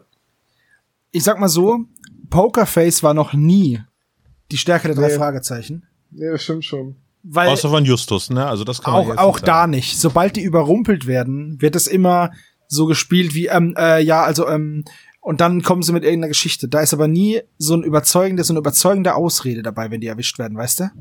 [1.11, 1.79] Ich sag mal so,
[2.29, 3.81] Pokerface war noch nie
[4.51, 5.15] die Stärke der drei Nee.
[5.17, 5.83] Fragezeichen.
[6.11, 6.95] nee, das stimmt schon.
[7.21, 8.45] Weil Außer von Justus, ne?
[8.47, 9.99] Also das kann man auch, jetzt auch nicht da nicht.
[9.99, 12.31] Sobald die überrumpelt werden, wird es immer
[12.67, 14.85] so gespielt wie, ähm, äh, ja, also, ähm,
[15.21, 16.67] und dann kommen sie mit irgendeiner Geschichte.
[16.67, 20.39] Da ist aber nie so ein überzeugende, so eine überzeugende Ausrede dabei, wenn die erwischt
[20.39, 20.91] werden, weißt du?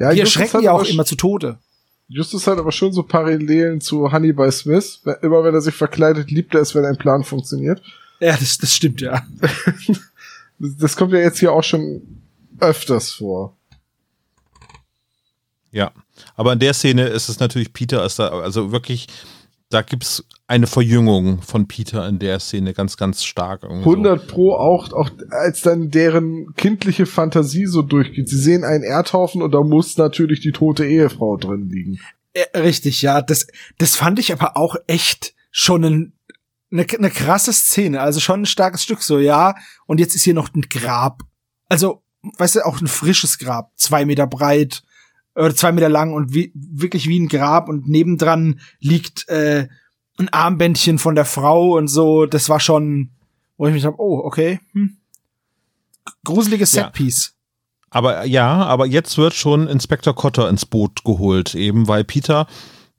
[0.00, 1.58] Ja, Die erschrecken ja auch immer zu Tode.
[2.08, 5.02] Justus hat aber schon so Parallelen zu Hannibal Smith.
[5.20, 7.82] Immer wenn er sich verkleidet, liebt er es, wenn ein Plan funktioniert.
[8.20, 9.26] Ja, das, das stimmt, ja.
[10.60, 12.02] Das, das kommt ja jetzt hier auch schon
[12.58, 13.56] öfters vor.
[15.70, 15.92] Ja,
[16.34, 19.06] aber in der Szene ist es natürlich Peter, ist da, also wirklich,
[19.68, 23.62] da gibt's eine Verjüngung von Peter in der Szene ganz, ganz stark.
[23.64, 23.90] irgendwie so.
[23.90, 28.30] 100 pro auch, auch als dann deren kindliche Fantasie so durchgeht.
[28.30, 32.00] Sie sehen einen Erdhaufen und da muss natürlich die tote Ehefrau drin liegen.
[32.32, 33.20] Äh, richtig, ja.
[33.20, 33.46] Das,
[33.76, 36.12] das fand ich aber auch echt schon ein,
[36.72, 38.00] eine, eine krasse Szene.
[38.00, 39.54] Also schon ein starkes Stück so, ja.
[39.86, 41.24] Und jetzt ist hier noch ein Grab.
[41.68, 42.02] Also,
[42.38, 43.72] weißt du, auch ein frisches Grab.
[43.76, 44.82] Zwei Meter breit,
[45.34, 47.68] oder zwei Meter lang und wie, wirklich wie ein Grab.
[47.68, 49.68] Und nebendran liegt äh,
[50.18, 52.26] ein Armbändchen von der Frau und so.
[52.26, 53.10] Das war schon,
[53.56, 54.60] wo ich mich dachte, oh, okay.
[54.72, 54.96] Hm.
[56.24, 56.84] Gruseliges Ja.
[56.84, 57.34] Setpiece.
[57.90, 62.46] Aber ja, aber jetzt wird schon Inspektor Cotter ins Boot geholt, eben weil Peter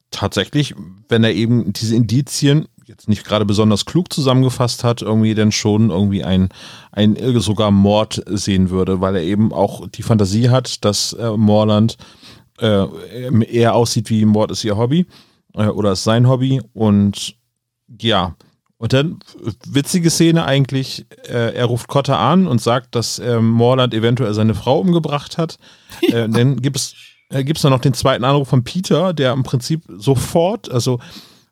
[0.10, 0.74] tatsächlich,
[1.08, 5.92] wenn er eben diese Indizien jetzt nicht gerade besonders klug zusammengefasst hat, irgendwie dann schon
[5.92, 6.50] irgendwie ein,
[6.92, 11.98] ein sogar Mord sehen würde, weil er eben auch die Fantasie hat, dass äh, Morland
[12.60, 12.88] äh,
[13.46, 15.06] eher aussieht wie Mord ist ihr Hobby
[15.54, 17.36] äh, oder ist sein Hobby und
[18.00, 18.36] ja,
[18.78, 19.20] und dann
[19.68, 24.56] witzige Szene eigentlich, äh, er ruft Cotter an und sagt, dass ähm, Morland eventuell seine
[24.56, 25.58] Frau umgebracht hat.
[26.02, 26.96] Äh, dann gibt's
[27.30, 31.00] äh, gibt's dann noch den zweiten Anruf von Peter, der im Prinzip sofort, also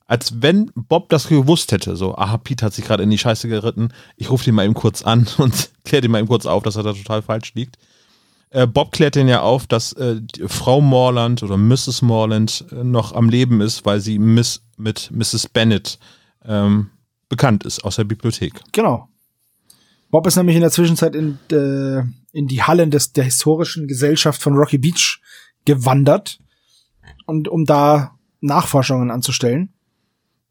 [0.06, 3.50] als wenn Bob das gewusst hätte, so, aha, Peter hat sich gerade in die Scheiße
[3.50, 6.64] geritten, ich rufe den mal eben kurz an und kläre den mal eben kurz auf,
[6.64, 7.78] dass er da total falsch liegt.
[8.50, 12.02] Äh, Bob klärt den ja auf, dass äh, Frau Morland oder Mrs.
[12.02, 15.50] Morland äh, noch am Leben ist, weil sie Miss, mit Mrs.
[15.50, 16.00] Bennett
[16.45, 16.89] ähm,
[17.30, 18.62] bekannt ist aus der Bibliothek.
[18.72, 19.10] Genau.
[20.10, 24.41] Bob ist nämlich in der Zwischenzeit in, äh, in die Hallen des, der historischen Gesellschaft
[24.41, 25.20] von Rocky Beach
[25.66, 26.39] gewandert
[27.26, 29.74] und um da Nachforschungen anzustellen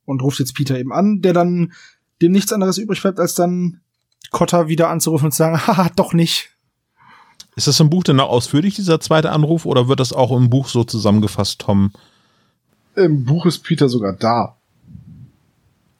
[0.04, 1.72] und ruft jetzt Peter eben an, der dann
[2.20, 3.80] dem nichts anderes übrig bleibt, als dann
[4.30, 6.55] Cotter wieder anzurufen und zu sagen, haha, doch nicht.
[7.56, 10.50] Ist das im Buch denn auch ausführlich, dieser zweite Anruf, oder wird das auch im
[10.50, 11.90] Buch so zusammengefasst, Tom?
[12.94, 14.56] Im Buch ist Peter sogar da.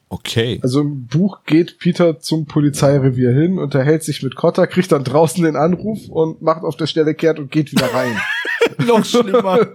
[0.09, 0.59] Okay.
[0.63, 5.43] Also im Buch geht Peter zum Polizeirevier hin, unterhält sich mit Cotter, kriegt dann draußen
[5.43, 8.17] den Anruf und macht auf der Stelle kehrt und geht wieder rein.
[8.87, 9.67] Noch schlimmer.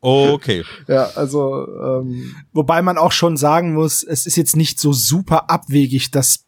[0.00, 0.64] Okay.
[0.88, 5.50] ja, also ähm, Wobei man auch schon sagen muss, es ist jetzt nicht so super
[5.50, 6.46] abwegig, dass,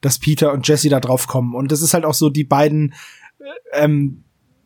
[0.00, 1.54] dass Peter und Jesse da drauf kommen.
[1.54, 2.94] Und das ist halt auch so, die beiden
[3.38, 4.23] äh, ähm,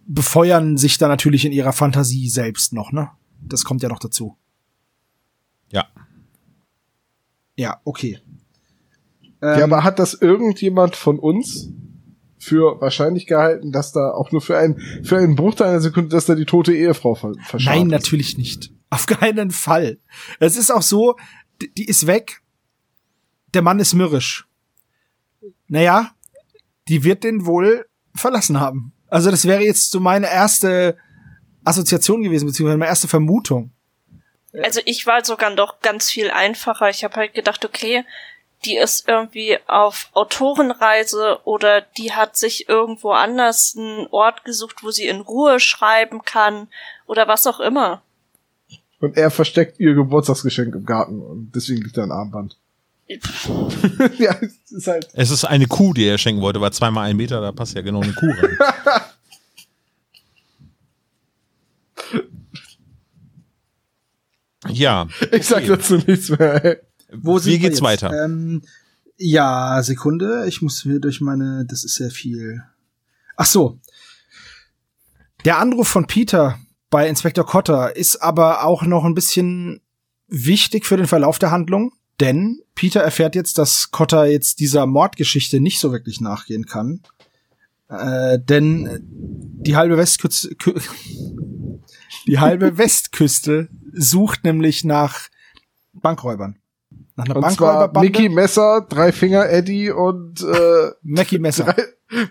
[0.09, 3.11] befeuern sich da natürlich in ihrer Fantasie selbst noch, ne?
[3.41, 4.37] Das kommt ja noch dazu.
[5.71, 5.87] Ja.
[7.57, 8.19] Ja, okay.
[9.43, 11.69] ja, Ähm, aber hat das irgendjemand von uns
[12.39, 16.27] für wahrscheinlich gehalten, dass da auch nur für einen für einen Bruchteil einer Sekunde, dass
[16.27, 17.91] da die tote Ehefrau ver Nein, ist?
[17.91, 18.73] natürlich nicht.
[18.91, 19.99] Auf keinen Fall.
[20.41, 21.17] Es ist auch so,
[21.61, 22.41] die, die ist weg.
[23.55, 24.47] Der Mann ist mürrisch.
[25.67, 26.13] Naja,
[26.89, 28.93] die wird den wohl verlassen haben.
[29.09, 30.97] Also das wäre jetzt so meine erste
[31.65, 33.71] Assoziation gewesen, beziehungsweise meine erste Vermutung.
[34.53, 36.89] Also ich war sogar doch ganz viel einfacher.
[36.89, 38.05] Ich habe halt gedacht, okay,
[38.65, 44.91] die ist irgendwie auf Autorenreise oder die hat sich irgendwo anders einen Ort gesucht, wo
[44.91, 46.69] sie in Ruhe schreiben kann
[47.07, 48.03] oder was auch immer.
[49.01, 52.59] Und er versteckt ihr Geburtstagsgeschenk im Garten und deswegen liegt da ein Armband.
[54.19, 55.09] ja, es ist halt.
[55.15, 57.81] Es ist eine Kuh, die er schenken wollte, weil zweimal ein Meter, da passt ja
[57.81, 58.59] genau eine Kuh rein.
[64.69, 66.65] ja, Ich sag dazu nichts mehr.
[66.65, 66.77] Ey.
[67.13, 67.83] Wo Wie sind wir geht's jetzt?
[67.83, 68.25] weiter?
[68.25, 68.63] Ähm,
[69.17, 70.45] ja, Sekunde.
[70.47, 72.63] Ich muss hier durch meine, das ist sehr viel.
[73.37, 73.81] Ach so.
[75.45, 76.59] Der Anruf von Peter
[76.91, 79.81] bei Inspektor Cotter ist aber auch noch ein bisschen
[80.27, 85.61] wichtig für den Verlauf der Handlung, denn Peter erfährt jetzt, dass Cotter jetzt dieser Mordgeschichte
[85.61, 87.01] nicht so wirklich nachgehen kann.
[87.89, 90.81] Äh, denn die halbe Westküste, Kü-
[92.27, 95.29] die halbe Westküste sucht nämlich nach
[95.95, 96.57] Bankräubern.
[97.17, 98.01] Nach einer Und Bankräuberbande.
[98.09, 101.65] Mickey Messer, Drei Finger Eddie und äh, Mackie Messer.
[101.65, 101.83] drei,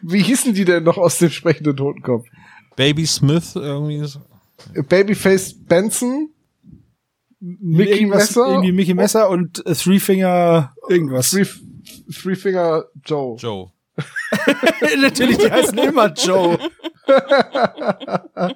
[0.01, 2.25] wie hießen die denn noch aus dem sprechenden Totenkopf?
[2.75, 4.05] Baby Smith irgendwie.
[4.07, 4.21] so-
[4.87, 6.29] Babyface Benson,
[7.39, 8.47] Mickey Messer?
[8.47, 11.31] Irgendwie Mickey Messer und äh, Three Finger irgendwas.
[11.31, 11.45] Three,
[12.11, 13.37] Three Finger Joe.
[13.37, 13.71] Joe.
[15.01, 16.57] Natürlich, die heißen immer Joe.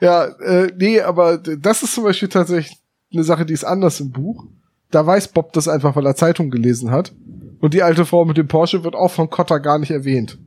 [0.00, 2.76] Ja, äh, nee, aber das ist zum Beispiel tatsächlich
[3.12, 4.44] eine Sache, die ist anders im Buch.
[4.90, 7.14] Da weiß Bob das einfach, weil er Zeitung gelesen hat.
[7.60, 10.38] Und die alte Frau mit dem Porsche wird auch von Cotter gar nicht erwähnt.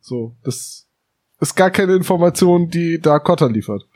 [0.00, 0.88] So, das
[1.40, 3.86] ist gar keine Information, die da Cotter liefert.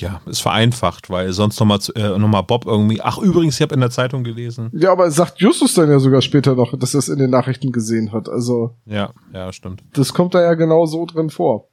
[0.00, 3.00] Ja, ist vereinfacht, weil sonst nochmal äh, noch mal Bob irgendwie.
[3.02, 4.70] Ach, übrigens, ich habe in der Zeitung gelesen.
[4.72, 7.72] Ja, aber sagt Justus dann ja sogar später noch, dass er es in den Nachrichten
[7.72, 8.28] gesehen hat.
[8.28, 9.82] Also, Ja, ja, stimmt.
[9.94, 11.68] das kommt da ja genau so drin vor.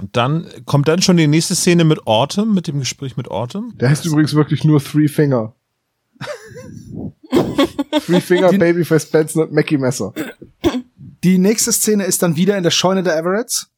[0.00, 3.74] Und dann kommt dann schon die nächste Szene mit Autumn, mit dem Gespräch mit Autumn.
[3.80, 5.54] Der heißt übrigens wirklich nur Three Finger.
[8.04, 10.12] Three Finger, Babyface Benson und Mackie Messer.
[11.24, 13.70] Die nächste Szene ist dann wieder in der Scheune der Everetts.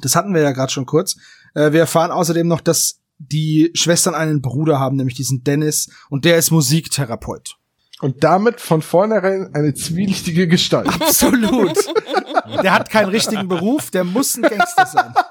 [0.00, 1.16] Das hatten wir ja gerade schon kurz.
[1.56, 6.24] Äh, wir erfahren außerdem noch, dass die Schwestern einen Bruder haben, nämlich diesen Dennis, und
[6.24, 7.56] der ist Musiktherapeut.
[8.02, 10.88] Und damit von vornherein eine zwielichtige Gestalt.
[10.88, 11.72] Absolut.
[12.62, 15.14] der hat keinen richtigen Beruf, der muss ein Gangster sein.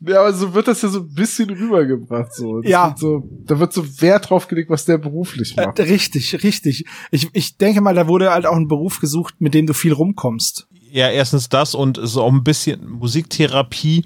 [0.00, 2.32] Ja, aber so wird das ja so ein bisschen rübergebracht.
[2.32, 2.60] So.
[2.60, 2.88] Das Ja.
[2.90, 5.78] Wird so, da wird so Wert drauf gelegt, was der beruflich macht.
[5.78, 6.84] Äh, richtig, richtig.
[7.10, 9.92] Ich, ich denke mal, da wurde halt auch ein Beruf gesucht, mit dem du viel
[9.92, 10.68] rumkommst.
[10.90, 14.04] Ja, erstens das und so auch ein bisschen Musiktherapie.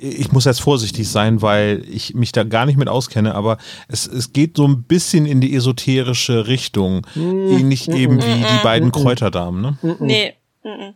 [0.00, 3.58] Ich muss jetzt vorsichtig sein, weil ich mich da gar nicht mit auskenne, aber
[3.88, 7.04] es, es geht so ein bisschen in die esoterische Richtung.
[7.16, 9.96] Ähnlich eben wie die beiden Kräuterdamen, ne?
[9.98, 10.34] Nee,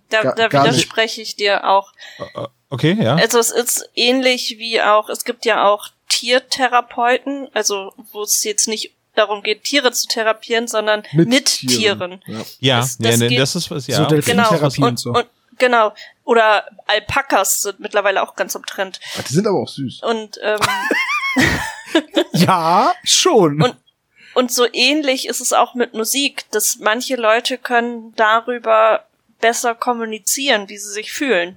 [0.09, 1.93] da, da widerspreche ich dir auch.
[2.71, 3.17] Okay, ja.
[3.17, 8.69] Also es ist ähnlich wie auch, es gibt ja auch Tiertherapeuten, also wo es jetzt
[8.69, 12.23] nicht darum geht, Tiere zu therapieren, sondern mit, Tieren.
[12.27, 12.35] Ja.
[12.61, 14.09] Ja, das- ja, das ne, geht- das ist was, ja.
[14.09, 14.17] So.
[14.21, 14.51] Genau.
[14.51, 15.11] Und, und so.
[15.13, 15.27] und
[15.59, 15.93] genau.
[16.25, 19.01] Oder Alpakas sind mittlerweile auch ganz im Trend.
[19.29, 20.03] Die sind aber auch süß.
[20.03, 20.59] Und ähm,
[22.33, 23.63] Ja, schon.
[23.63, 23.77] Und-
[24.35, 29.05] Und so ähnlich ist es auch mit Musik, dass manche Leute können darüber
[29.43, 31.57] besser kommunizieren, wie sie sich fühlen.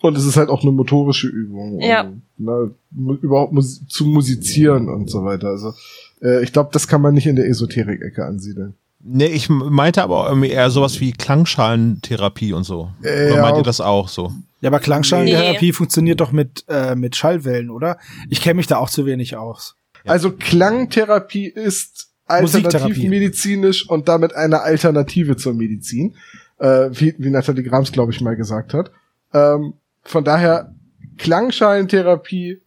[0.00, 1.80] Und es ist halt auch eine motorische Übung.
[1.80, 2.02] Ja.
[2.02, 2.74] Um, ne,
[3.22, 5.48] überhaupt mus zu musizieren und so weiter.
[5.48, 5.74] Also
[6.22, 8.74] äh, ich glaube, das kann man nicht in der Esoterik-Ecke ansiedeln.
[9.08, 12.90] Ne, ich meinte aber auch irgendwie eher sowas wie Klangschalentherapie und so.
[13.02, 14.32] Äh, Oder ja, meint ihr das auch so?
[14.60, 17.98] ja, aber Klangschalentherapie funktioniert doch mit, äh, mit Schallwellen, oder?
[18.28, 19.76] Ich kenne mich da auch zu wenig aus.
[20.04, 26.16] Also Klangtherapie ist alternativmedizinisch und damit eine Alternative zur Medizin,
[26.58, 28.90] äh, wie, wie Nathalie Grams, glaube ich, mal gesagt hat.
[29.32, 30.74] Ähm, von daher,
[31.18, 32.60] Klangschalentherapie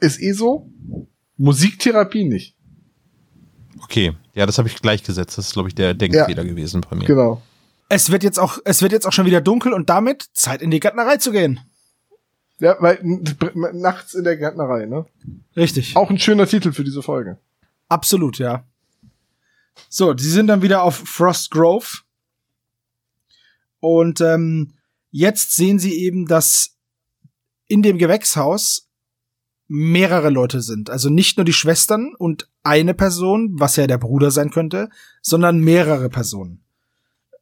[0.00, 0.68] ist eh so,
[1.38, 2.54] Musiktherapie nicht.
[3.82, 5.38] Okay, ja, das habe ich gleichgesetzt.
[5.38, 7.06] Das ist, glaube ich, der Denkfehler gewesen bei mir.
[7.06, 7.40] Genau.
[7.88, 10.70] Es wird jetzt auch, es wird jetzt auch schon wieder dunkel und damit Zeit in
[10.70, 11.60] die Gärtnerei zu gehen.
[12.58, 12.98] Ja, weil
[13.72, 15.06] nachts in der Gärtnerei, ne?
[15.56, 15.96] Richtig.
[15.96, 17.38] Auch ein schöner Titel für diese Folge.
[17.88, 18.66] Absolut, ja.
[19.88, 21.98] So, sie sind dann wieder auf Frost Grove.
[23.80, 24.74] Und ähm,
[25.12, 26.76] jetzt sehen sie eben, dass
[27.68, 28.87] in dem Gewächshaus
[29.68, 30.90] mehrere Leute sind.
[30.90, 34.88] Also nicht nur die Schwestern und eine Person, was ja der Bruder sein könnte,
[35.22, 36.64] sondern mehrere Personen.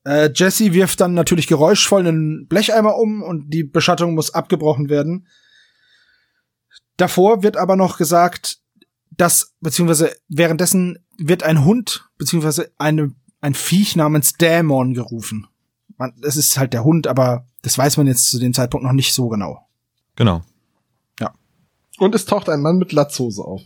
[0.04, 5.26] Äh, Jesse wirft dann natürlich geräuschvoll einen Blecheimer um und die Beschattung muss abgebrochen werden.
[6.96, 8.60] Davor wird aber noch gesagt,
[9.10, 15.46] dass, beziehungsweise währenddessen wird ein Hund, beziehungsweise eine, ein Viech namens Dämon gerufen.
[15.96, 18.92] Man, das ist halt der Hund, aber das weiß man jetzt zu dem Zeitpunkt noch
[18.92, 19.66] nicht so genau.
[20.16, 20.42] Genau.
[21.98, 23.62] Und es taucht ein Mann mit Latzhose auf.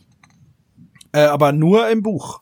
[1.13, 2.41] Äh, aber nur im Buch.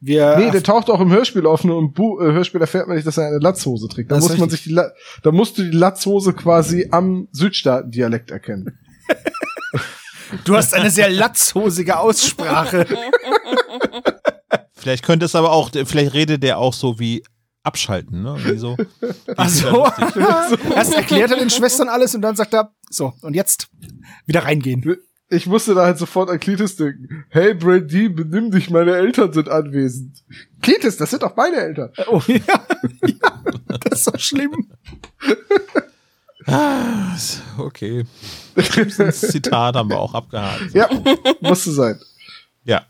[0.00, 2.96] Wir, Nee, der taucht auch im Hörspiel auf, nur im Bu äh, Hörspiel erfährt man
[2.96, 4.10] nicht, dass er eine Latzhose trägt.
[4.10, 4.90] Da Das muss man sich die La
[5.22, 8.78] da musst du die Latzhose quasi am Südstaaten-Dialekt erkennen.
[10.44, 12.86] Du hast eine sehr latzhosige Aussprache.
[14.74, 17.22] Vielleicht könnte es aber auch, vielleicht redet der auch so wie
[17.62, 18.36] abschalten, ne?
[18.44, 18.76] Wie so.
[19.36, 19.86] Ach so.
[20.74, 23.68] Erst erklärt er den Schwestern alles und dann sagt er, so, und jetzt
[24.26, 24.96] wieder reingehen.
[25.28, 27.24] Ich musste da halt sofort an Cletus denken.
[27.30, 30.22] Hey Brady, benimm dich, meine Eltern sind anwesend.
[30.62, 31.90] Cletus, das sind doch meine Eltern.
[32.06, 32.38] Oh ja,
[33.06, 34.68] ja das ist so schlimm.
[37.58, 38.04] Okay.
[38.54, 40.72] Das Zitat haben wir auch abgehakt.
[40.72, 40.88] Ja,
[41.40, 41.98] musste sein.
[42.64, 42.86] Ja.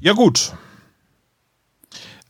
[0.00, 0.52] Ja, gut.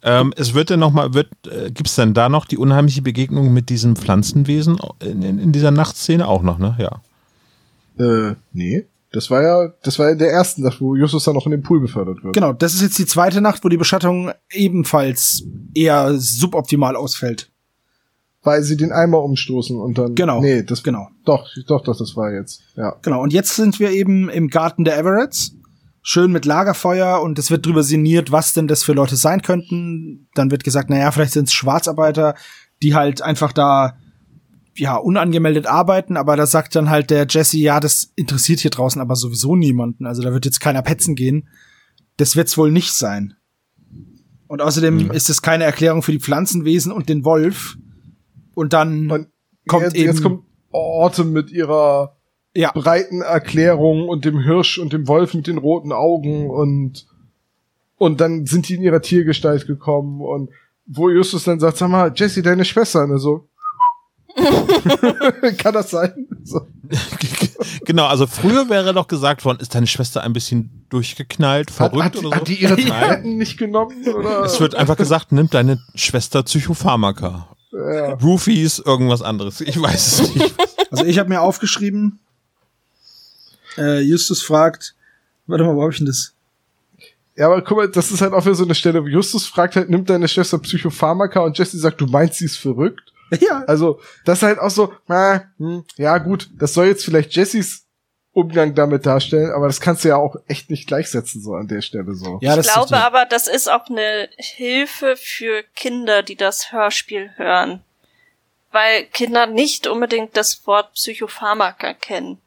[0.00, 3.02] Ähm, es wird dann noch mal, wird, äh, gibt es denn da noch die unheimliche
[3.02, 6.76] Begegnung mit diesem Pflanzenwesen in, in, in dieser Nachtszene auch noch, ne?
[6.78, 7.02] Ja.
[7.98, 8.86] Äh, nee.
[9.10, 11.62] Das war ja, das war ja der erste Nacht, wo Justus dann noch in den
[11.62, 12.34] Pool befördert wird.
[12.34, 15.44] Genau, das ist jetzt die zweite Nacht, wo die Beschattung ebenfalls
[15.74, 17.50] eher suboptimal ausfällt.
[18.42, 20.14] Weil sie den Eimer umstoßen und dann.
[20.14, 20.40] Genau.
[20.40, 21.08] Nee, das Genau.
[21.24, 22.62] Doch, doch, doch, das war jetzt.
[22.76, 22.96] Ja.
[23.02, 25.54] Genau, und jetzt sind wir eben im Garten der Everetts.
[26.02, 30.28] Schön mit Lagerfeuer und es wird drüber sinniert, was denn das für Leute sein könnten.
[30.34, 32.34] Dann wird gesagt, naja, vielleicht sind es Schwarzarbeiter,
[32.82, 33.96] die halt einfach da
[34.78, 39.00] ja unangemeldet arbeiten, aber da sagt dann halt der Jesse, ja, das interessiert hier draußen
[39.00, 40.06] aber sowieso niemanden.
[40.06, 41.48] Also da wird jetzt keiner petzen gehen.
[42.16, 43.34] Das wird's wohl nicht sein.
[44.46, 47.76] Und außerdem ist es keine Erklärung für die Pflanzenwesen und den Wolf.
[48.54, 49.28] Und dann Und
[49.68, 52.16] kommt jetzt, eben jetzt kommt Autumn mit ihrer
[52.54, 57.06] ja breiten Erklärung und dem Hirsch und dem Wolf mit den roten Augen und
[57.96, 60.50] und dann sind die in ihrer Tiergestalt gekommen und
[60.86, 63.48] wo Justus dann sagt, sag mal, Jesse, deine Schwester, und er so.
[65.58, 66.26] Kann das sein?
[66.44, 66.66] So.
[67.84, 72.04] genau, also früher wäre doch gesagt worden, ist deine Schwester ein bisschen durchgeknallt, Hat, verrückt
[72.04, 72.34] hat, oder so?
[72.34, 74.06] hat die ihre Tabletten nicht genommen?
[74.06, 74.44] Oder?
[74.44, 77.48] es wird einfach gesagt, nimm deine Schwester Psychopharmaka.
[77.72, 78.14] ja.
[78.14, 79.60] Roofies, irgendwas anderes.
[79.60, 80.54] Ich weiß es nicht.
[80.90, 82.18] Also ich habe mir aufgeschrieben,
[83.76, 84.94] äh, Justus fragt,
[85.46, 86.32] warte mal, wo hab ich denn das?
[87.36, 89.76] ja, aber guck mal, das ist halt auch wieder so eine Stelle, wo Justus fragt
[89.76, 93.12] halt, nimmt deine Schwester Psychopharmaka und Jesse sagt, du meinst, sie ist verrückt?
[93.40, 97.34] Ja, Also, das ist halt auch so, na, hm, ja gut, das soll jetzt vielleicht
[97.34, 97.84] Jessys
[98.32, 101.80] Umgang damit darstellen, aber das kannst du ja auch echt nicht gleichsetzen, so an der
[101.80, 102.38] Stelle so.
[102.40, 107.30] ja, das ich glaube aber, das ist auch eine Hilfe für Kinder, die das Hörspiel
[107.36, 107.82] hören.
[108.70, 112.38] Weil Kinder nicht unbedingt das Wort Psychopharmaka kennen.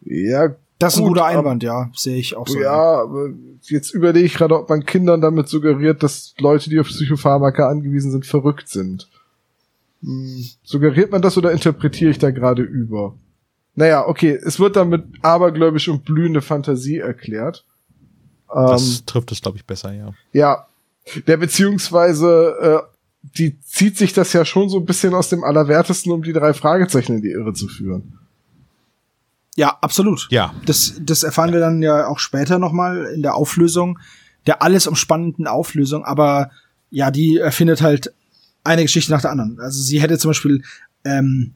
[0.00, 2.58] Ja, Das ist ein gut, guter Einwand, ja, sehe ich auch so.
[2.58, 3.30] Ja, aber
[3.62, 8.12] jetzt überlege ich gerade, ob man Kindern damit suggeriert, dass Leute, die auf Psychopharmaka angewiesen
[8.12, 9.08] sind, verrückt sind.
[10.02, 13.14] Hm, suggeriert man das oder interpretiere ich da gerade über?
[13.74, 17.64] Naja, okay, es wird dann mit abergläubisch und blühende Fantasie erklärt.
[18.54, 20.12] Ähm, Das trifft es, glaube ich, besser, ja.
[20.32, 20.66] Ja,
[21.26, 22.96] der beziehungsweise, äh,
[23.36, 26.54] die zieht sich das ja schon so ein bisschen aus dem Allerwertesten, um die drei
[26.54, 28.18] Fragezeichen in die Irre zu führen.
[29.56, 30.28] Ja, absolut.
[30.30, 30.54] Ja.
[30.66, 33.98] Das, das erfahren wir dann ja auch später nochmal in der Auflösung,
[34.46, 36.50] der alles umspannenden Auflösung, aber
[36.90, 38.14] ja, die erfindet halt
[38.68, 39.58] eine Geschichte nach der anderen.
[39.60, 40.62] Also sie hätte zum Beispiel
[41.04, 41.54] ähm,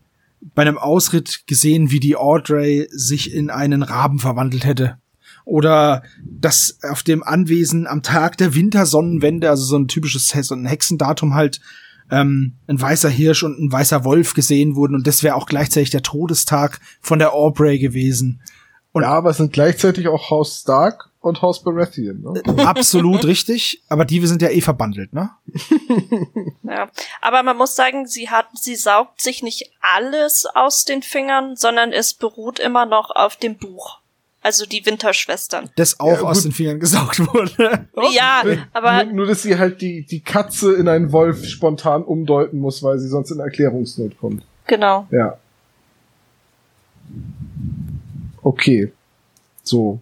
[0.54, 4.98] bei einem Ausritt gesehen, wie die Audrey sich in einen Raben verwandelt hätte.
[5.44, 10.66] Oder dass auf dem Anwesen am Tag der Wintersonnenwende, also so ein typisches so ein
[10.66, 11.60] Hexendatum halt,
[12.10, 15.90] ähm, ein weißer Hirsch und ein weißer Wolf gesehen wurden und das wäre auch gleichzeitig
[15.90, 18.40] der Todestag von der Aubrey gewesen.
[18.92, 22.20] Und- ja, aber es sind gleichzeitig auch Haus Stark und Haus Baratheon.
[22.20, 22.42] Ne?
[22.66, 25.30] Absolut richtig, aber die sind ja eh verbandelt, ne?
[26.62, 26.88] Ja.
[27.20, 31.92] Aber man muss sagen, sie hat, sie saugt sich nicht alles aus den Fingern, sondern
[31.92, 33.98] es beruht immer noch auf dem Buch.
[34.44, 35.70] Also die Winterschwestern.
[35.76, 37.88] Das auch Ja, aus den Fingern gesaugt wurde.
[38.12, 38.42] Ja,
[38.72, 42.82] aber nur, nur, dass sie halt die, die Katze in einen Wolf spontan umdeuten muss,
[42.82, 44.42] weil sie sonst in Erklärungsnot kommt.
[44.66, 45.06] genau.
[45.10, 45.38] Ja.
[48.42, 48.92] Okay.
[49.62, 50.00] So.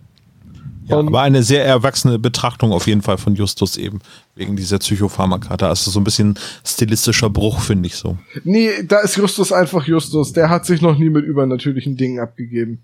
[0.90, 4.00] Ja Und- aber eine sehr erwachsene Betrachtung auf jeden Fall von Justus eben,
[4.34, 5.56] wegen dieser Psychopharmaka.
[5.56, 8.18] Da ist so ein bisschen stilistischer Bruch, finde ich so.
[8.44, 10.32] Nee, da ist Justus einfach Justus.
[10.32, 12.82] Der hat sich noch nie mit übernatürlichen Dingen abgegeben.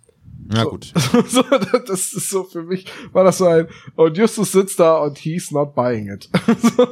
[0.54, 0.70] Ja, So.
[0.70, 0.92] gut.
[1.28, 1.42] so,
[1.86, 3.66] das ist so für mich, war das so ein,
[3.96, 6.28] und Justus sitzt da und he's not buying it.
[6.76, 6.86] so.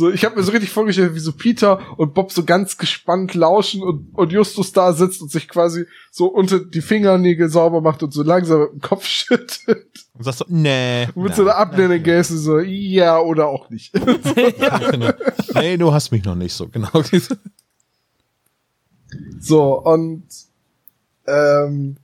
[0.00, 3.34] So, ich habe mir so richtig vorgestellt, wie so Peter und Bob so ganz gespannt
[3.34, 8.02] lauschen und, und Justus da sitzt und sich quasi so unter die Fingernägel sauber macht
[8.02, 10.06] und so langsam mit dem Kopf schüttelt.
[10.14, 11.06] Und sagst du, nee.
[11.14, 13.94] Und mit na, so einer ablehnenden Geste so, ja oder auch nicht.
[14.58, 15.10] ja, genau.
[15.54, 17.02] Nee, du hast mich noch nicht so, genau.
[19.38, 20.24] So, und
[21.26, 21.98] ähm,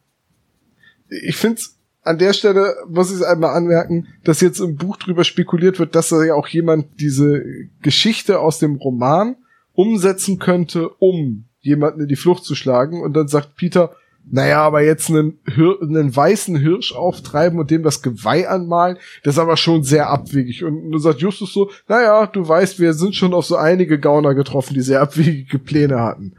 [1.09, 1.63] ich finde
[2.07, 5.95] an der Stelle muss ich es einmal anmerken, dass jetzt im Buch drüber spekuliert wird,
[5.95, 7.43] dass da ja auch jemand diese
[7.83, 9.37] Geschichte aus dem Roman
[9.73, 13.03] umsetzen könnte, um jemanden in die Flucht zu schlagen.
[13.03, 13.97] Und dann sagt Peter,
[14.29, 19.35] naja, aber jetzt einen, Hir einen weißen Hirsch auftreiben und dem das Geweih anmalen, das
[19.35, 20.65] ist aber schon sehr abwegig.
[20.65, 24.35] Und dann sagt Justus so, naja, du weißt, wir sind schon auf so einige Gauner
[24.35, 26.35] getroffen, die sehr abwegige Pläne hatten.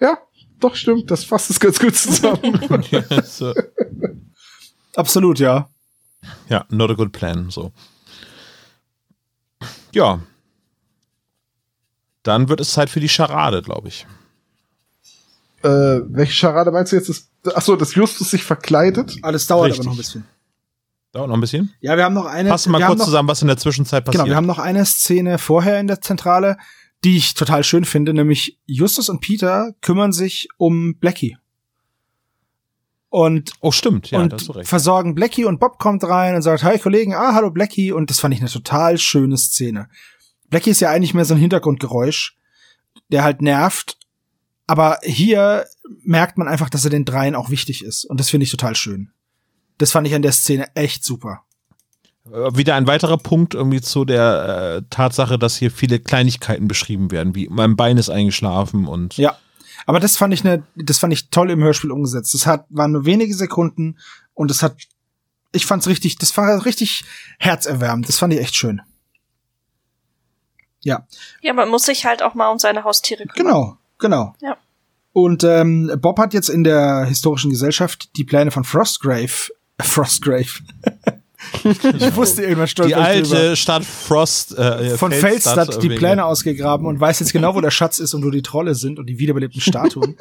[0.00, 0.18] Ja,
[0.60, 2.60] doch stimmt, das fasst es ganz gut zusammen.
[2.90, 3.52] Ja, so.
[4.98, 5.68] Absolut, ja.
[6.48, 7.50] ja, not a good plan.
[7.50, 7.70] So.
[9.94, 10.20] Ja.
[12.24, 14.06] Dann wird es Zeit für die Charade, glaube ich.
[15.62, 17.08] äh, welche Scharade meinst du jetzt?
[17.08, 19.18] Das, ach so, dass Justus sich verkleidet?
[19.22, 19.80] Alles dauert Richtig.
[19.80, 20.24] aber noch ein bisschen.
[21.12, 21.72] Dauert noch ein bisschen.
[21.80, 22.48] Ja, wir haben noch eine.
[22.48, 24.24] Fassen mal wir kurz noch, zusammen, was in der Zwischenzeit passiert.
[24.24, 26.58] Genau, wir haben noch eine Szene vorher in der Zentrale,
[27.04, 31.36] die ich total schön finde, nämlich Justus und Peter kümmern sich um Blackie.
[33.10, 34.68] Und, oh, stimmt, ja, und da hast du recht.
[34.68, 37.90] versorgen Blackie und Bob kommt rein und sagt, hi Kollegen, ah, hallo Blackie.
[37.92, 39.88] Und das fand ich eine total schöne Szene.
[40.50, 42.36] Blackie ist ja eigentlich mehr so ein Hintergrundgeräusch,
[43.08, 43.96] der halt nervt.
[44.66, 45.64] Aber hier
[46.02, 48.04] merkt man einfach, dass er den dreien auch wichtig ist.
[48.04, 49.10] Und das finde ich total schön.
[49.78, 51.44] Das fand ich an der Szene echt super.
[52.30, 57.10] Äh, Wieder ein weiterer Punkt irgendwie zu der äh, Tatsache, dass hier viele Kleinigkeiten beschrieben
[57.10, 59.38] werden, wie mein Bein ist eingeschlafen und Ja.
[59.88, 62.34] Aber das fand ich ne, das fand ich toll im Hörspiel umgesetzt.
[62.34, 63.96] Das hat, waren nur wenige Sekunden
[64.34, 64.76] und es hat,
[65.52, 67.06] ich fand's richtig, das war richtig
[67.38, 68.06] herzerwärmend.
[68.06, 68.82] Das fand ich echt schön.
[70.80, 71.06] Ja,
[71.40, 73.54] Ja, man muss sich halt auch mal um seine Haustiere kümmern.
[73.54, 74.34] genau, genau.
[74.42, 74.58] Ja.
[75.14, 79.50] Und ähm, Bob hat jetzt in der historischen Gesellschaft die Pläne von Frostgrave,
[79.80, 80.60] Frostgrave.
[81.64, 87.00] Ich wusste irgendwann stolz die alte Stadt Frost äh, von Feldstadt, die Pläne ausgegraben und
[87.00, 89.60] weiß jetzt genau, wo der Schatz ist und wo die Trolle sind und die wiederbelebten
[89.60, 90.16] Statuen.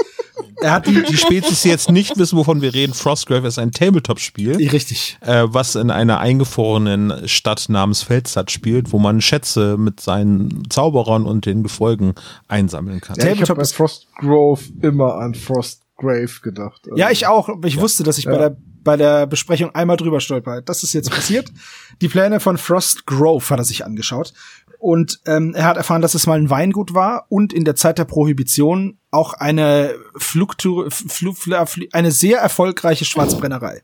[0.62, 3.72] er hat die, Die Spezies, die jetzt nicht wissen, wovon wir reden, Frostgrave ist ein
[3.72, 5.18] Tabletop-Spiel, richtig.
[5.22, 11.26] äh, was in einer eingefrorenen Stadt namens Feldstadt spielt, wo man Schätze mit seinen Zauberern
[11.26, 12.14] und den Gefolgen
[12.48, 13.16] einsammeln kann.
[13.18, 16.82] Ja, ich Tabletop habe bei ist- Frostgrove immer an Frostgrave gedacht.
[16.86, 17.50] Also, Ja, ich auch.
[17.50, 18.38] aber Ich wusste, dass ich bei Ja.
[18.50, 18.58] der
[18.88, 20.62] bei der Besprechung einmal drüber stolper.
[20.62, 21.52] Das ist jetzt passiert.
[22.00, 24.32] Die Pläne von Frost Grove hat er sich angeschaut.
[24.80, 27.98] Und ähm, er hat erfahren, dass es mal ein Weingut war und in der Zeit
[27.98, 31.56] der Prohibition auch eine Fluktu Flu Flu
[31.92, 33.82] eine sehr erfolgreiche Schwarzbrennerei.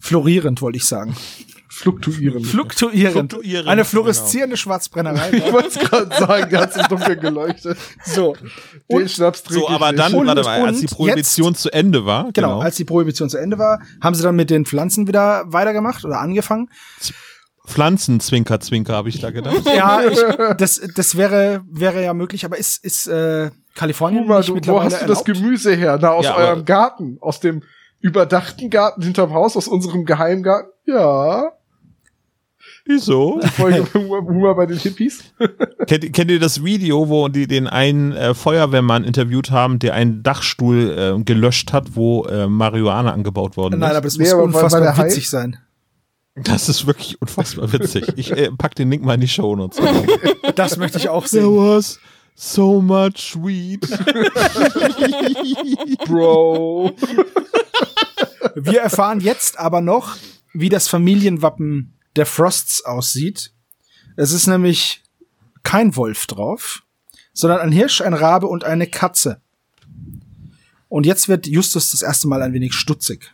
[0.00, 1.16] Florierend, wollte ich sagen.
[1.74, 2.44] Fluktuieren.
[2.44, 3.32] Fluktuierend.
[3.32, 5.30] Fluktuierend, Eine fluoreszierende Schwarzbrennerei.
[5.32, 7.76] ich wollte es gerade sagen, der hat im Dunkeln geleuchtet.
[8.04, 8.36] so.
[8.90, 9.98] Den Schnaps trinke So, aber nicht.
[9.98, 12.84] dann, Und- warte mal, als die und Prohibition zu Ende war, Genau, genau, als die
[12.84, 16.68] Prohibition zu Ende war, haben sie dann mit den Pflanzen wieder weitergemacht oder angefangen.
[17.66, 19.56] Pflanzen, Zwinker, Zwinker, habe ich da gedacht.
[19.74, 20.18] Ja, ich,
[20.58, 24.72] das, das wäre, wäre ja möglich, aber ist, ist äh, Kalifornien Guck mal, nicht du,
[24.72, 25.24] wo hast du das erlaubt?
[25.24, 25.98] Gemüse her?
[26.00, 27.16] Na, aus Ja, eurem Garten.
[27.20, 27.62] Aus dem
[28.00, 30.70] überdachten Garten hinterm Haus, aus unserem Geheimgarten.
[30.84, 31.52] Ja.
[32.86, 33.40] Wieso?
[33.56, 35.24] Folge Humor bei den Hippies.
[35.86, 40.22] kennt, kennt ihr das Video, wo die den einen äh, Feuerwehrmann interviewt haben, der einen
[40.22, 43.96] Dachstuhl äh, gelöscht hat, wo äh, Marihuana angebaut worden Nein, ist?
[43.96, 45.56] aber es Nee, muss aber unfassbar witzig sein.
[46.34, 48.12] Das ist wirklich unfassbar witzig.
[48.16, 49.78] Ich äh, pack den Link mal in die Show Notes.
[50.56, 51.56] Das möchte ich auch There sehen.
[51.56, 51.98] was
[52.36, 53.80] so much weed.
[56.06, 56.92] Bro.
[58.54, 60.16] Wir erfahren jetzt aber noch,
[60.52, 63.52] wie das Familienwappen der Frosts aussieht.
[64.16, 65.02] Es ist nämlich
[65.62, 66.82] kein Wolf drauf,
[67.32, 69.40] sondern ein Hirsch, ein Rabe und eine Katze.
[70.88, 73.32] Und jetzt wird Justus das erste Mal ein wenig stutzig.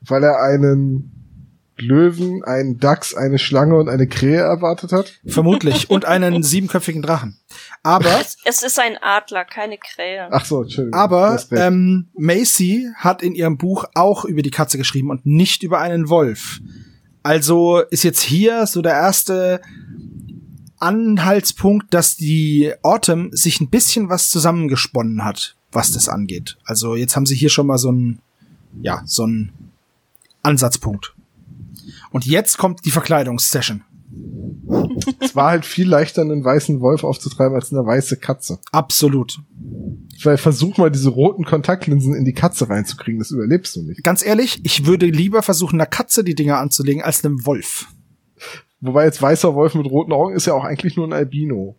[0.00, 1.22] Weil er einen
[1.82, 5.12] Löwen, einen Dachs, eine Schlange und eine Krähe erwartet hat.
[5.26, 5.90] Vermutlich.
[5.90, 7.38] Und einen siebenköpfigen Drachen.
[7.82, 10.28] Aber Es, ist ein Adler, keine Krähe.
[10.30, 10.98] Ach so, Entschuldigung.
[10.98, 15.80] Aber ähm, Macy hat in ihrem Buch auch über die Katze geschrieben und nicht über
[15.80, 16.60] einen Wolf.
[17.22, 19.60] Also ist jetzt hier so der erste
[20.78, 26.58] Anhaltspunkt, dass die Autumn sich ein bisschen was zusammengesponnen hat, was das angeht.
[26.64, 28.18] Also jetzt haben sie hier schon mal so einen,
[28.80, 29.52] ja, so einen
[30.42, 31.14] Ansatzpunkt.
[32.10, 33.84] Und jetzt kommt die Verkleidungssession.
[35.20, 38.58] es war halt viel leichter, einen weißen Wolf aufzutreiben als eine weiße Katze.
[38.70, 39.40] Absolut.
[40.22, 44.02] Weil versuch mal diese roten Kontaktlinsen in die Katze reinzukriegen, das überlebst du nicht.
[44.04, 47.86] Ganz ehrlich, ich würde lieber versuchen, einer Katze die Dinger anzulegen, als einem Wolf.
[48.80, 51.76] Wobei jetzt weißer Wolf mit roten Augen ist ja auch eigentlich nur ein Albino.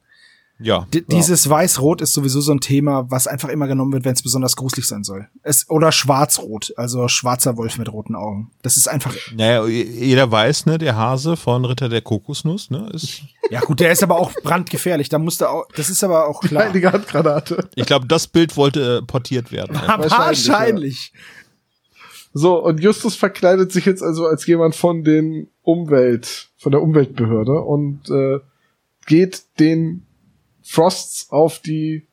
[0.63, 0.87] Ja.
[0.93, 4.23] D Dieses Weiß-Rot ist sowieso so ein Thema, was einfach immer genommen wird, wenn es
[4.23, 5.27] besonders gruselig sein soll.
[5.43, 8.51] Es, oder Schwarz-Rot, also schwarzer Wolf mit roten Augen.
[8.61, 9.13] Das ist einfach.
[9.35, 13.91] Naja, jeder weiß, ne, der Hase von Ritter der Kokosnuss, ne, ist, Ja gut, der
[13.91, 15.09] ist aber auch brandgefährlich.
[15.09, 15.67] Da musste auch.
[15.75, 16.65] Das ist aber auch klar.
[16.65, 17.69] Heilige Handgranate.
[17.75, 19.75] ich glaube, das Bild wollte äh, portiert werden.
[19.75, 21.13] Wahrscheinlich, Wahrscheinlich.
[22.33, 27.61] So, und Justus verkleidet sich jetzt also als jemand von den Umwelt, von der Umweltbehörde
[27.61, 28.39] und äh,
[29.05, 30.07] geht den
[30.63, 32.07] Frosts auf die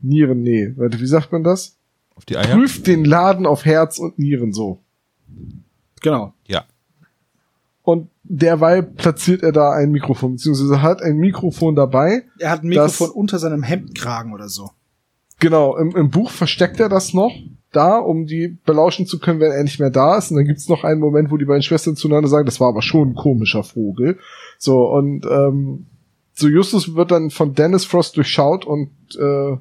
[0.00, 1.76] Nieren, nee, warte, wie sagt man das?
[2.16, 2.56] Auf die Eier?
[2.56, 4.80] prüft den Laden auf Herz und Nieren so.
[6.02, 6.34] Genau.
[6.46, 6.64] Ja.
[7.82, 12.24] Und derweil platziert er da ein Mikrofon, beziehungsweise hat ein Mikrofon dabei.
[12.38, 14.70] Er hat ein Mikrofon Das- unter seinem Hemdkragen oder so.
[15.40, 17.32] Genau, im, im Buch versteckt er das noch
[17.72, 20.30] da, um die belauschen zu können, wenn er nicht mehr da ist.
[20.30, 22.82] Und dann gibt's noch einen Moment, wo die beiden Schwestern zueinander sagen, das war aber
[22.82, 24.18] schon ein komischer Vogel.
[24.58, 25.86] So, und ähm,
[26.42, 29.56] so Justus wird dann von Dennis Frost durchschaut und äh,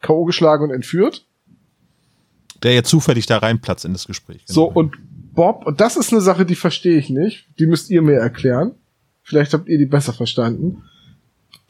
[0.00, 0.24] K.O.
[0.24, 1.26] geschlagen und entführt.
[2.62, 4.42] Der jetzt zufällig da reinplatzt in das Gespräch.
[4.46, 4.78] So, Genau.
[4.80, 4.96] und
[5.34, 7.46] Bob, und das ist eine Sache, die verstehe ich nicht.
[7.58, 8.74] Die müsst ihr mir erklären.
[9.22, 10.82] Vielleicht habt ihr die besser verstanden.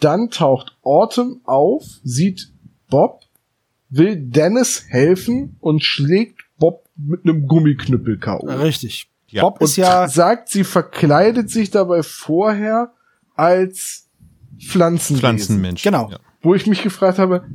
[0.00, 2.52] Dann taucht Autumn auf, sieht
[2.88, 3.20] Bob,
[3.90, 8.46] will Dennis helfen und schlägt Bob mit einem Gummiknüppel K.O.
[8.46, 9.10] Richtig.
[9.28, 9.42] Ja.
[9.42, 12.92] Bob Und ist ja sagt, sie verkleidet sich dabei vorher
[13.34, 14.07] als
[14.60, 15.18] Pflanzenwesen.
[15.18, 15.82] Pflanzenmensch.
[15.82, 16.10] Genau.
[16.10, 16.18] Ja.
[16.40, 17.46] Wo ich mich gefragt habe,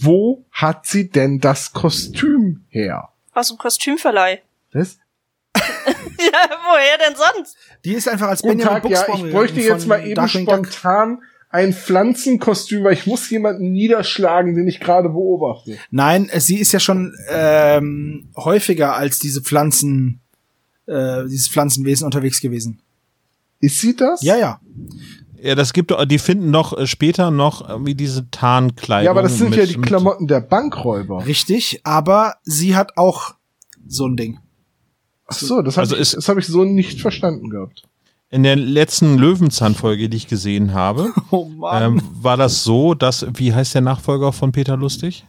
[0.00, 3.08] wo hat sie denn das Kostüm her?
[3.32, 4.42] Aus dem Kostümverleih.
[4.72, 4.98] Was?
[5.56, 7.56] ja, woher denn sonst?
[7.84, 10.66] Die ist einfach als Benjamin Tag, ja, ich bräuchte jetzt mal eben Darkwing Duck.
[10.66, 15.78] spontan ein Pflanzenkostüm, weil ich muss jemanden niederschlagen, den ich gerade beobachte.
[15.90, 20.20] Nein, äh, sie ist ja schon ähm, häufiger als diese Pflanzen,
[20.86, 22.80] äh, dieses Pflanzenwesen unterwegs gewesen.
[23.60, 24.22] Ist sie das?
[24.22, 24.60] Ja, ja.
[25.42, 29.04] Ja, das gibt doch, die finden noch äh, später noch irgendwie diese Tarnkleidung.
[29.04, 31.26] Ja, aber das sind mit- ja die Klamotten der Bankräuber.
[31.26, 33.34] Richtig, aber sie hat auch
[33.86, 34.38] so ein Ding.
[35.26, 37.82] Ach so, das habe Also ich, das hab ich so nicht verstanden gehabt.
[38.28, 43.54] In der letzten Löwenzahn-Folge, die ich gesehen habe, Oh ähm, war das so, dass, wie
[43.54, 45.24] heißt der Nachfolger von Peter Lustig?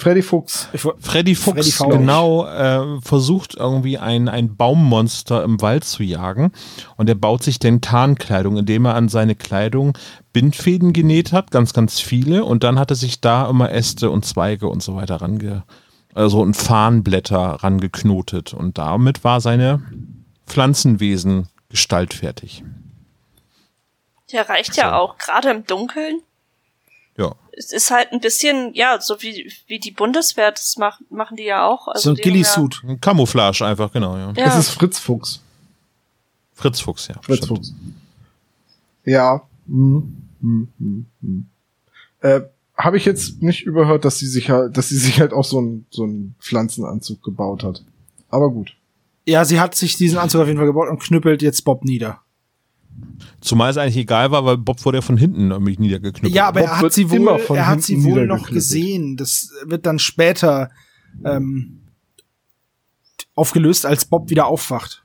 [0.00, 0.68] Freddy Fuchs.
[0.74, 1.90] Freddy Fuchs Freddy Fauch.
[1.90, 6.52] genau äh, versucht irgendwie ein, ein Baummonster im Wald zu jagen
[6.96, 9.96] und er baut sich dann Tarnkleidung, indem er an seine Kleidung
[10.32, 14.24] Bindfäden genäht hat, ganz, ganz viele und dann hat er sich da immer Äste und
[14.24, 15.64] Zweige und so weiter range,
[16.14, 19.82] also und Farnblätter rangeknotet und damit war seine
[20.46, 22.64] Pflanzenwesen gestaltfertig.
[24.32, 26.22] Der reicht ja auch, gerade im Dunkeln.
[27.16, 27.34] Ja.
[27.52, 31.44] Es ist halt ein bisschen, ja, so wie, wie die Bundeswehr das macht, machen die
[31.44, 31.88] ja auch.
[31.88, 32.82] Also so ein haben Ghillie-Suit.
[32.86, 34.32] Ein Camouflage einfach, genau, ja.
[34.36, 34.58] Ja, Es ja.
[34.58, 35.40] ist Fritz Fuchs.
[36.54, 37.16] Fritz Fuchs, ja.
[37.22, 37.58] Fritz stimmt.
[37.58, 37.74] Fuchs.
[39.04, 39.42] Ja.
[39.66, 41.46] Hm, hm, hm, hm.
[42.20, 42.40] Äh,
[42.76, 45.58] Habe ich jetzt nicht überhört, dass sie sich halt, dass sie sich halt auch so
[45.58, 47.82] einen so einen Pflanzenanzug gebaut hat.
[48.30, 48.76] Aber gut.
[49.26, 52.20] Ja, sie hat sich diesen Anzug auf jeden Fall gebaut und knüppelt jetzt Bob nieder.
[53.40, 56.34] Zumal es eigentlich egal war, weil Bob wurde ja von hinten irgendwie niedergeknüppelt.
[56.34, 59.16] Ja, aber Bob er hat sie wohl, er hat sie wohl noch gesehen.
[59.16, 60.70] Das wird dann später
[61.24, 61.80] ähm,
[63.34, 65.04] aufgelöst, als Bob wieder aufwacht.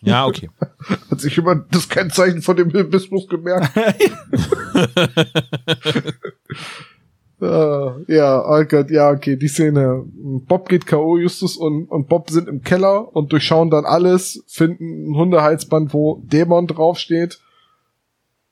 [0.00, 0.48] Ja, okay.
[1.10, 3.74] Hat sich immer das Kennzeichen von dem Hibismus gemerkt.
[7.40, 10.04] Ah, ja, oh Gott, ja, okay, die Szene.
[10.46, 15.12] Bob geht K.O., Justus und, und Bob sind im Keller und durchschauen dann alles, finden
[15.12, 17.40] ein Hundehalsband, wo Dämon draufsteht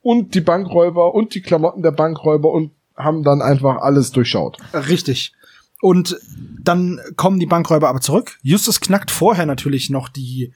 [0.03, 4.57] und die Bankräuber und die Klamotten der Bankräuber und haben dann einfach alles durchschaut.
[4.73, 5.33] Richtig.
[5.81, 6.17] Und
[6.63, 8.39] dann kommen die Bankräuber aber zurück.
[8.43, 10.53] Justus knackt vorher natürlich noch die,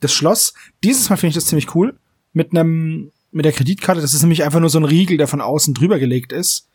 [0.00, 0.52] das Schloss.
[0.84, 1.98] Dieses Mal finde ich das ziemlich cool.
[2.32, 4.00] Mit einem, mit der Kreditkarte.
[4.00, 6.68] Das ist nämlich einfach nur so ein Riegel, der von außen drüber gelegt ist.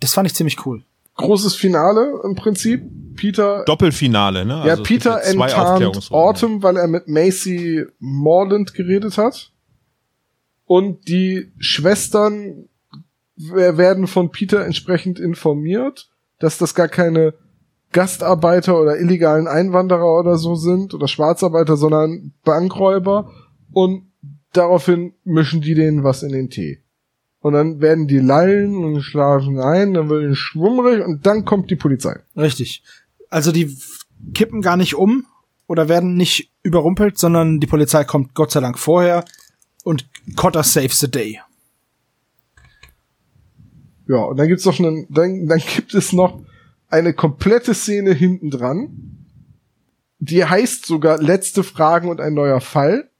[0.00, 0.82] Das fand ich ziemlich cool.
[1.16, 2.82] Großes Finale im Prinzip.
[3.16, 4.52] Peter Doppelfinale, ne?
[4.54, 6.12] Ja, Also gibt Peter enttarnt.
[6.12, 9.50] Autumn, weil er mit Macy Morland geredet hat.
[10.66, 12.68] Und die Schwestern
[13.36, 17.34] wer- werden von Peter entsprechend informiert, dass das gar keine
[17.90, 23.32] Gastarbeiter oder illegalen Einwanderer oder so sind oder Schwarzarbeiter, sondern Bankräuber.
[23.72, 24.12] Und
[24.52, 26.78] daraufhin mischen die denen was in den Tee.
[27.40, 31.70] Und dann werden die lallen und schlafen ein, dann wird ihnen schwummrig und dann kommt
[31.70, 32.20] die Polizei.
[32.36, 32.82] Richtig.
[33.30, 33.76] Also die
[34.34, 35.26] kippen gar nicht um
[35.68, 39.24] oder werden nicht überrumpelt, sondern die Polizei kommt Gott sei Dank vorher
[39.84, 41.40] und Cotter saves the day.
[44.08, 46.40] Ja, und dann gibt's noch einen, dann, dann gibt es noch
[46.88, 49.26] eine komplette Szene hinten dran.
[50.18, 53.10] Die heißt sogar letzte Fragen und ein neuer Fall.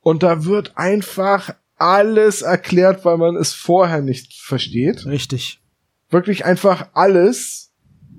[0.00, 5.06] Und da wird einfach alles erklärt, weil man es vorher nicht versteht.
[5.06, 5.60] Richtig.
[6.10, 7.72] Wirklich einfach alles.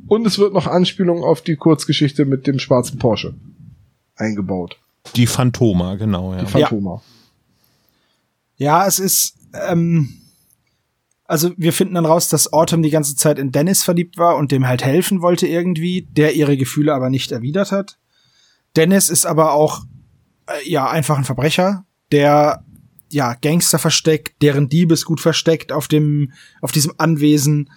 [0.07, 3.35] Und es wird noch Anspielung auf die Kurzgeschichte mit dem schwarzen Porsche
[4.15, 4.79] eingebaut.
[5.15, 6.41] Die Phantoma, genau, ja.
[6.41, 7.01] Die Phantoma.
[8.57, 9.35] Ja, es ist,
[9.67, 10.09] ähm,
[11.25, 14.51] also wir finden dann raus, dass Autumn die ganze Zeit in Dennis verliebt war und
[14.51, 17.97] dem halt helfen wollte irgendwie, der ihre Gefühle aber nicht erwidert hat.
[18.75, 19.83] Dennis ist aber auch,
[20.47, 22.63] äh, ja, einfach ein Verbrecher, der,
[23.11, 27.69] ja, Gangster versteckt, deren Diebesgut versteckt auf dem, auf diesem Anwesen.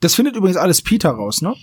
[0.00, 1.54] Das findet übrigens alles Peter raus, ne?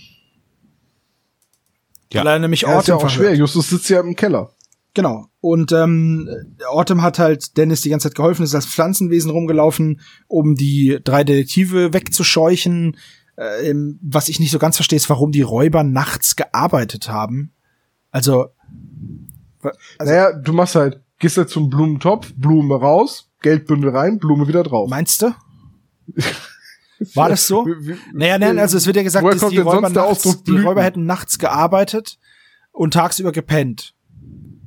[2.12, 2.20] Ja.
[2.24, 3.16] Weil er nämlich Ja, ist ja auch verhört.
[3.18, 3.34] schwer.
[3.34, 4.50] Justus sitzt ja im Keller.
[4.94, 5.26] Genau.
[5.40, 6.28] Und ähm,
[6.68, 11.24] Autumn hat halt Dennis die ganze Zeit geholfen, ist als Pflanzenwesen rumgelaufen, um die drei
[11.24, 12.96] Detektive wegzuscheuchen.
[13.36, 17.52] Äh, ähm, was ich nicht so ganz verstehe, ist, warum die Räuber nachts gearbeitet haben.
[18.12, 18.46] Also,
[19.62, 19.72] Also-
[20.12, 24.90] naja, du machst halt, gehst halt zum Blumentopf, Blume raus, Geldbündel rein, Blume wieder drauf.
[24.90, 25.32] meinst du?
[27.14, 27.66] War das so?
[28.12, 30.58] Naja, nein, also es wird ja gesagt, dass die Räuber, nachts, die?
[30.58, 32.18] Räuber hätten nachts gearbeitet
[32.72, 33.94] und tagsüber gepennt.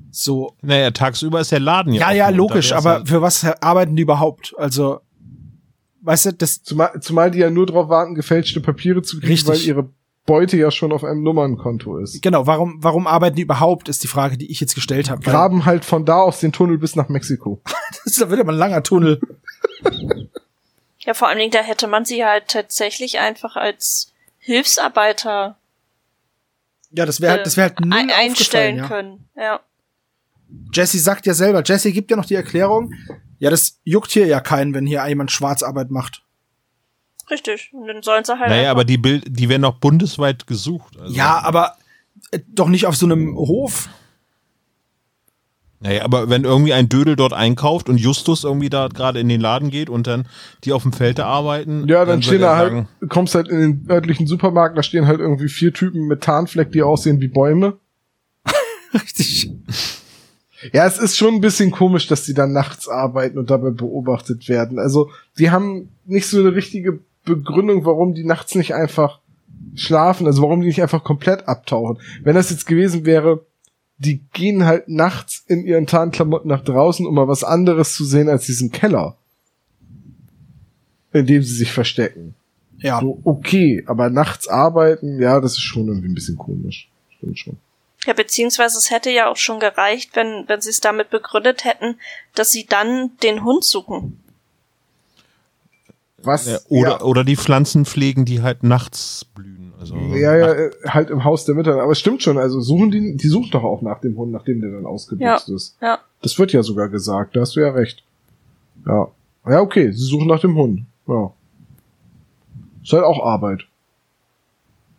[0.09, 0.55] So.
[0.63, 4.01] Naja, tagsüber ist der Laden ja Ja, ja, logisch, aber halt- für was arbeiten die
[4.01, 4.55] überhaupt?
[4.57, 4.99] Also,
[6.01, 9.49] weißt du, das, Zumal, zumal die ja nur darauf warten, gefälschte Papiere zu kriegen, Richtig.
[9.49, 9.89] weil ihre
[10.27, 12.21] Beute ja schon auf einem Nummernkonto ist.
[12.21, 15.21] genau, warum, warum arbeiten die überhaupt, ist die Frage, die ich jetzt gestellt habe.
[15.21, 17.61] Graben halt von da aus den Tunnel bis nach Mexiko.
[17.89, 19.19] Das ist, da wird aber ein langer Tunnel.
[20.99, 25.55] Ja, vor allen Dingen, da hätte man sie halt tatsächlich einfach als Hilfsarbeiter
[26.91, 28.87] Ja, das wäre äh, halt, das wäre halt null ein einstellen ja.
[28.89, 29.29] können.
[29.37, 29.61] Ja.
[30.73, 32.93] Jesse sagt ja selber, Jesse gibt ja noch die Erklärung,
[33.39, 36.23] ja, das juckt hier ja keinen, wenn hier jemand Schwarzarbeit macht.
[37.29, 37.71] Richtig.
[37.73, 38.49] Und dann sollen sie halt.
[38.49, 40.97] Naja, aber die Bild, die werden auch bundesweit gesucht.
[40.99, 41.73] Also, Ja, aber
[42.31, 43.89] äh, doch nicht auf so einem Hof.
[45.79, 49.39] Naja, aber wenn irgendwie ein Dödel dort einkauft und Justus irgendwie da gerade in den
[49.39, 50.27] Laden geht und dann
[50.63, 53.59] die auf dem Feld da arbeiten, Ja, dann wird stehen da halt, kommst halt in
[53.59, 57.77] den örtlichen Supermarkt, da stehen halt irgendwie vier Typen mit Tarnfleck, die aussehen wie Bäume.
[58.93, 59.51] Richtig.
[60.73, 64.49] Ja, es ist schon ein bisschen komisch, dass die dann nachts arbeiten und dabei beobachtet
[64.49, 64.79] werden.
[64.79, 66.99] Also, die haben nicht so eine richtige
[67.35, 69.19] Begründung, warum die nachts nicht einfach
[69.75, 71.99] schlafen, also warum die nicht einfach komplett abtauchen.
[72.23, 73.45] Wenn das jetzt gewesen wäre,
[73.97, 78.29] die gehen halt nachts in ihren Tarnklamotten nach draußen, um mal was anderes zu sehen
[78.29, 79.17] als diesen Keller,
[81.13, 82.35] in dem sie sich verstecken.
[82.77, 82.99] Ja.
[83.01, 86.89] So, okay, aber nachts arbeiten, ja, das ist schon irgendwie ein bisschen komisch.
[87.17, 87.57] Stimmt schon.
[88.05, 91.99] Ja, beziehungsweise es hätte ja auch schon gereicht, wenn, wenn sie es damit begründet hätten,
[92.35, 94.19] dass sie dann den Hund suchen.
[96.27, 96.45] Was?
[96.47, 97.01] ja, oder, ja.
[97.01, 99.73] oder die Pflanzen pflegen, die halt nachts blühen.
[99.79, 101.81] Also Ja, ja, äh, halt im Haus der Mütter.
[101.81, 104.61] Aber es stimmt schon, also suchen die, die suchen doch auch nach dem Hund, nachdem
[104.61, 105.77] der dann ausgebüxt ist.
[105.81, 105.99] Ja.
[106.21, 108.03] Das wird ja sogar gesagt, da hast du ja recht.
[108.85, 109.07] Ja.
[109.47, 110.81] Ja, okay, sie suchen nach dem Hund.
[111.07, 111.31] Ja.
[112.83, 113.65] Ist halt auch Arbeit.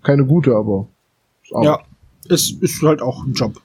[0.02, 0.86] Keine gute, aber
[1.42, 1.66] ist Arbeit.
[1.66, 1.80] Ja.
[2.30, 3.60] Es ist halt auch ein Job.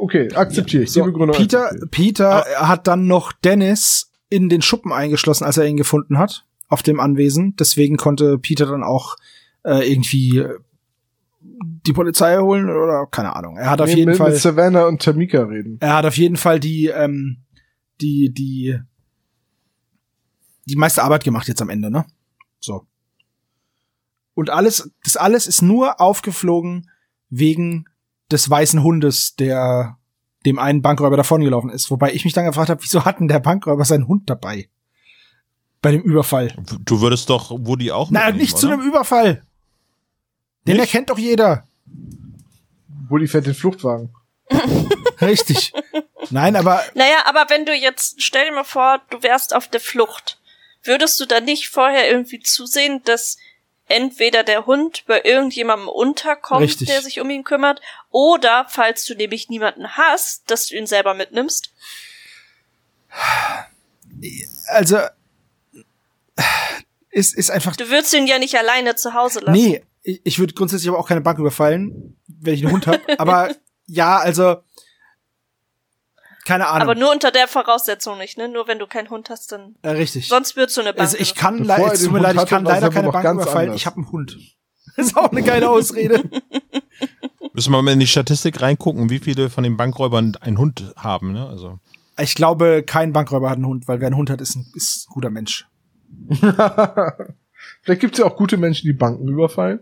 [0.00, 0.92] Okay, akzeptiere ich.
[0.92, 1.90] So, Peter, akzeptiere ich.
[1.90, 6.82] Peter hat dann noch Dennis in den Schuppen eingeschlossen, als er ihn gefunden hat, auf
[6.82, 7.54] dem Anwesen.
[7.56, 9.16] Deswegen konnte Peter dann auch
[9.64, 10.44] äh, irgendwie
[11.86, 13.56] die Polizei holen oder keine Ahnung.
[13.56, 15.76] Er hat auf Nee, jeden mit, Fall, mit Savannah und Tamika reden.
[15.80, 17.38] er hat auf jeden Fall die, ähm,
[18.00, 18.78] die, die,
[20.66, 22.06] die meiste Arbeit gemacht jetzt am Ende, ne?
[22.60, 22.86] So.
[24.34, 26.90] Und alles, das alles ist nur aufgeflogen
[27.28, 27.84] wegen
[28.32, 29.98] des weißen Hundes, der
[30.46, 31.90] dem einen Bankräuber davongelaufen ist.
[31.90, 34.68] Wobei ich mich dann gefragt habe, wieso hat denn der Bankräuber seinen Hund dabei?
[35.84, 36.52] Bei dem Überfall.
[36.84, 38.74] du würdest doch Woody auch Na, mitnehmen, nicht zu oder?
[38.76, 39.42] einem Überfall.
[40.66, 40.80] Den Nicht?
[40.86, 41.66] erkennt doch jeder.
[43.08, 44.14] Woody fährt den Fluchtwagen.
[45.20, 45.72] Richtig.
[46.30, 49.80] Nein, aber Naja, aber wenn du jetzt, stell dir mal vor, du wärst auf der
[49.80, 50.40] Flucht,
[50.82, 53.36] würdest du dann nicht vorher irgendwie zusehen, dass
[53.86, 56.88] entweder der Hund bei irgendjemandem unterkommt, Richtig.
[56.88, 61.12] der sich um ihn kümmert, oder falls du nämlich niemanden hast, dass du ihn selber
[61.12, 61.72] mitnimmst?
[64.68, 64.98] also
[67.10, 67.76] ist, ist einfach.
[67.76, 69.52] Du würdest ihn ja nicht alleine zu Hause lassen.
[69.52, 73.00] Nee, ich, ich würde grundsätzlich aber auch keine Bank überfallen, wenn ich einen Hund habe.
[73.18, 73.54] aber
[73.86, 74.56] ja, also
[76.44, 76.82] keine Ahnung.
[76.82, 78.48] Aber nur unter der Voraussetzung nicht, ne?
[78.48, 79.76] Nur wenn du keinen Hund hast, dann.
[79.82, 80.28] äh, richtig.
[80.28, 81.00] Sonst würdest du eine Bank.
[81.00, 83.70] also ich kann es den tut mir leid, ich kann leider keine Bank überfallen.
[83.70, 83.80] anders.
[83.80, 84.36] Ich habe einen Hund.
[84.96, 86.22] Das ist auch eine geile Ausrede.
[87.54, 91.32] Müssen wir mal in die Statistik reingucken, wie viele von den Bankräubern einen Hund haben,
[91.32, 91.46] ne?
[91.48, 91.78] Also.
[92.18, 95.08] Ich glaube, kein Bankräuber hat einen Hund, weil wer einen Hund hat, ist ein, ist
[95.08, 95.66] ein guter Mensch.
[97.82, 99.80] Vielleicht gibt's ja auch gute Menschen, die Banken überfallen.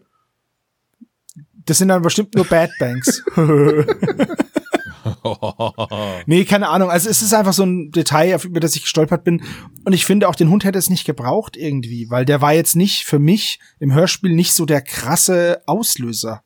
[1.65, 3.23] Das sind dann bestimmt nur Bad Banks.
[6.27, 6.91] nee, keine Ahnung.
[6.91, 9.43] Also es ist einfach so ein Detail, auf über das ich gestolpert bin.
[9.85, 12.75] Und ich finde auch, den Hund hätte es nicht gebraucht irgendwie, weil der war jetzt
[12.75, 16.43] nicht für mich im Hörspiel nicht so der krasse Auslöser.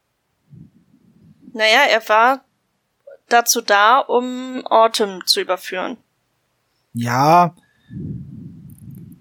[1.52, 2.44] Naja, er war
[3.28, 5.96] dazu da, um Autumn zu überführen.
[6.92, 7.54] Ja,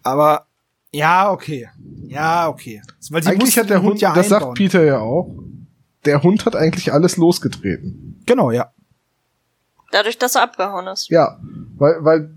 [0.04, 0.48] aber
[0.96, 1.68] ja, okay.
[2.08, 2.82] Ja, okay.
[3.10, 4.54] Weil sie eigentlich hat der Hund, ja das sagt.
[4.56, 5.36] Peter ja auch,
[6.06, 8.22] der Hund hat eigentlich alles losgetreten.
[8.26, 8.72] Genau, ja.
[9.92, 11.10] Dadurch, dass er abgehauen ist.
[11.10, 11.40] Ja,
[11.78, 12.30] weil, weil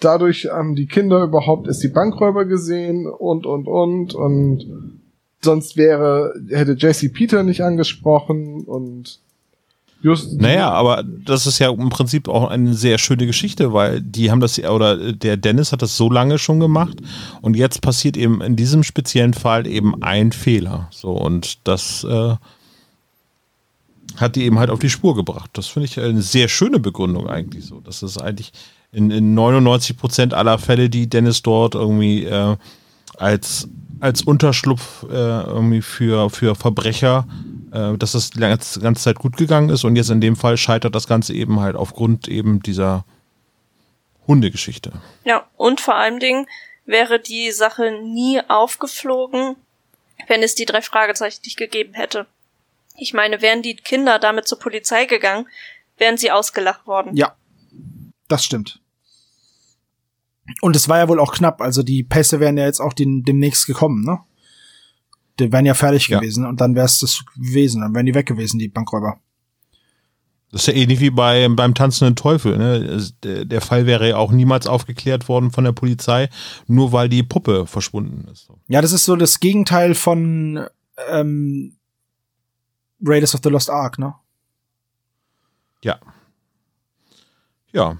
[0.00, 5.00] dadurch haben die Kinder überhaupt erst die Bankräuber gesehen und, und, und, und
[5.40, 9.20] sonst wäre, hätte Jesse Peter nicht angesprochen und
[10.02, 14.32] Just, Naja, aber das ist ja im Prinzip auch eine sehr schöne Geschichte, weil die
[14.32, 16.98] haben das, oder der Dennis hat das so lange schon gemacht
[17.40, 20.88] und jetzt passiert eben in diesem speziellen Fall eben ein Fehler.
[20.90, 22.34] So, und das äh,
[24.16, 25.50] hat die eben halt auf die Spur gebracht.
[25.52, 27.80] Das finde ich eine sehr schöne Begründung eigentlich so.
[27.80, 28.52] Das ist eigentlich
[28.90, 32.56] in, in 99 Prozent aller Fälle, die Dennis dort irgendwie äh,
[33.18, 33.68] als,
[34.00, 37.26] als Unterschlupf äh, irgendwie für, für Verbrecher,
[37.72, 40.56] äh, dass das die ganze, ganze Zeit gut gegangen ist und jetzt in dem Fall
[40.56, 43.04] scheitert das Ganze eben halt aufgrund eben dieser
[44.26, 44.92] Hundegeschichte.
[45.24, 46.46] Ja, und vor allem Dingen
[46.84, 49.56] wäre die Sache nie aufgeflogen,
[50.28, 52.26] wenn es die drei Fragezeichen nicht gegeben hätte.
[52.96, 55.48] Ich meine, wären die Kinder damit zur Polizei gegangen,
[55.96, 57.16] wären sie ausgelacht worden.
[57.16, 57.34] Ja,
[58.28, 58.80] das stimmt.
[60.60, 61.60] Und es war ja wohl auch knapp.
[61.60, 64.20] Also die Pässe wären ja jetzt auch den, demnächst gekommen, ne?
[65.38, 66.18] Die wären ja fertig Ja.
[66.20, 67.80] gewesen und dann wäre es das gewesen.
[67.80, 69.18] Dann wären die weg gewesen, die Bankräuber.
[70.50, 72.58] Das ist ja ähnlich wie bei, beim tanzenden Teufel.
[72.58, 73.02] Ne?
[73.24, 76.28] Der Fall wäre ja auch niemals aufgeklärt worden von der Polizei,
[76.66, 78.50] nur weil die Puppe verschwunden ist.
[78.68, 80.66] Ja, das ist so das Gegenteil von
[81.08, 81.78] ähm,
[83.02, 84.14] Raiders of the Lost Ark, ne?
[85.82, 85.98] Ja.
[87.72, 87.96] Ja.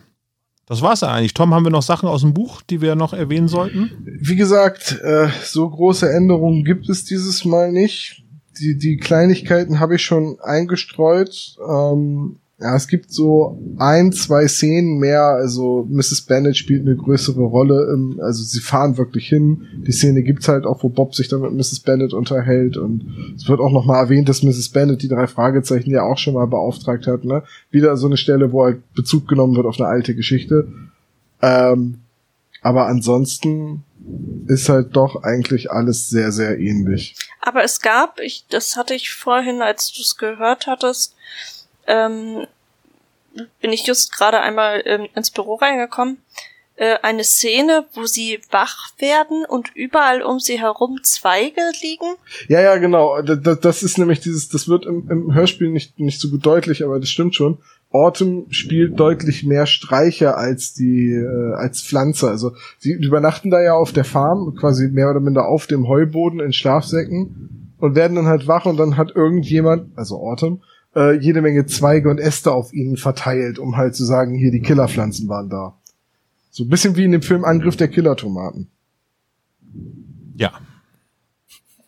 [0.73, 1.35] Das war's eigentlich.
[1.35, 3.90] Tom, haben wir noch Sachen aus dem Buch, die wir noch erwähnen sollten?
[4.07, 8.24] Wie gesagt, äh, so große Änderungen gibt es dieses Mal nicht.
[8.59, 11.57] Die, die Kleinigkeiten habe ich schon eingestreut.
[11.69, 15.22] Ähm, ja, es gibt so ein, zwei Szenen mehr.
[15.22, 16.22] Also Mrs.
[16.22, 17.93] Bennett spielt eine größere Rolle.
[17.93, 19.66] Im, also sie fahren wirklich hin.
[19.86, 21.80] Die Szene gibt's halt auch, wo Bob sich dann mit Mrs.
[21.80, 22.76] Bennett unterhält.
[22.76, 23.05] Und
[23.36, 24.68] es wird auch noch mal erwähnt, dass Mrs.
[24.68, 27.24] Bennett die drei Fragezeichen ja auch schon mal beauftragt hat.
[27.24, 27.43] Ne?
[27.70, 30.68] Wieder so eine Stelle, wo halt Bezug genommen wird auf eine alte Geschichte.
[31.40, 31.98] Ähm,
[32.62, 33.82] aber ansonsten
[34.47, 37.16] ist halt doch eigentlich alles sehr, sehr ähnlich.
[37.40, 41.14] Aber es gab, ich, das hatte ich vorhin, als du es gehört hattest,
[41.86, 42.47] ähm,
[43.61, 46.19] bin ich just gerade einmal ähm, ins Büro reingekommen,
[46.77, 52.07] äh, eine Szene, wo sie wach werden und überall um sie herum Zweige liegen.
[52.49, 53.21] Ja, ja, genau.
[53.23, 56.45] D- d- Das ist nämlich dieses, das wird im, im Hörspiel nicht, nicht so gut
[56.47, 57.59] deutlich, aber das stimmt schon.
[57.91, 62.29] Autumn spielt deutlich mehr Streicher als die, äh, als Pflanze.
[62.31, 66.41] Also sie übernachten da ja auf der Farm, quasi mehr oder minder auf dem Heuboden
[66.41, 70.63] in Schlafsäcken und werden dann halt wach und dann hat irgendjemand, also Autumn,
[70.94, 74.60] äh, jede Menge Zweige und Äste auf ihnen verteilt, um halt zu sagen, hier die
[74.60, 75.78] Killerpflanzen waren da.
[76.51, 78.70] So ein bisschen wie in dem Film Angriff der Killertomaten.
[80.36, 80.52] Ja.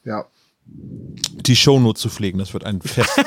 [0.04, 0.26] Ja.
[0.66, 3.10] Die Shownote zu pflegen, das wird ein Fest.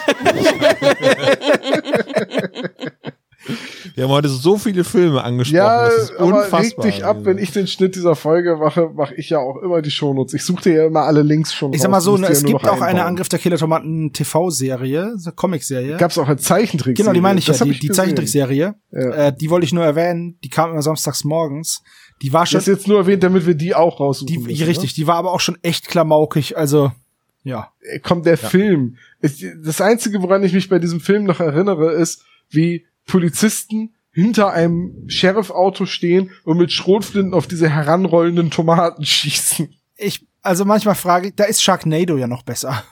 [3.95, 5.57] Wir haben heute so viele Filme angesprochen.
[5.57, 6.85] Ja, das ist aber unfassbar.
[6.85, 9.81] reg dich ab, wenn ich den Schnitt dieser Folge mache, mache ich ja auch immer
[9.81, 10.33] die Shownotes.
[10.33, 12.41] Ich suche dir ja immer alle Links schon Ich sag raus, mal so, ne, es
[12.41, 13.07] ja gibt auch eine einbauen.
[13.07, 15.97] Angriff der Killer-Tomaten TV-Serie, so Comic-Serie.
[15.97, 16.97] Gab's auch als Zeichentrick.
[16.97, 17.89] Genau, die meine ich ja, das hab die, die.
[17.91, 18.75] Zeichentrickserie.
[18.91, 18.99] Ja.
[19.27, 21.81] Äh, die wollte ich nur erwähnen, die kam immer samstags morgens.
[22.21, 24.63] Die war schon, Das ist jetzt nur erwähnt, damit wir die auch raussuchen die, müssen,
[24.65, 26.91] richtig, die war aber auch schon echt klamaukig, also,
[27.43, 27.71] ja.
[27.93, 27.99] Ne?
[27.99, 28.97] Kommt der Film.
[29.21, 34.51] Ich- Das Einzige, woran ich mich bei diesem Film noch erinnere, ist, wie Polizisten hinter
[34.51, 39.69] einem Sheriff-Auto stehen und mit Schrotflinten auf diese heranrollenden Tomaten schießen.
[39.95, 42.83] Ich, also manchmal frage ich, da ist Sharknado ja noch besser.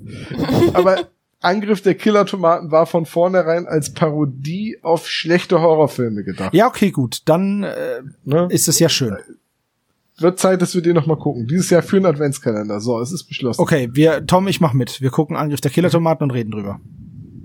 [0.72, 1.08] Aber
[1.40, 6.54] Angriff der Killer-Tomaten war von vornherein als Parodie auf schlechte Horrorfilme gedacht.
[6.54, 8.48] Ja, okay, gut, dann äh, Ne?
[8.50, 9.16] ist es ja schön.
[10.18, 11.46] Wird Zeit, dass wir den noch mal gucken.
[11.48, 12.80] Dieses Jahr für einen Adventskalender.
[12.80, 13.60] So, es ist beschlossen.
[13.60, 15.00] Okay, wir, Tom, ich mach mit.
[15.00, 16.80] Wir gucken Angriff der Killer-Tomaten und reden drüber.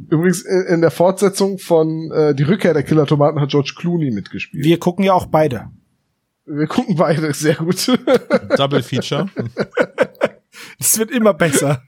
[0.09, 4.63] Übrigens, in, in der Fortsetzung von äh, Die Rückkehr der Killer-Tomaten hat George Clooney mitgespielt.
[4.63, 5.69] Wir gucken ja auch beide.
[6.45, 7.87] Wir gucken beide sehr gut.
[8.57, 9.29] Double Feature.
[10.79, 11.83] Es wird immer besser.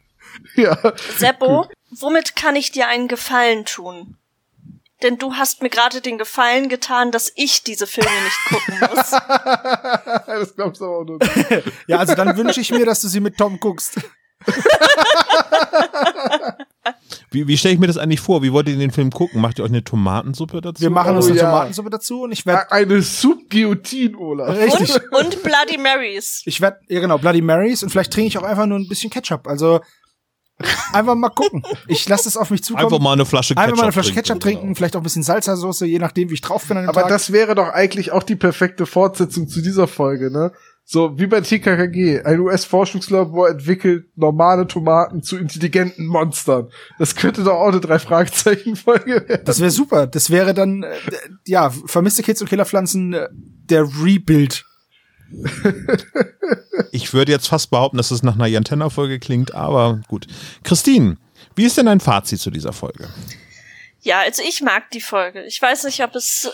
[0.55, 0.77] ja.
[1.17, 1.67] Seppo,
[1.99, 4.17] womit kann ich dir einen Gefallen tun?
[5.03, 9.11] Denn du hast mir gerade den Gefallen getan, dass ich diese Filme nicht gucken muss.
[10.27, 11.17] das glaubst du aber auch nur.
[11.19, 11.63] nicht.
[11.87, 13.99] Ja, also dann wünsche ich mir, dass du sie mit Tom guckst.
[17.33, 18.43] Wie, wie stelle ich mir das eigentlich vor?
[18.43, 19.39] Wie wollt ihr den Film gucken?
[19.41, 20.81] Macht ihr euch eine Tomatensuppe dazu?
[20.81, 21.49] Wir machen Oh, uns eine ja.
[21.49, 24.49] Tomatensuppe dazu und ich werde Eine Sub-Guillotine, Olaf.
[24.57, 24.95] richtig.
[25.11, 26.41] Und, und Bloody Marys.
[26.45, 29.09] Ich werde, ja genau, Bloody Marys und vielleicht trinke ich auch einfach nur ein bisschen
[29.09, 29.47] Ketchup.
[29.47, 29.79] Also
[30.93, 31.63] einfach mal gucken.
[31.87, 32.85] Ich lasse es auf mich zukommen.
[32.85, 34.75] Einfach mal eine Flasche Ketchup Einfach mal eine Flasche trinken, Ketchup trinken, genau.
[34.75, 37.09] vielleicht auch ein bisschen Salsa-Soße, je nachdem, wie ich drauf bin an dem Aber Tag.
[37.09, 40.51] das wäre doch eigentlich auch die perfekte Fortsetzung zu dieser Folge, ne?
[40.83, 42.23] So wie bei TKKG.
[42.23, 46.69] Ein US-Forschungslabor entwickelt normale Tomaten zu intelligenten Monstern.
[46.99, 49.45] Das könnte doch auch eine Drei-Fragezeichen-Folge werden.
[49.45, 50.07] Das wäre super.
[50.07, 50.95] Das wäre dann, äh,
[51.45, 54.65] ja, vermisste Kids und Killerpflanzen, äh, der Rebuild.
[56.93, 60.27] Ich würde jetzt fast behaupten, dass es nach einer Jantenna-Folge klingt, aber gut.
[60.63, 61.17] Christine,
[61.55, 63.09] wie ist denn dein Fazit zu dieser Folge?
[64.01, 65.43] Ja, also ich mag die Folge.
[65.43, 66.49] Ich weiß nicht, ob es.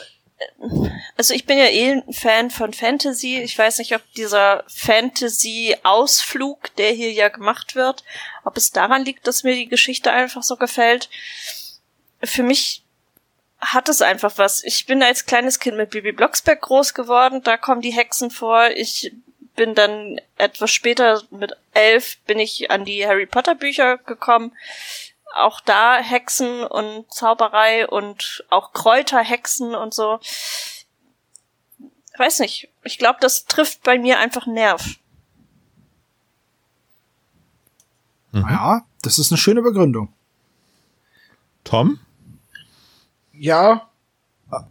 [1.15, 3.37] Also ich bin ja eh ein Fan von Fantasy.
[3.37, 8.03] Ich weiß nicht, ob dieser Fantasy-Ausflug, der hier ja gemacht wird,
[8.43, 11.09] ob es daran liegt, dass mir die Geschichte einfach so gefällt.
[12.23, 12.83] Für mich
[13.59, 14.63] hat es einfach was.
[14.63, 18.69] Ich bin als kleines Kind mit Bibi Blocksberg groß geworden, da kommen die Hexen vor.
[18.69, 19.11] Ich
[19.55, 24.55] bin dann etwas später mit elf bin ich an die Harry Potter Bücher gekommen.
[25.35, 30.19] Auch da Hexen und Zauberei und auch Kräuterhexen und so.
[32.17, 32.69] Weiß nicht.
[32.83, 34.97] Ich glaube, das trifft bei mir einfach Nerv.
[38.31, 40.13] Ja, das ist eine schöne Begründung.
[41.63, 41.99] Tom?
[43.33, 43.89] Ja,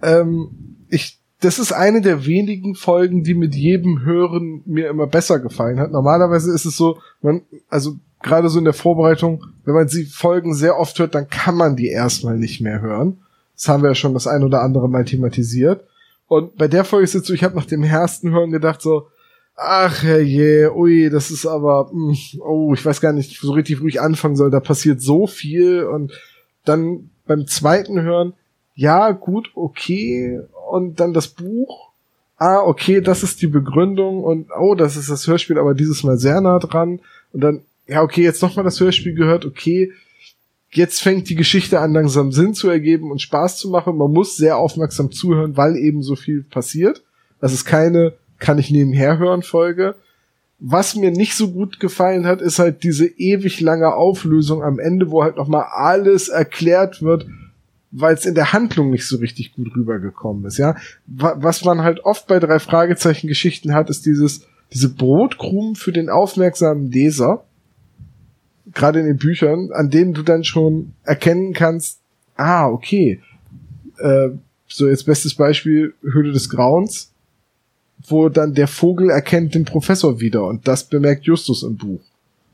[0.03, 5.39] ähm, ich, das ist eine der wenigen Folgen, die mit jedem Hören mir immer besser
[5.39, 5.93] gefallen hat.
[5.93, 10.55] Normalerweise ist es so, man, also gerade so in der Vorbereitung, wenn man sie Folgen
[10.55, 13.19] sehr oft hört, dann kann man die erstmal nicht mehr hören.
[13.55, 15.85] Das haben wir ja schon das ein oder andere Mal thematisiert.
[16.27, 19.09] Und bei der Folge ist es so, ich habe nach dem ersten Hören gedacht so,
[19.57, 23.87] ach herrje, ui, das ist aber, mh, oh, ich weiß gar nicht, so richtig, wo
[23.87, 24.51] ich anfangen soll.
[24.51, 26.13] Da passiert so viel und
[26.65, 28.35] dann beim zweiten Hören,
[28.75, 30.41] ja, gut, okay,
[30.77, 31.91] und dann das Buch,
[32.37, 36.19] ah, okay, das ist die Begründung und oh, das ist das Hörspiel, aber dieses Mal
[36.19, 37.01] sehr nah dran
[37.33, 39.93] und dann, ja, okay, jetzt nochmal das Hörspiel gehört, okay,
[40.71, 43.97] jetzt fängt die Geschichte an langsam Sinn zu ergeben und Spaß zu machen.
[43.97, 47.03] Man muss sehr aufmerksam zuhören, weil eben so viel passiert.
[47.41, 49.95] Das ist keine kann ich nebenher hören Folge.
[50.59, 55.11] Was mir nicht so gut gefallen hat, ist halt diese ewig lange Auflösung am Ende,
[55.11, 57.27] wo halt nochmal alles erklärt wird,
[57.99, 60.77] weil es in der Handlung nicht so richtig gut rübergekommen ist, ja.
[61.07, 66.11] Was man halt oft bei drei Fragezeichen Geschichten hat, ist dieses, diese Brotkrumen für den
[66.11, 67.45] aufmerksamen Leser,
[68.75, 72.01] gerade in den Büchern, an denen du dann schon erkennen kannst,
[72.37, 73.23] ah, okay,
[73.99, 74.29] äh,
[74.69, 77.13] so jetzt bestes Beispiel, Höhle des Grauens,
[78.07, 82.01] wo dann der Vogel erkennt den Professor wieder und das bemerkt Justus im Buch.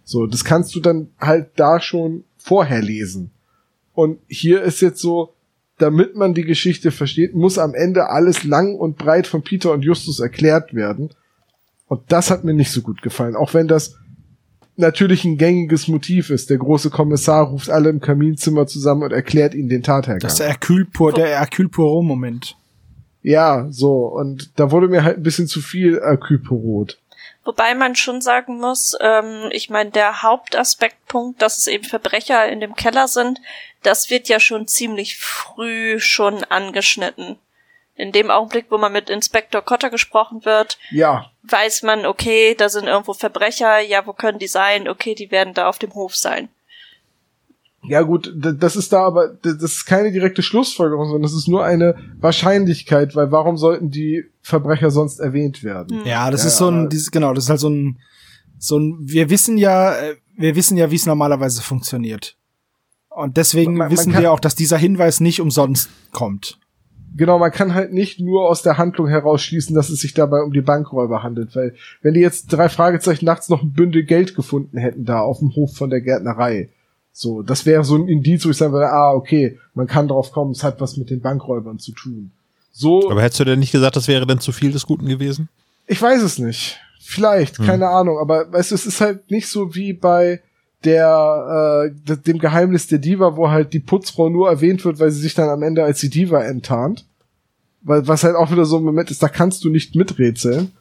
[0.04, 3.32] So, das kannst du dann halt da schon vorher lesen.
[3.94, 5.34] Und hier ist jetzt so,
[5.78, 9.82] damit man die Geschichte versteht, muss am Ende alles lang und breit von Peter und
[9.82, 11.10] Justus erklärt werden.
[11.86, 13.96] Und das hat mir nicht so gut gefallen, auch wenn das
[14.76, 16.50] natürlich ein gängiges Motiv ist.
[16.50, 20.20] Der große Kommissar ruft alle im Kaminzimmer zusammen und erklärt ihnen den Tathergang.
[20.20, 22.56] Das ist der Hercule Poirot, der Hercule Poirot Moment.
[23.22, 24.06] Ja, so.
[24.06, 27.01] Und da wurde mir halt ein bisschen zu viel Hercule Poirot.
[27.44, 32.60] Wobei man schon sagen muss, ähm, ich meine, der Hauptaspektpunkt, dass es eben Verbrecher in
[32.60, 33.40] dem Keller sind,
[33.82, 37.38] das wird ja schon ziemlich früh schon angeschnitten.
[37.96, 42.68] In dem Augenblick, wo man mit Inspektor Cotter gesprochen wird, Ja, weiß man, okay, da
[42.68, 44.88] sind irgendwo Verbrecher, ja, wo können die sein?
[44.88, 46.48] Okay, die werden da auf dem Hof sein.
[47.84, 51.64] Ja gut, das ist da aber, das ist keine direkte Schlussfolgerung, sondern das ist nur
[51.64, 56.00] eine Wahrscheinlichkeit, weil warum sollten die Verbrecher sonst erwähnt werden?
[56.04, 57.98] Ja, das Ja, ist so ein, dieses, genau, das ist halt so ein,
[58.58, 62.36] so ein, wir wissen ja, äh, wir wissen ja, wie es normalerweise funktioniert.
[63.10, 66.58] Und deswegen Man- man wissen kann- wir auch, dass dieser Hinweis nicht umsonst kommt.
[67.14, 70.52] Genau, man kann halt nicht nur aus der Handlung herausschließen, dass es sich dabei um
[70.52, 74.78] die Bankräuber handelt, weil wenn die jetzt drei Fragezeichen nachts noch ein Bündel Geld gefunden
[74.78, 76.70] hätten da auf dem Hof von der Gärtnerei,
[77.12, 80.32] so, das wäre so ein Indiz, wo ich sagen würde, ah, okay, man kann drauf
[80.32, 82.32] kommen, es hat was mit den Bankräubern zu tun.
[82.72, 85.48] So, Aber hättest du denn nicht gesagt, das wäre denn zu viel des Guten gewesen?
[85.86, 86.80] ich weiß es nicht.
[87.00, 90.40] Vielleicht, keine Ahnung, aber weißt du, es ist halt nicht so wie bei
[90.84, 95.20] der äh, dem Geheimnis der Diva, wo halt die Putzfrau nur erwähnt wird, weil sie
[95.20, 97.04] sich dann am Ende als die Diva enttarnt.
[97.82, 100.72] Weil was halt auch wieder so ein Moment ist, da kannst du nicht miträtseln.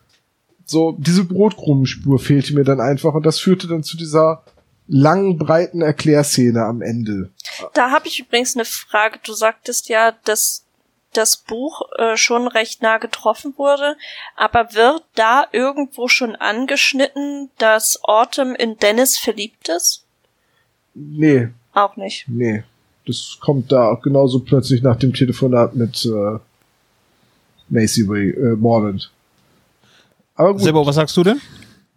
[0.63, 4.43] So, diese Brotkrumenspur fehlte mir dann einfach und das führte dann zu dieser
[4.91, 7.29] langen, breiten Erklärszene am Ende.
[7.73, 9.19] Da habe ich übrigens eine Frage.
[9.23, 10.65] Du sagtest ja, dass
[11.13, 13.95] das Buch äh, schon recht nah getroffen wurde,
[14.35, 20.03] aber wird da irgendwo schon angeschnitten, dass Autumn in Dennis verliebt ist?
[20.93, 22.25] Nee, Auch nicht.
[22.27, 22.63] nee.
[23.07, 26.37] Das kommt da auch genauso plötzlich nach dem Telefonat mit äh,
[27.69, 29.09] Macy Way, äh, Morland.
[30.35, 30.61] Aber gut.
[30.61, 31.41] Sebo, was sagst du denn?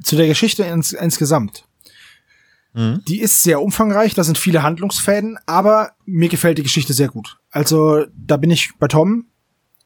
[0.03, 1.65] Zu der Geschichte ins, insgesamt.
[2.75, 3.03] Mhm.
[3.09, 7.39] Die ist sehr umfangreich, da sind viele Handlungsfäden, aber mir gefällt die Geschichte sehr gut.
[7.51, 9.27] Also, da bin ich bei Tom.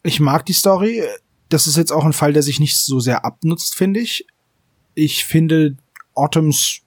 [0.02, 1.02] Ich mag die Story.
[1.50, 4.26] Das ist jetzt auch ein Fall, der sich nicht so sehr abnutzt, finde ich.
[4.94, 5.76] Ich finde
[6.14, 6.80] Autumns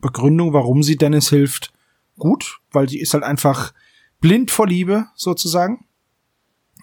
[0.00, 1.72] Begründung, warum sie Dennis hilft,
[2.18, 3.72] gut, weil sie ist halt einfach
[4.20, 5.86] blind vor Liebe, sozusagen.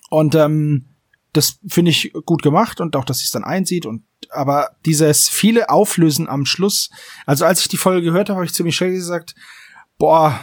[0.09, 0.85] Und ähm,
[1.33, 5.29] das finde ich gut gemacht und auch, dass sie es dann einsieht und aber dieses
[5.29, 6.89] viele Auflösen am Schluss,
[7.25, 9.35] also als ich die Folge gehört habe, habe ich ziemlich schnell gesagt,
[9.97, 10.39] boah,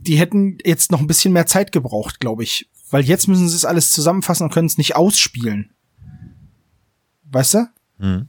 [0.00, 2.70] die hätten jetzt noch ein bisschen mehr Zeit gebraucht, glaube ich.
[2.90, 5.72] Weil jetzt müssen sie es alles zusammenfassen und können es nicht ausspielen.
[7.24, 7.68] Weißt du?
[7.98, 8.28] Hm.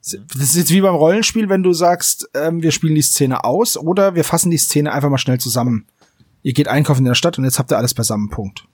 [0.00, 3.76] Das ist jetzt wie beim Rollenspiel, wenn du sagst, ähm, wir spielen die Szene aus
[3.76, 5.86] oder wir fassen die Szene einfach mal schnell zusammen.
[6.42, 8.30] Ihr geht einkaufen in der Stadt und jetzt habt ihr alles beisammen.
[8.30, 8.66] Punkt.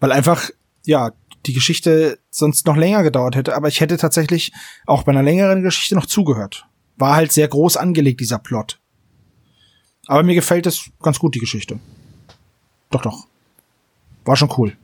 [0.00, 0.50] Weil einfach,
[0.88, 1.12] ja,
[1.44, 4.52] die Geschichte sonst noch länger gedauert hätte, aber ich hätte tatsächlich
[4.86, 6.66] auch bei einer längeren Geschichte noch zugehört.
[6.96, 8.80] War halt sehr groß angelegt, dieser Plot.
[10.06, 11.78] Aber mir gefällt es ganz gut, die Geschichte.
[12.90, 13.26] Doch, doch.
[14.24, 14.76] War schon cool.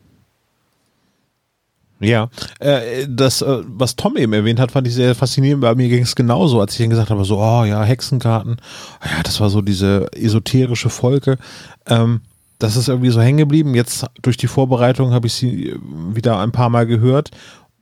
[2.01, 2.29] Ja,
[2.61, 5.63] äh, das, äh, was Tom eben erwähnt hat, fand ich sehr faszinierend.
[5.63, 8.57] Bei mir ging es genauso, als ich dann gesagt habe, so, oh ja, Hexenkarten.
[9.03, 11.39] Ja, das war so diese esoterische Folge.
[11.87, 12.21] Ähm,
[12.65, 13.74] das ist irgendwie so hängen geblieben.
[13.74, 15.74] Jetzt durch die Vorbereitung habe ich sie
[16.15, 17.31] wieder ein paar Mal gehört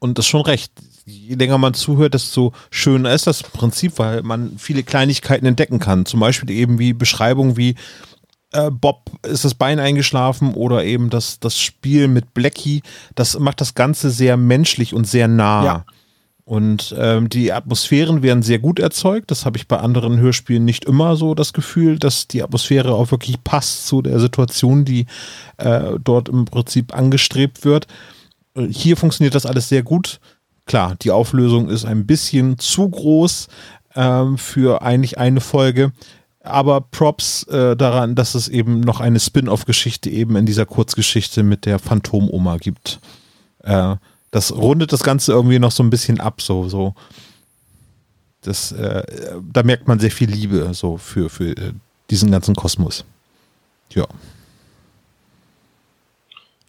[0.00, 0.72] und das ist schon recht.
[1.04, 6.04] Je länger man zuhört, desto schöner ist das Prinzip, weil man viele Kleinigkeiten entdecken kann.
[6.04, 7.76] Zum Beispiel eben wie Beschreibung wie
[8.52, 12.82] äh, Bob ist das Bein eingeschlafen oder eben das, das Spiel mit Blackie.
[13.14, 15.64] Das macht das Ganze sehr menschlich und sehr nah.
[15.64, 15.86] Ja.
[16.52, 19.30] Und ähm, die Atmosphären werden sehr gut erzeugt.
[19.30, 23.10] Das habe ich bei anderen Hörspielen nicht immer so das Gefühl, dass die Atmosphäre auch
[23.10, 25.06] wirklich passt zu der Situation, die
[25.56, 27.86] äh, dort im Prinzip angestrebt wird.
[28.68, 30.20] Hier funktioniert das alles sehr gut.
[30.66, 33.48] Klar, die Auflösung ist ein bisschen zu groß
[33.94, 35.92] ähm, für eigentlich eine Folge.
[36.42, 41.64] Aber Props äh, daran, dass es eben noch eine Spin-off-Geschichte eben in dieser Kurzgeschichte mit
[41.64, 43.00] der Phantomoma gibt.
[43.62, 43.96] Äh,
[44.32, 46.94] das rundet das Ganze irgendwie noch so ein bisschen ab, so, so.
[48.40, 49.04] Das, äh,
[49.52, 51.72] da merkt man sehr viel Liebe so für, für äh,
[52.10, 53.04] diesen ganzen Kosmos.
[53.94, 54.06] Ja.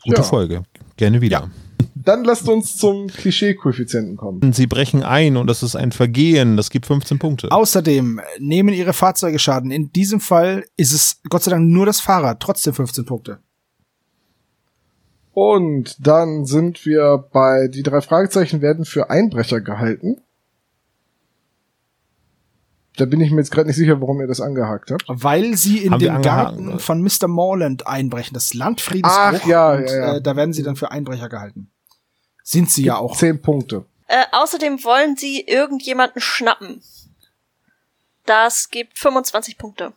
[0.04, 0.24] Gute Ja.
[0.24, 0.64] Folge.
[0.98, 1.50] Gerne wieder.
[1.96, 4.52] Dann lasst uns zum Klischee-Koeffizienten kommen.
[4.52, 6.58] Sie brechen ein und das ist ein Vergehen.
[6.58, 7.52] Das gibt 15 Punkte.
[7.52, 9.72] Außerdem nehmen ihre Fahrzeuge Schaden.
[9.72, 13.40] In diesem Fall ist es Gott sei Dank nur das Fahrrad, trotzdem 15 Punkte.
[15.34, 20.22] Und dann sind wir bei, die drei Fragezeichen werden für Einbrecher gehalten.
[22.98, 25.04] Da bin ich mir jetzt gerade nicht sicher, warum ihr das angehakt habt.
[25.08, 26.80] Weil sie in Haben den Garten oder?
[26.80, 27.28] von Mr.
[27.28, 29.42] Morland einbrechen, das Landfriedensbruch.
[29.42, 30.16] Ach, ja, und, ja, ja.
[30.18, 31.72] Äh, da werden sie dann für Einbrecher gehalten.
[32.44, 33.18] Sind sie ja auch.
[33.18, 33.86] Zehn Punkte.
[34.08, 36.84] Äh, außerdem wollen sie irgendjemanden schnappen.
[38.26, 39.94] Das gibt 25 Punkte.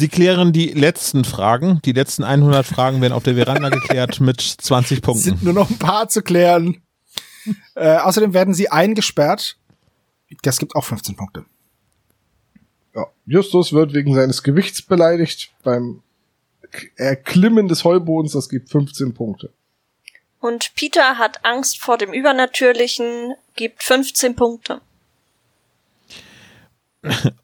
[0.00, 1.82] Sie klären die letzten Fragen.
[1.84, 5.22] Die letzten 100 Fragen werden auf der Veranda geklärt mit 20 Es Punkten.
[5.24, 6.80] sind nur noch ein paar zu klären.
[7.74, 9.58] äh, außerdem werden sie eingesperrt.
[10.42, 11.44] Das gibt auch 15 Punkte.
[12.94, 13.08] Ja.
[13.26, 16.02] Justus wird wegen seines Gewichts beleidigt beim
[16.96, 18.32] Erklimmen des Heubodens.
[18.32, 19.52] Das gibt 15 Punkte.
[20.38, 24.80] Und Peter hat Angst vor dem Übernatürlichen, gibt 15 Punkte.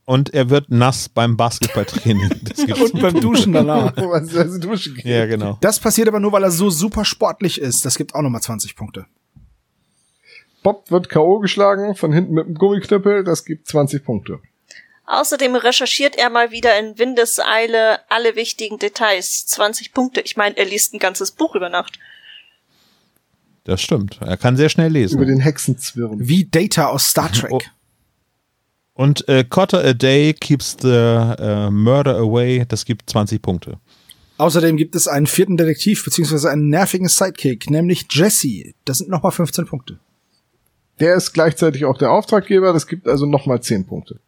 [0.05, 2.31] Und er wird nass beim Basketballtraining.
[2.81, 3.97] Und beim Duschen danach.
[3.97, 5.05] Also duschen geht.
[5.07, 5.57] ja, genau.
[5.61, 7.85] Das passiert aber nur, weil er so super sportlich ist.
[7.85, 9.07] Das gibt auch nochmal 20 Punkte.
[10.63, 11.39] Bob wird K.O.
[11.39, 13.25] geschlagen, von hinten mit dem Gummiknüppel.
[13.25, 14.41] Das gibt 20 Punkte.
[15.07, 19.47] Außerdem recherchiert er mal wieder in Windeseile alle wichtigen Details.
[19.47, 20.21] 20 Punkte.
[20.21, 21.99] Ich meine, er liest ein ganzes Buch über Nacht.
[23.65, 24.19] Das stimmt.
[24.21, 25.27] Er kann sehr schnell Über lesen.
[25.27, 26.29] den Hexenzwirren.
[26.29, 27.71] Wie Data aus Star Trek.
[28.97, 32.65] Und äh, Cotter a Day keeps the äh, murder away.
[32.67, 33.79] Das gibt 20 Punkte.
[34.39, 38.73] Außerdem gibt es einen vierten Detektiv, beziehungsweise einen nervigen Sidekick, nämlich Jesse.
[38.87, 39.99] Das sind nochmal 15 Punkte.
[40.99, 42.73] Der ist gleichzeitig auch der Auftraggeber.
[42.73, 44.19] Das gibt also nochmal 10 Punkte.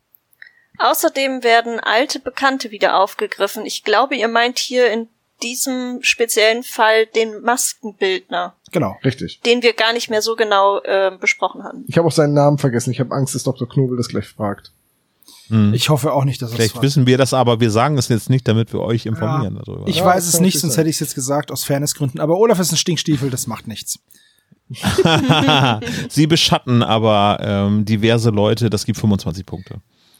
[0.78, 3.64] Außerdem werden alte Bekannte wieder aufgegriffen.
[3.64, 5.08] Ich glaube, ihr meint hier in
[5.42, 8.96] diesem speziellen Fall den Maskenbildner, Genau.
[9.04, 9.40] Richtig.
[9.46, 11.84] den wir gar nicht mehr so genau äh, besprochen hatten.
[11.88, 12.90] Ich habe auch seinen Namen vergessen.
[12.90, 13.68] Ich habe Angst, dass Dr.
[13.68, 14.72] Knobel das gleich fragt.
[15.72, 16.82] Ich hoffe auch nicht, dass es Vielleicht war.
[16.82, 19.62] wissen wir das, aber wir sagen es jetzt nicht, damit wir euch informieren Ja.
[19.64, 19.88] darüber.
[19.88, 22.20] Ich Ja, weiß das es nicht, sonst hätte ich es jetzt gesagt, aus Fairnessgründen.
[22.20, 23.98] Aber Olaf ist ein Stinkstiefel, das macht nichts.
[26.10, 28.68] Sie beschatten aber ähm, diverse Leute.
[28.68, 29.76] Das gibt 25 Punkte.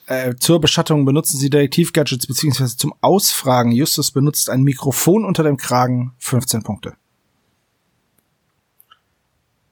[0.09, 3.73] Äh, zur Beschattung benutzen sie Detektiv-Gadgets, beziehungsweise zum Ausfragen.
[3.73, 6.95] Justus benutzt ein Mikrofon unter dem Kragen, 15 Punkte.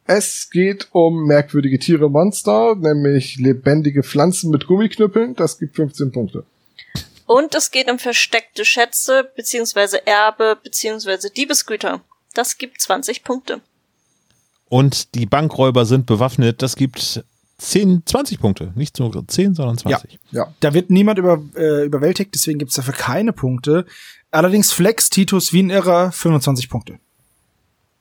[0.05, 5.35] Es geht um merkwürdige Tiere, Monster, nämlich lebendige Pflanzen mit Gummiknüppeln.
[5.35, 6.45] Das gibt 15 Punkte.
[7.25, 12.03] Und es geht um versteckte Schätze, beziehungsweise Erbe, beziehungsweise Diebesgüter.
[12.35, 13.63] Das gibt 20 Punkte.
[14.69, 16.61] Und die Bankräuber sind bewaffnet.
[16.61, 17.25] Das gibt
[17.59, 18.73] 10, 20 Punkte.
[18.75, 20.19] Nicht nur 10, sondern 20.
[20.31, 20.53] Ja.
[20.61, 23.87] Da wird niemand über, äh, überwältigt, deswegen gibt's dafür keine Punkte.
[24.31, 26.99] Allerdings flex Titus wie ein Irrer 25 Punkte.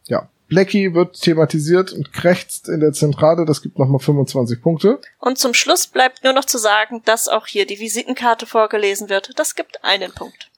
[0.07, 0.29] Ja.
[0.47, 3.45] Blackie wird thematisiert und krächzt in der Zentrale.
[3.45, 4.99] Das gibt nochmal 25 Punkte.
[5.19, 9.31] Und zum Schluss bleibt nur noch zu sagen, dass auch hier die Visitenkarte vorgelesen wird.
[9.37, 10.51] Das gibt einen Punkt.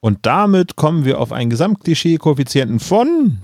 [0.00, 3.38] Und damit kommen wir auf einen Gesamtklischee-Koeffizienten von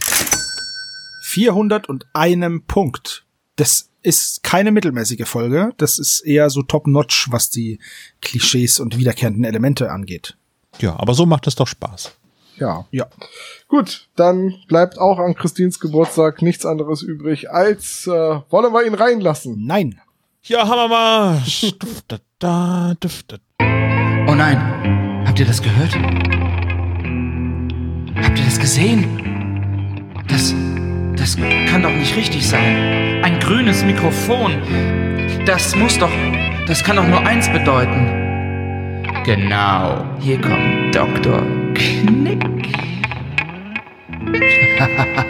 [1.25, 3.25] 401 Punkt.
[3.57, 5.73] Das ist keine mittelmäßige Folge.
[5.79, 7.81] Das ist eher so top-notch, was die
[8.23, 10.37] Klischees und wiederkehrenden Elemente angeht.
[10.79, 12.13] Ja, aber so macht es doch Spaß.
[12.59, 12.87] Ja.
[12.91, 13.07] Ja.
[13.69, 18.11] Gut, dann bleibt auch an Christins Geburtstag nichts anderes übrig, als äh,
[18.49, 19.67] wollen wir ihn reinlassen.
[19.67, 20.01] Nein.
[20.45, 21.75] Ja, Hammermarsch.
[24.29, 25.95] Oh nein, habt ihr das gehört?
[28.23, 29.05] Habt ihr das gesehen?
[30.29, 30.55] Das,
[31.17, 33.23] das kann doch nicht richtig sein.
[33.23, 34.53] Ein grünes Mikrofon.
[35.47, 36.13] Das muss doch,
[36.67, 39.05] das kann doch nur eins bedeuten.
[39.25, 41.43] Genau, hier kommt Dr.
[41.75, 42.45] Knick.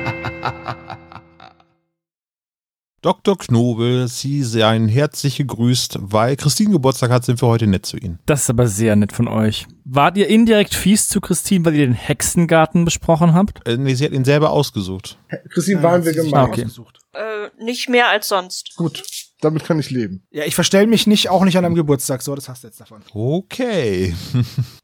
[3.03, 3.39] Dr.
[3.39, 8.19] Knobel, Sie seien herzlich gegrüßt, weil Christine Geburtstag hat, sind wir heute nett zu Ihnen.
[8.27, 9.67] Das ist aber sehr nett von euch.
[9.89, 13.67] Wart ihr indirekt fies zu Christine, weil ihr den Hexengarten besprochen habt?
[13.69, 15.17] Äh, nee, sie hat ihn selber ausgesucht.
[15.49, 16.49] Christine, waren wir gemeint.
[16.49, 16.63] Okay.
[16.63, 16.99] Ausgesucht.
[17.13, 18.75] Äh, nicht mehr als sonst.
[18.77, 19.05] Gut,
[19.41, 20.27] damit kann ich leben.
[20.33, 22.23] Ja, ich verstell mich nicht, auch nicht an einem Geburtstag.
[22.23, 23.03] So, das hast du jetzt davon.
[23.13, 24.15] Okay.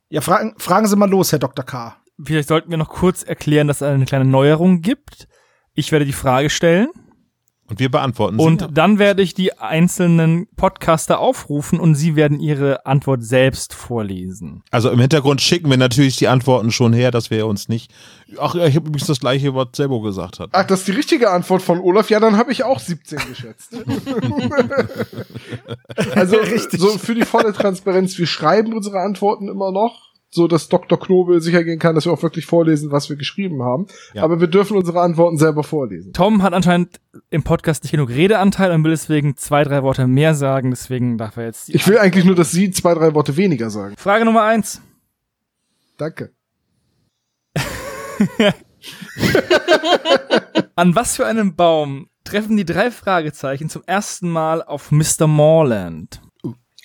[0.08, 1.64] Ja, fragen, fragen Sie mal los, Herr Dr.
[1.64, 1.96] K.
[2.22, 5.26] Vielleicht sollten wir noch kurz erklären, dass es eine kleine Neuerung gibt.
[5.72, 6.90] Ich werde die Frage stellen
[7.72, 8.44] Und wir beantworten sie.
[8.44, 14.62] und dann werde ich die einzelnen Podcaster aufrufen und sie werden ihre Antwort selbst vorlesen.
[14.70, 17.90] Also im Hintergrund schicken wir natürlich die Antworten schon her, dass wir uns nicht.
[18.38, 20.50] Ach ja, ich habe übrigens das gleiche, was Sebo gesagt hat.
[20.52, 22.10] Ach, das ist die richtige Antwort von Olaf.
[22.10, 23.74] Ja, dann habe ich auch 17 geschätzt.
[26.14, 26.36] also
[26.76, 30.98] so für die volle Transparenz, wir schreiben unsere Antworten immer noch, so dass Dr.
[30.98, 33.86] Knobel sicher gehen kann, dass wir auch wirklich vorlesen, was wir geschrieben haben.
[34.14, 34.22] Ja.
[34.22, 36.14] Aber wir dürfen unsere Antworten selber vorlesen.
[36.14, 40.34] Tom hat anscheinend im Podcast nicht genug Redeanteil und will deswegen zwei, drei Worte mehr
[40.34, 40.70] sagen.
[40.70, 43.68] Deswegen darf er jetzt die Ich will eigentlich nur, dass Sie zwei, drei Worte weniger
[43.68, 43.94] sagen.
[43.98, 44.80] Frage Nummer eins.
[45.98, 46.32] Danke.
[50.74, 55.26] An was für einem Baum treffen die drei Fragezeichen zum ersten Mal auf Mr.
[55.26, 56.22] Morland?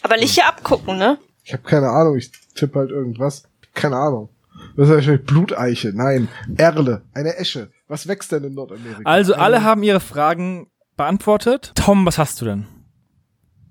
[0.01, 1.17] Aber nicht hier abgucken, ne?
[1.47, 3.43] Ich habe keine Ahnung, ich tippe halt irgendwas.
[3.73, 4.27] Keine Ahnung.
[4.75, 5.93] Das ist wahrscheinlich Bluteiche.
[5.95, 7.71] Nein, Erle, eine Esche.
[7.87, 8.99] Was wächst denn in Nordamerika?
[9.05, 11.71] Also alle haben ihre Fragen beantwortet.
[11.75, 12.67] Tom, was hast du denn?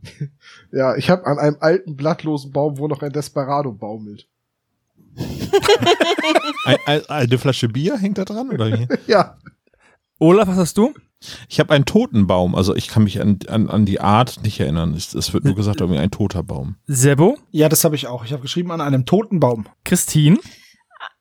[0.73, 4.27] Ja, ich habe an einem alten blattlosen Baum, wo noch ein Desperado baumelt.
[6.65, 8.89] Ein, ein, eine Flasche Bier hängt da dran oder wie?
[9.07, 9.37] Ja,
[10.19, 10.95] Olaf, was hast du?
[11.49, 12.55] Ich habe einen toten Baum.
[12.55, 14.95] Also ich kann mich an, an, an die Art nicht erinnern.
[14.95, 16.77] Es, es wird nur gesagt, irgendwie ein toter Baum.
[16.87, 17.39] Sebo?
[17.51, 18.25] Ja, das habe ich auch.
[18.25, 19.67] Ich habe geschrieben an einem toten Baum.
[19.85, 20.39] Christine?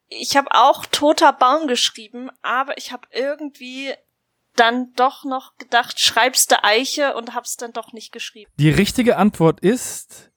[0.08, 3.94] Ich habe auch toter Baum geschrieben, aber ich habe irgendwie
[4.56, 8.52] dann doch noch gedacht, schreibst du Eiche und hab's dann doch nicht geschrieben.
[8.58, 10.32] Die richtige Antwort ist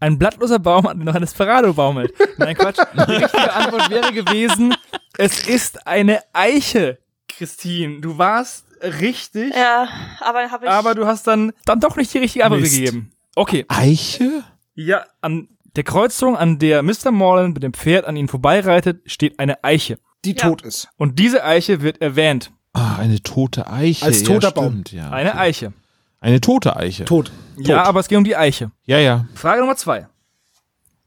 [0.00, 2.12] ein blattloser Baum, an dem noch ein Desperado baumelt.
[2.36, 2.78] Nein, Quatsch.
[2.94, 4.74] Die richtige Antwort wäre gewesen,
[5.16, 6.98] es ist eine Eiche,
[7.36, 8.00] Christine.
[8.00, 9.88] Du warst richtig, Ja,
[10.20, 10.70] aber habe ich.
[10.70, 12.74] aber du hast dann, dann doch nicht die richtige Antwort Mist.
[12.76, 13.10] gegeben.
[13.34, 13.64] Okay.
[13.68, 14.44] Eiche?
[14.74, 17.10] Ja, an der Kreuzung, an der Mr.
[17.10, 19.98] Morland mit dem Pferd an ihnen vorbeireitet, steht eine Eiche.
[20.24, 20.48] Die Ja.
[20.48, 20.88] tot ist.
[20.96, 22.50] Und diese Eiche wird erwähnt.
[22.72, 24.04] Ah, eine tote Eiche.
[24.04, 24.66] Als toter Baum.
[24.82, 25.38] stimmt, Ja, Eine okay.
[25.38, 25.72] Eiche.
[26.20, 27.04] Eine tote Eiche.
[27.04, 27.30] Tot.
[27.58, 28.70] Ja, aber es geht um die Eiche.
[28.84, 29.26] Ja, ja.
[29.34, 30.08] Frage Nummer zwei.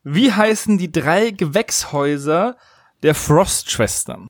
[0.03, 2.55] Wie heißen die drei Gewächshäuser
[3.03, 4.27] der Frost-Schwestern?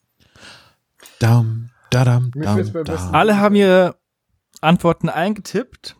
[1.19, 3.15] Dam, dadam, Mir dam, fällt's beim besten dam.
[3.15, 3.95] Alle haben ihre
[4.61, 5.95] Antworten eingetippt.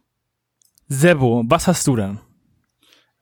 [0.88, 2.20] Sebo, was hast du denn?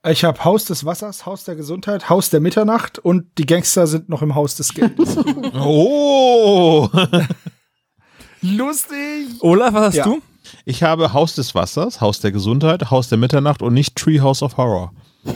[0.07, 4.07] Ich habe Haus des Wassers, Haus der Gesundheit, Haus der Mitternacht und die Gangster sind
[4.07, 5.17] noch im Haus des Geldes.
[5.55, 6.87] Oh!
[8.41, 9.27] Lustig.
[9.41, 10.03] Olaf, was hast Ja.
[10.03, 10.21] du?
[10.65, 14.57] Ich habe Haus des Wassers, Haus der Gesundheit, Haus der Mitternacht und nicht Treehouse of
[14.57, 14.93] Horror.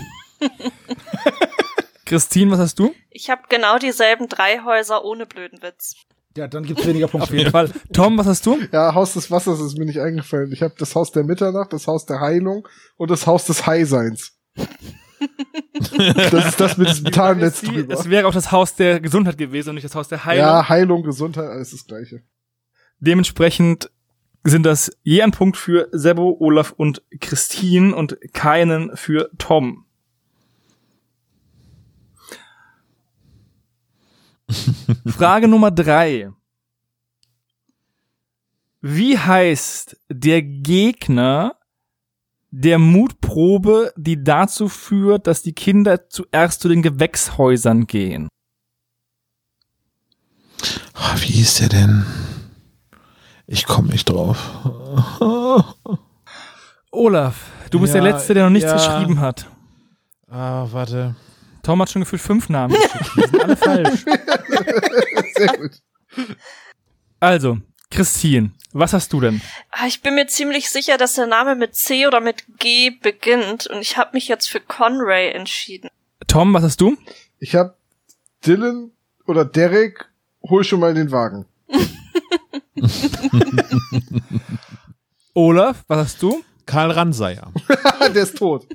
[2.05, 2.93] Christine, was hast du?
[3.11, 5.95] ich habe genau dieselben drei Häuser ohne blöden Witz.
[6.37, 7.35] Ja, dann gibt's weniger Auf Punkte.
[7.35, 7.71] jeden Fall.
[7.91, 8.59] Tom, was hast du?
[8.71, 10.51] ja, Haus des Wassers ist mir nicht eingefallen.
[10.51, 14.37] Ich habe das Haus der Mitternacht, das Haus der Heilung und das Haus des Highseins.
[16.31, 17.93] das ist das mit diesem Tarnnetz drüber.
[17.93, 20.45] Es wäre auch das Haus der Gesundheit gewesen und nicht das Haus der Heilung.
[20.45, 22.21] Ja, Heilung, Gesundheit, alles das gleiche.
[22.99, 23.89] Dementsprechend
[24.43, 29.85] sind das je ein Punkt für Sebo, Olaf und Christine und keinen für Tom.
[35.07, 36.31] Frage Nummer drei.
[38.81, 41.55] Wie heißt der Gegner
[42.51, 48.27] der Mutprobe, die dazu führt, dass die Kinder zuerst zu den Gewächshäusern gehen?
[50.93, 52.05] Ah, Wie hieß der denn?
[53.47, 54.37] Ich komme nicht drauf.
[56.91, 58.75] Olaf, du bist Ja, der Letzte, der noch nichts ja.
[58.75, 59.47] geschrieben hat.
[60.27, 61.15] Ah, warte.
[61.63, 63.11] Tom hat schon gefühlt fünf Namen geschickt.
[63.15, 64.05] Die sind alle falsch.
[65.35, 65.71] Sehr gut.
[67.19, 67.57] Also,
[67.91, 69.41] Christine, was hast du denn?
[69.71, 73.67] Ah, Ich bin mir ziemlich sicher, dass der Name mit C oder mit G beginnt
[73.67, 75.89] und ich habe mich jetzt für Conray entschieden.
[76.27, 76.97] Tom, was hast du?
[77.39, 77.75] Ich habe
[78.45, 78.91] Dylan
[79.25, 80.05] oder Derek,
[80.43, 81.45] hol schon mal den Wagen.
[85.33, 86.43] Olaf, was hast du?
[86.65, 87.51] Karl Ranseier.
[88.13, 88.67] Der ist tot.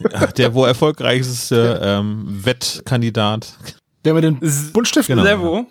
[0.36, 3.54] Der wohl erfolgreichste ähm, Wettkandidat.
[4.04, 4.38] Der mit den
[4.72, 5.16] Buntstiften.
[5.16, 5.26] Genau.
[5.26, 5.66] Servo.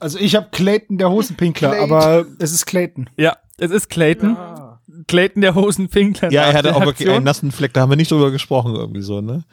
[0.00, 1.92] Also ich habe Clayton, der Hosenpinkler, Clayton.
[1.92, 3.10] aber es ist Clayton.
[3.16, 4.36] Ja, es ist Clayton.
[5.06, 6.30] Clayton, der Hosenpinkler.
[6.30, 7.14] Ja, er hatte der auch wirklich Aktion.
[7.16, 9.44] einen nassen Fleck, da haben wir nicht drüber gesprochen irgendwie so, ne?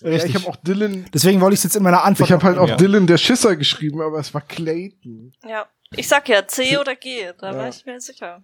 [0.00, 1.06] Ja, ich habe auch Dylan.
[1.12, 2.28] Deswegen wollte ich es jetzt in meiner Antwort.
[2.28, 2.76] Ich habe halt auch Ja.
[2.76, 5.32] Dylan der Schisser geschrieben, aber es war Clayton.
[5.48, 5.66] Ja.
[5.96, 8.42] Ich sag ja C oder G, da war ich mir sicher.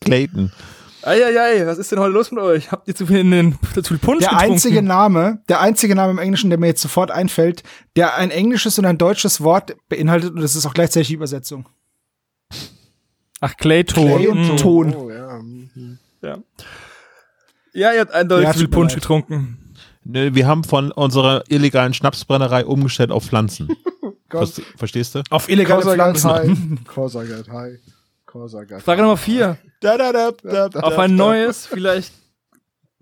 [0.00, 0.50] Clayton.
[1.04, 2.70] Eieiei, was ist denn heute los mit euch?
[2.70, 4.52] Habt ihr zu viel, in den, zu viel Punsch der getrunken?
[4.52, 7.62] einzige Name, der einzige Name im Englischen, der mir jetzt sofort einfällt,
[7.96, 11.66] der ein englisches und ein deutsches Wort beinhaltet und das ist auch gleichzeitig die Übersetzung.
[13.40, 14.06] Ach, Clayton.
[14.06, 14.56] Clay und Mm.
[14.56, 14.94] Ton.
[14.94, 15.38] Oh ja.
[15.42, 15.98] mhm.
[16.22, 16.38] Ja.
[17.72, 19.02] ja, ihr habt eindeutig Ja, zu viel Punsch leid.
[19.02, 19.58] getrunken.
[20.04, 23.68] Ne, wir haben von unserer illegalen Schnapsbrennerei umgestellt auf Pflanzen.
[24.76, 25.22] Verstehst du?
[25.30, 26.30] Auf illegale Pflanzen.
[26.30, 26.56] High.
[27.50, 27.78] High.
[28.32, 29.58] Korsagat Frage Nummer vier.
[29.80, 32.14] Da, da, da, da, da, Auf ein neues, vielleicht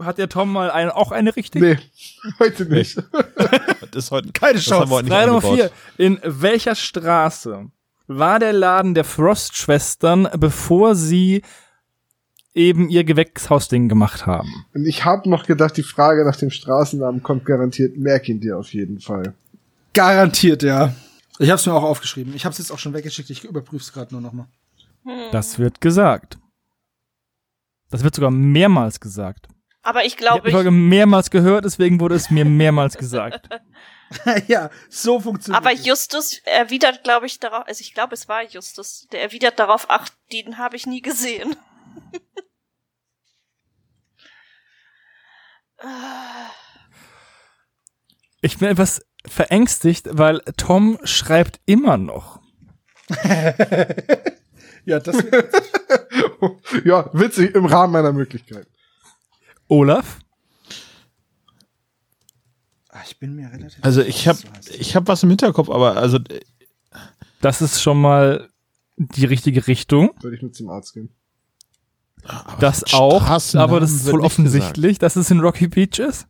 [0.00, 1.62] hat der Tom mal eine, auch eine richtig?
[1.62, 1.78] Nee,
[2.40, 3.00] heute nicht.
[3.92, 4.88] Das ist heute Keine Chance.
[4.88, 5.54] Frage Nummer eingebaut.
[5.54, 5.70] vier.
[5.98, 7.66] In welcher Straße
[8.08, 11.42] war der Laden der Frost-Schwestern, bevor sie
[12.52, 14.66] eben ihr Gewächshausding gemacht haben?
[14.74, 17.96] Und ich habe noch gedacht, die Frage nach dem Straßennamen kommt garantiert.
[17.96, 19.34] Merk ihn dir auf jeden Fall.
[19.94, 20.92] Garantiert, ja.
[21.38, 22.34] Ich habe es mir auch aufgeschrieben.
[22.34, 23.30] Ich habe es jetzt auch schon weggeschickt.
[23.30, 24.48] Ich überprüfe es gerade nur noch mal.
[25.04, 26.38] Das wird gesagt.
[27.90, 29.48] Das wird sogar mehrmals gesagt.
[29.82, 33.48] Aber ich Ich habe glaube, die Folge mehrmals gehört, deswegen wurde es mir mehrmals gesagt.
[34.46, 35.72] ja, so funktioniert aber.
[35.72, 40.08] Justus erwidert, glaube ich, darauf, also ich glaube, es war Justus, der erwidert darauf, ach,
[40.32, 41.56] den habe ich nie gesehen.
[48.42, 52.40] Ich bin etwas verängstigt, weil Tom schreibt immer noch.
[54.84, 55.16] Ja, das
[56.84, 58.68] ja, witzig im Rahmen meiner Möglichkeiten.
[59.68, 60.18] Olaf?
[62.88, 64.38] Ah, ich bin mir relativ Also ich habe
[64.78, 66.18] ich hab was im Hinterkopf, aber also
[67.40, 68.48] Das ist schon mal
[68.96, 70.10] die richtige Richtung.
[70.20, 71.10] Würde ich mit zum Arzt gehen.
[72.58, 73.22] Das auch,
[73.54, 76.26] aber das ist wohl offensichtlich, dass es in Rocky Beach ist.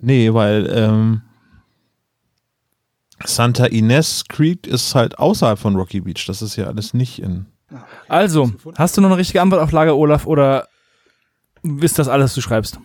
[0.00, 1.22] nee, weil ähm,
[3.24, 6.24] Santa Ines Creek ist halt außerhalb von Rocky Beach.
[6.26, 7.46] Das ist ja alles nicht in.
[8.08, 10.68] Also, hast du noch eine richtige Antwort auf Lager, Olaf, oder
[11.80, 12.78] ist das alles, was du schreibst?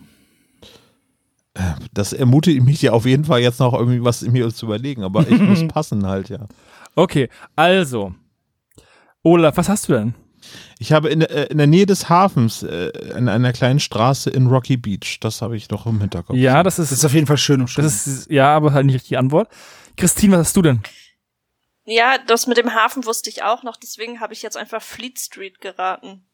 [1.94, 5.26] Das ermutigt mich ja auf jeden Fall jetzt noch irgendwie was mir zu überlegen, aber
[5.26, 6.46] ich muss passen halt, ja.
[6.94, 8.14] Okay, also.
[9.22, 10.14] Olaf, was hast du denn?
[10.78, 14.28] Ich habe in, der- äh, in der Nähe des Hafens, äh, in einer kleinen Straße
[14.30, 16.36] in Rocky Beach, das habe ich noch im Hinterkopf.
[16.36, 17.82] Ja, das Das ist, ist auf jeden Fall schön und schön.
[17.84, 19.48] das ist, ja, aber halt nicht die Antwort.
[19.96, 20.80] Christine, was hast du denn?
[21.86, 25.18] Ja, das mit dem Hafen wusste ich auch noch, deswegen habe ich jetzt einfach Fleet
[25.18, 26.24] Street geraten.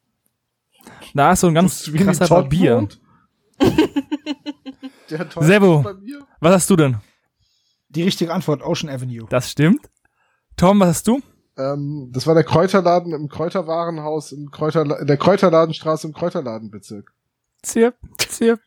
[1.14, 2.80] Da ist so ein ganz Wie krasser Barbier.
[2.80, 2.88] mir.
[6.40, 6.96] Was hast du denn?
[7.94, 9.26] die richtige Antwort, Ocean Avenue.
[9.28, 9.88] Das stimmt.
[10.56, 11.20] Tom, was hast du?
[11.56, 17.12] Ähm, das war der Kräuterladen im Kräuterwarenhaus im Kräuterla in der Kräuterladenstraße im Kräuterladenbezirk.
[17.62, 18.60] Zirp, zirp.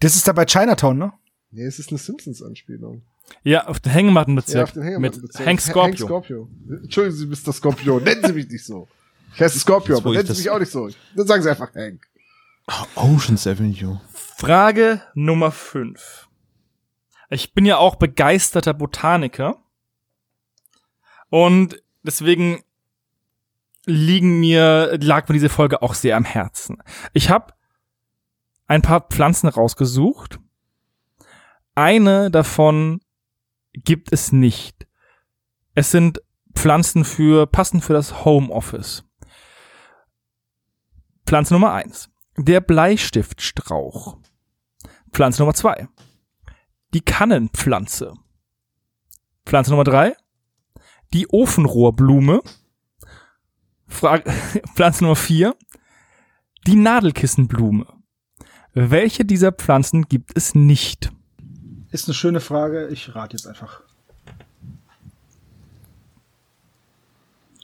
[0.00, 1.12] Das ist da bei Chinatown, ne?
[1.50, 3.02] Nee, es ist eine Simpsons-Anspielung.
[3.42, 4.56] Ja, auf den Hängemattenbezirk.
[4.56, 5.38] Ja, auf den Hängemattenbezirk.
[5.40, 5.84] Mit Hank Ha- Scorpio.
[5.90, 6.48] Hank Scorpio.
[6.82, 7.52] Entschuldigen Sie, Mr.
[7.52, 8.00] Scorpio.
[8.00, 8.88] Nennen Sie mich nicht so.
[9.34, 10.88] Ich heiße Scorpio, aber nennen Sie mich auch nicht so.
[11.14, 12.06] Dann sagen Sie einfach Hank.
[12.96, 14.00] Oceans Avenue.
[14.12, 16.28] Frage Nummer 5.
[17.30, 19.62] Ich bin ja auch begeisterter Botaniker.
[21.30, 22.62] Und deswegen
[23.84, 26.78] liegen mir, lag mir diese Folge auch sehr am Herzen.
[27.12, 27.54] Ich habe
[28.66, 30.38] ein paar Pflanzen rausgesucht.
[31.74, 33.00] Eine davon
[33.84, 34.86] gibt es nicht.
[35.74, 36.20] Es sind
[36.54, 39.04] Pflanzen für, passend für das Homeoffice.
[41.26, 44.18] Pflanze Nummer eins: Der Bleistiftstrauch.
[45.12, 45.88] Pflanze Nummer zwei:
[46.94, 48.14] Die Kannenpflanze.
[49.46, 50.16] Pflanze Nummer drei:
[51.12, 52.42] Die Ofenrohrblume.
[53.86, 54.30] Frage,
[54.74, 55.54] Pflanze Nummer vier:
[56.66, 57.86] Die Nadelkissenblume.
[58.74, 61.12] Welche dieser Pflanzen gibt es nicht?
[61.98, 62.86] Ist eine schöne Frage.
[62.92, 63.82] Ich rate jetzt einfach.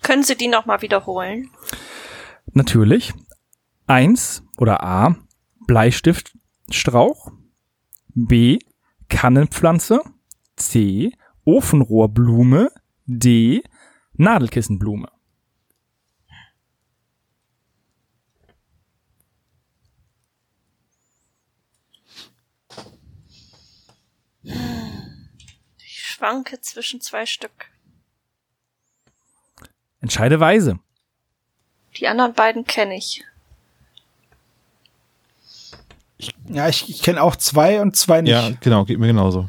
[0.03, 1.51] Können Sie die nochmal wiederholen?
[2.53, 3.15] Natürlich.
[3.87, 5.15] Eins oder A.
[5.69, 7.31] Bleistiftstrauch.
[8.09, 8.59] B.
[9.09, 10.01] Kannenpflanze.
[10.57, 11.13] C.
[11.45, 12.73] Ofenrohrblume.
[13.07, 13.63] D.
[14.15, 15.13] Nadelkissenblume.
[24.45, 27.71] Ich schwanke zwischen zwei Stück.
[30.01, 30.79] Entscheide weise.
[31.97, 33.25] Die anderen beiden kenne ich.
[36.49, 38.31] Ja, ich, ich kenne auch zwei und zwei nicht.
[38.31, 39.49] Ja, genau, geht mir genauso.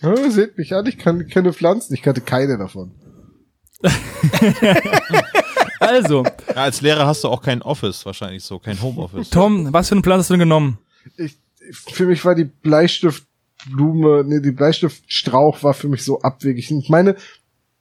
[0.00, 2.94] Ja, seht mich an, ich kann, kenne Pflanzen, ich kannte keine davon.
[5.80, 9.28] Also, Ja, als Lehrer hast du auch kein Office wahrscheinlich so, kein Homeoffice.
[9.30, 10.78] Tom, was für eine Pflanze hast du denn genommen?
[11.16, 11.38] Ich,
[11.72, 16.70] für mich war die Bleistiftblume, nee, die Bleistiftstrauch war für mich so abwegig.
[16.70, 17.16] Ich meine,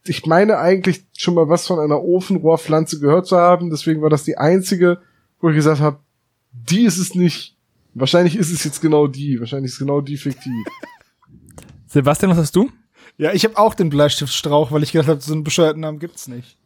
[0.06, 4.24] ich meine eigentlich schon mal was von einer Ofenrohrpflanze gehört zu haben, deswegen war das
[4.24, 5.02] die einzige,
[5.40, 6.00] wo ich gesagt habe,
[6.52, 7.56] die ist es nicht.
[7.94, 10.66] Wahrscheinlich ist es jetzt genau die, wahrscheinlich ist genau die fiktiv.
[11.88, 12.70] Sebastian, was hast du?
[13.18, 16.28] Ja, ich habe auch den Bleistiftstrauch, weil ich gedacht habe, so einen bescheuerten Namen gibt's
[16.28, 16.58] nicht.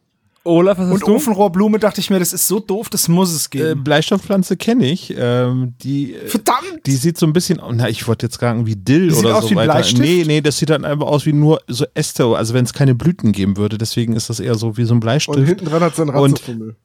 [0.48, 1.14] Olaf, was hast Und du?
[1.14, 3.84] Ofenrohrblume dachte ich mir, das ist so doof, das muss es Äh, geben.
[3.84, 5.14] Bleistofppflanze kenne ich.
[5.16, 6.80] Ähm, die, äh, Verdammt!
[6.86, 9.36] die sieht so ein bisschen, na, ich wollte jetzt sagen, wie Dill Die sieht oder
[9.36, 9.72] aus so wie ein weiter.
[9.74, 10.00] Bleistift?
[10.00, 12.94] Nee, nee, das sieht dann einfach aus wie nur so Äste, also wenn es keine
[12.94, 13.78] Blüten geben würde.
[13.78, 15.38] Deswegen ist das eher so wie so ein Und Bleistift.
[15.46, 16.76] hinten dran hat sie einen Und- Ratzefummel.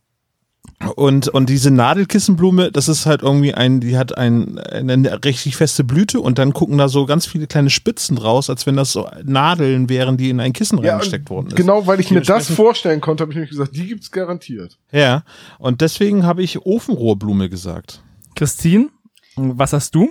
[0.95, 5.83] Und, und diese Nadelkissenblume, das ist halt irgendwie ein, die hat ein, eine richtig feste
[5.83, 9.09] Blüte und dann gucken da so ganz viele kleine Spitzen raus, als wenn das so
[9.23, 11.55] Nadeln wären, die in ein Kissen Ja, reingesteckt worden ist.
[11.55, 14.77] genau, weil ich mir das vorstellen konnte, habe ich nämlich gesagt, die gibt's garantiert.
[14.91, 15.23] Ja,
[15.57, 18.01] und deswegen habe ich Ofenrohrblume gesagt.
[18.35, 18.89] Christine,
[19.35, 20.09] was hast du?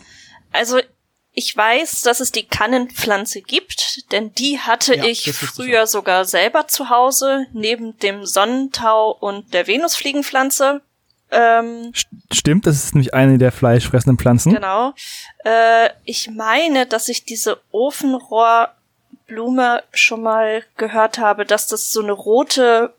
[0.53, 0.79] Also,
[1.35, 6.69] ich weiß, dass es die Kannenpflanze gibt, denn die hatte Ja, ich früher sogar selber
[6.69, 10.83] zu Hause, neben dem Sonnentau und der Venusfliegenpflanze.
[11.31, 14.53] Ähm, St- Stimmt, das ist nämlich eine der fleischfressenden Pflanzen.
[14.53, 14.93] Genau.
[15.45, 22.13] Äh, ich meine, dass ich diese Ofenrohrblume schon mal gehört habe, dass das so eine
[22.13, 22.93] rote,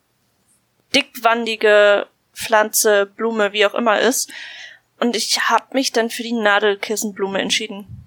[0.95, 4.31] dickwandige Pflanze, Blume, wie auch immer ist.
[4.99, 7.99] Und ich habe mich dann für die Nadelkissenblume entschieden.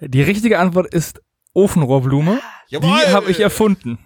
[0.00, 1.22] Die richtige Antwort ist
[1.54, 2.40] Ofenrohrblume.
[2.70, 3.98] Die habe ich erfunden.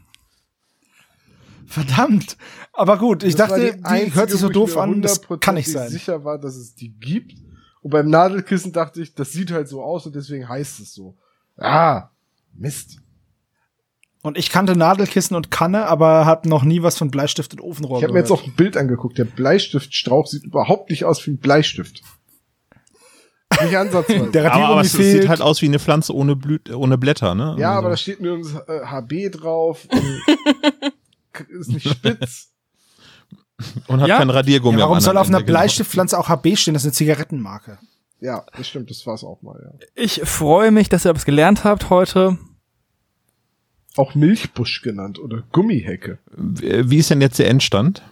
[1.67, 2.37] Verdammt!
[2.75, 5.55] Aber gut, ich Das dachte, die, einzige, hört sich so ich doof an, das kann
[5.55, 5.89] nicht sein.
[5.89, 7.35] sicher war, dass es die gibt.
[7.81, 11.17] Und beim Nadelkissen dachte ich, das sieht halt so aus und deswegen heißt es so.
[11.57, 12.11] Ah,
[12.55, 12.99] Mist.
[14.23, 17.99] Und ich kannte Nadelkissen und Kanne, aber hab noch nie was von Bleistift und Ofenrohr
[17.99, 19.19] Ich habe mir jetzt auch ein Bild angeguckt.
[19.19, 22.03] Der Bleistiftstrauch sieht überhaupt nicht aus wie ein Bleistift.
[23.63, 24.31] Nicht ansatzweise.
[24.31, 25.21] Der Aber, aber Radiergummi es fehlt.
[25.23, 27.57] sieht halt aus wie eine Pflanze ohne Blüte, ohne Blätter, ne?
[27.59, 29.87] ja, Also- aber da steht nirgends äh, HB drauf.
[29.91, 32.49] Und ist nicht spitz.
[33.89, 34.19] und hat Ja.
[34.19, 34.79] kein Radiergummi.
[34.79, 35.59] ja, warum soll auf einer Ende, genau.
[35.59, 36.75] Bleistiftpflanze auch HB stehen?
[36.75, 37.79] Das ist eine Zigarettenmarke.
[38.21, 39.87] Ja, das stimmt, das war's auch mal, ja.
[39.95, 42.39] Ich freue mich, dass ihr etwas gelernt habt heute.
[43.97, 46.19] Auch Milchbusch genannt oder Gummihecke.
[46.37, 48.03] Wie ist denn jetzt der Endstand?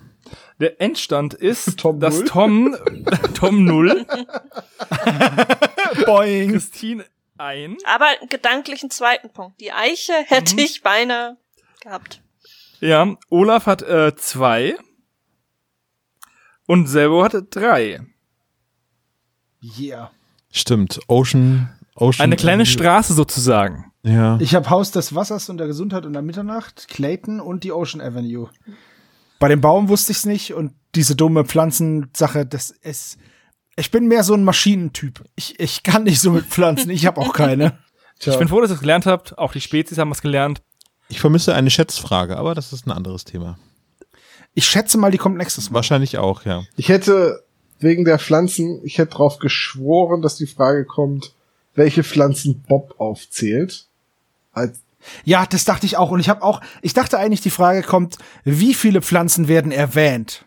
[0.61, 2.25] Der Endstand ist, Tom dass Null.
[2.27, 2.77] Tom,
[3.35, 4.07] Tom 0,
[6.07, 6.53] Boing!
[6.53, 7.05] Christine
[7.39, 7.83] 1.
[7.87, 9.61] Aber gedanklichen zweiten Punkt.
[9.61, 11.37] Die Eiche hätte ich beinahe
[11.83, 12.21] gehabt.
[12.81, 14.77] Ja, Olaf hat äh, zwei.
[16.67, 18.01] Und Selbo hatte drei.
[19.79, 20.11] Yeah.
[20.53, 22.25] Stimmt, Ocean, Ocean.
[22.25, 23.91] Eine kleine Straße sozusagen.
[24.03, 24.39] Ja.
[24.41, 28.01] Ich habe Haus des Wassers und der Gesundheit und der Mitternacht, Clayton und die Ocean
[28.01, 28.49] Avenue.
[29.41, 33.19] Bei dem Baum wusste ich's nicht und diese dumme Pflanzensache, das ist.
[33.75, 35.25] Ich bin mehr so ein Maschinentyp.
[35.35, 36.91] Ich, ich kann nicht so mit Pflanzen.
[36.91, 37.79] Ich habe auch keine.
[38.21, 39.39] Tja, Ich bin froh, dass ihr es gelernt habt.
[39.39, 40.61] Auch die Spezies haben es gelernt.
[41.09, 43.59] Ich vermisse eine Schätzfrage, aber das ist ein anderes Thema.
[44.53, 45.77] Ich schätze mal, die kommt nächstes Mal.
[45.77, 46.65] Wahrscheinlich auch, ja.
[46.77, 47.43] ich hätte
[47.79, 51.33] wegen der Pflanzen, ich hätte drauf geschworen, dass die Frage kommt,
[51.75, 53.87] welche Pflanzen Bob aufzählt.
[54.53, 54.81] Als,
[55.25, 56.11] Ja, das dachte ich auch.
[56.11, 60.45] Und ich habe auch, ich dachte eigentlich, die Frage kommt, wie viele Pflanzen werden erwähnt?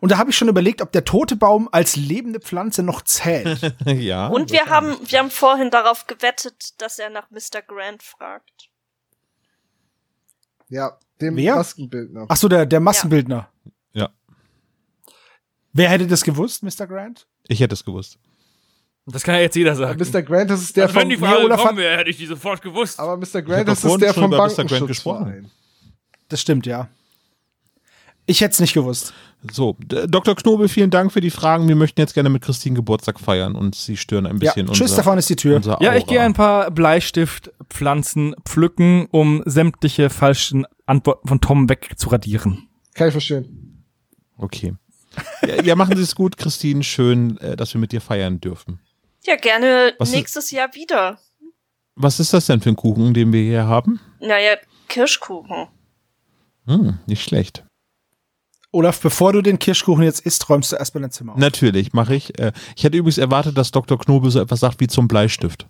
[0.00, 3.74] Und da habe ich schon überlegt, ob der tote Baum als lebende Pflanze noch zählt.
[3.86, 4.26] ja.
[4.28, 7.62] Und wir haben, wir haben vorhin darauf gewettet, dass er nach Mr.
[7.66, 8.70] Grant fragt.
[10.68, 11.56] ja, dem Wer?
[11.56, 12.26] Maskenbildner.
[12.28, 13.50] Ach so, der, der Massenbildner.
[13.92, 14.10] Ja.
[15.72, 16.86] Wer hätte das gewusst, Mr.
[16.86, 17.26] Grant?
[17.48, 18.18] Ich hätte es gewusst.
[19.10, 19.98] Das kann ja jetzt jeder sagen.
[19.98, 20.22] Mr.
[20.22, 22.26] Grant, das ist der Also vom, wenn die Frage Olaf gekommen wäre, hätte ich die
[22.26, 23.00] sofort gewusst.
[23.00, 23.42] aber Mr.
[23.42, 24.46] Grant, das ist der vom über Mr.
[24.48, 25.50] Grant Bankenschutzverein.
[26.28, 26.88] Das stimmt, ja.
[28.26, 29.14] Ich hätte es nicht gewusst.
[29.50, 30.34] So, Dr.
[30.34, 31.68] Knobel, vielen Dank für die Fragen.
[31.68, 34.66] Wir möchten jetzt gerne mit Christine Geburtstag feiern und sie stören ein Ja, bisschen.
[34.66, 35.60] tschüss, unser, da vorne ist die Tür.
[35.80, 42.68] Ja, ich gehe ein paar Bleistiftpflanzen pflücken, um sämtliche falschen Antworten von Tom wegzuradieren.
[42.94, 43.84] Kann ich verstehen.
[44.36, 44.74] Okay.
[45.46, 46.82] Ja, ja, machen Sie es gut, Christine.
[46.82, 48.80] Schön, äh, dass wir mit dir feiern dürfen.
[49.28, 51.18] Ja, gerne Was ist- nächstes Jahr wieder.
[51.96, 54.00] Was ist das denn für ein Kuchen, den wir hier haben?
[54.20, 54.56] Naja,
[54.88, 55.66] Kirschkuchen.
[56.66, 57.64] Hm, nicht schlecht.
[58.70, 61.38] Olaf, bevor du den Kirschkuchen jetzt isst, räumst du erstmal dein Zimmer auf.
[61.38, 62.38] Natürlich, mache ich.
[62.38, 63.98] Äh, ich hätte übrigens erwartet, dass Dr.
[63.98, 65.66] Knobel so etwas sagt wie zum Bleistift.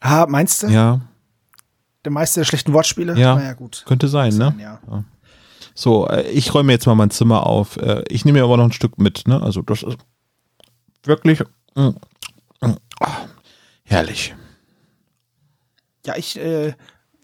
[0.00, 0.66] Ah, meinst du?
[0.68, 1.00] Ja,
[2.04, 3.16] Der Meister der schlechten Wortspiele?
[3.18, 3.34] Ja.
[3.36, 3.84] Naja, gut.
[3.86, 4.54] könnte sein, ne?
[4.60, 4.80] Ja.
[5.74, 7.76] So, äh, ich räume jetzt mal mein Zimmer auf.
[7.78, 9.42] Äh, ich nehme mir aber noch ein Stück mit, ne?
[9.42, 9.96] Also das ist
[11.04, 11.40] wirklich
[11.76, 13.26] mm, mm, ah,
[13.84, 14.34] herrlich.
[16.04, 16.74] Ja, ich äh,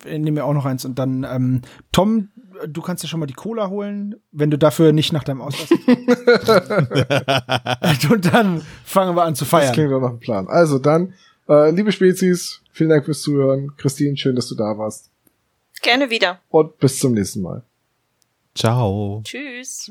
[0.05, 1.62] nehme mir auch noch eins und dann, ähm,
[1.93, 2.31] Tom,
[2.66, 5.70] du kannst dir schon mal die Cola holen, wenn du dafür nicht nach deinem Ausweis
[8.11, 9.73] Und dann fangen wir an zu Das feiern.
[9.73, 10.49] klingt doch nach einem Plan.
[10.49, 11.15] Also dann,
[11.49, 13.73] äh, liebe Spezies, vielen Dank fürs Zuhören.
[13.77, 15.11] Christine, schön, dass du da warst.
[15.81, 16.41] Gerne wieder.
[16.49, 17.62] Und bis zum nächsten Mal.
[18.55, 19.23] Ciao.
[19.24, 19.91] Tschüss.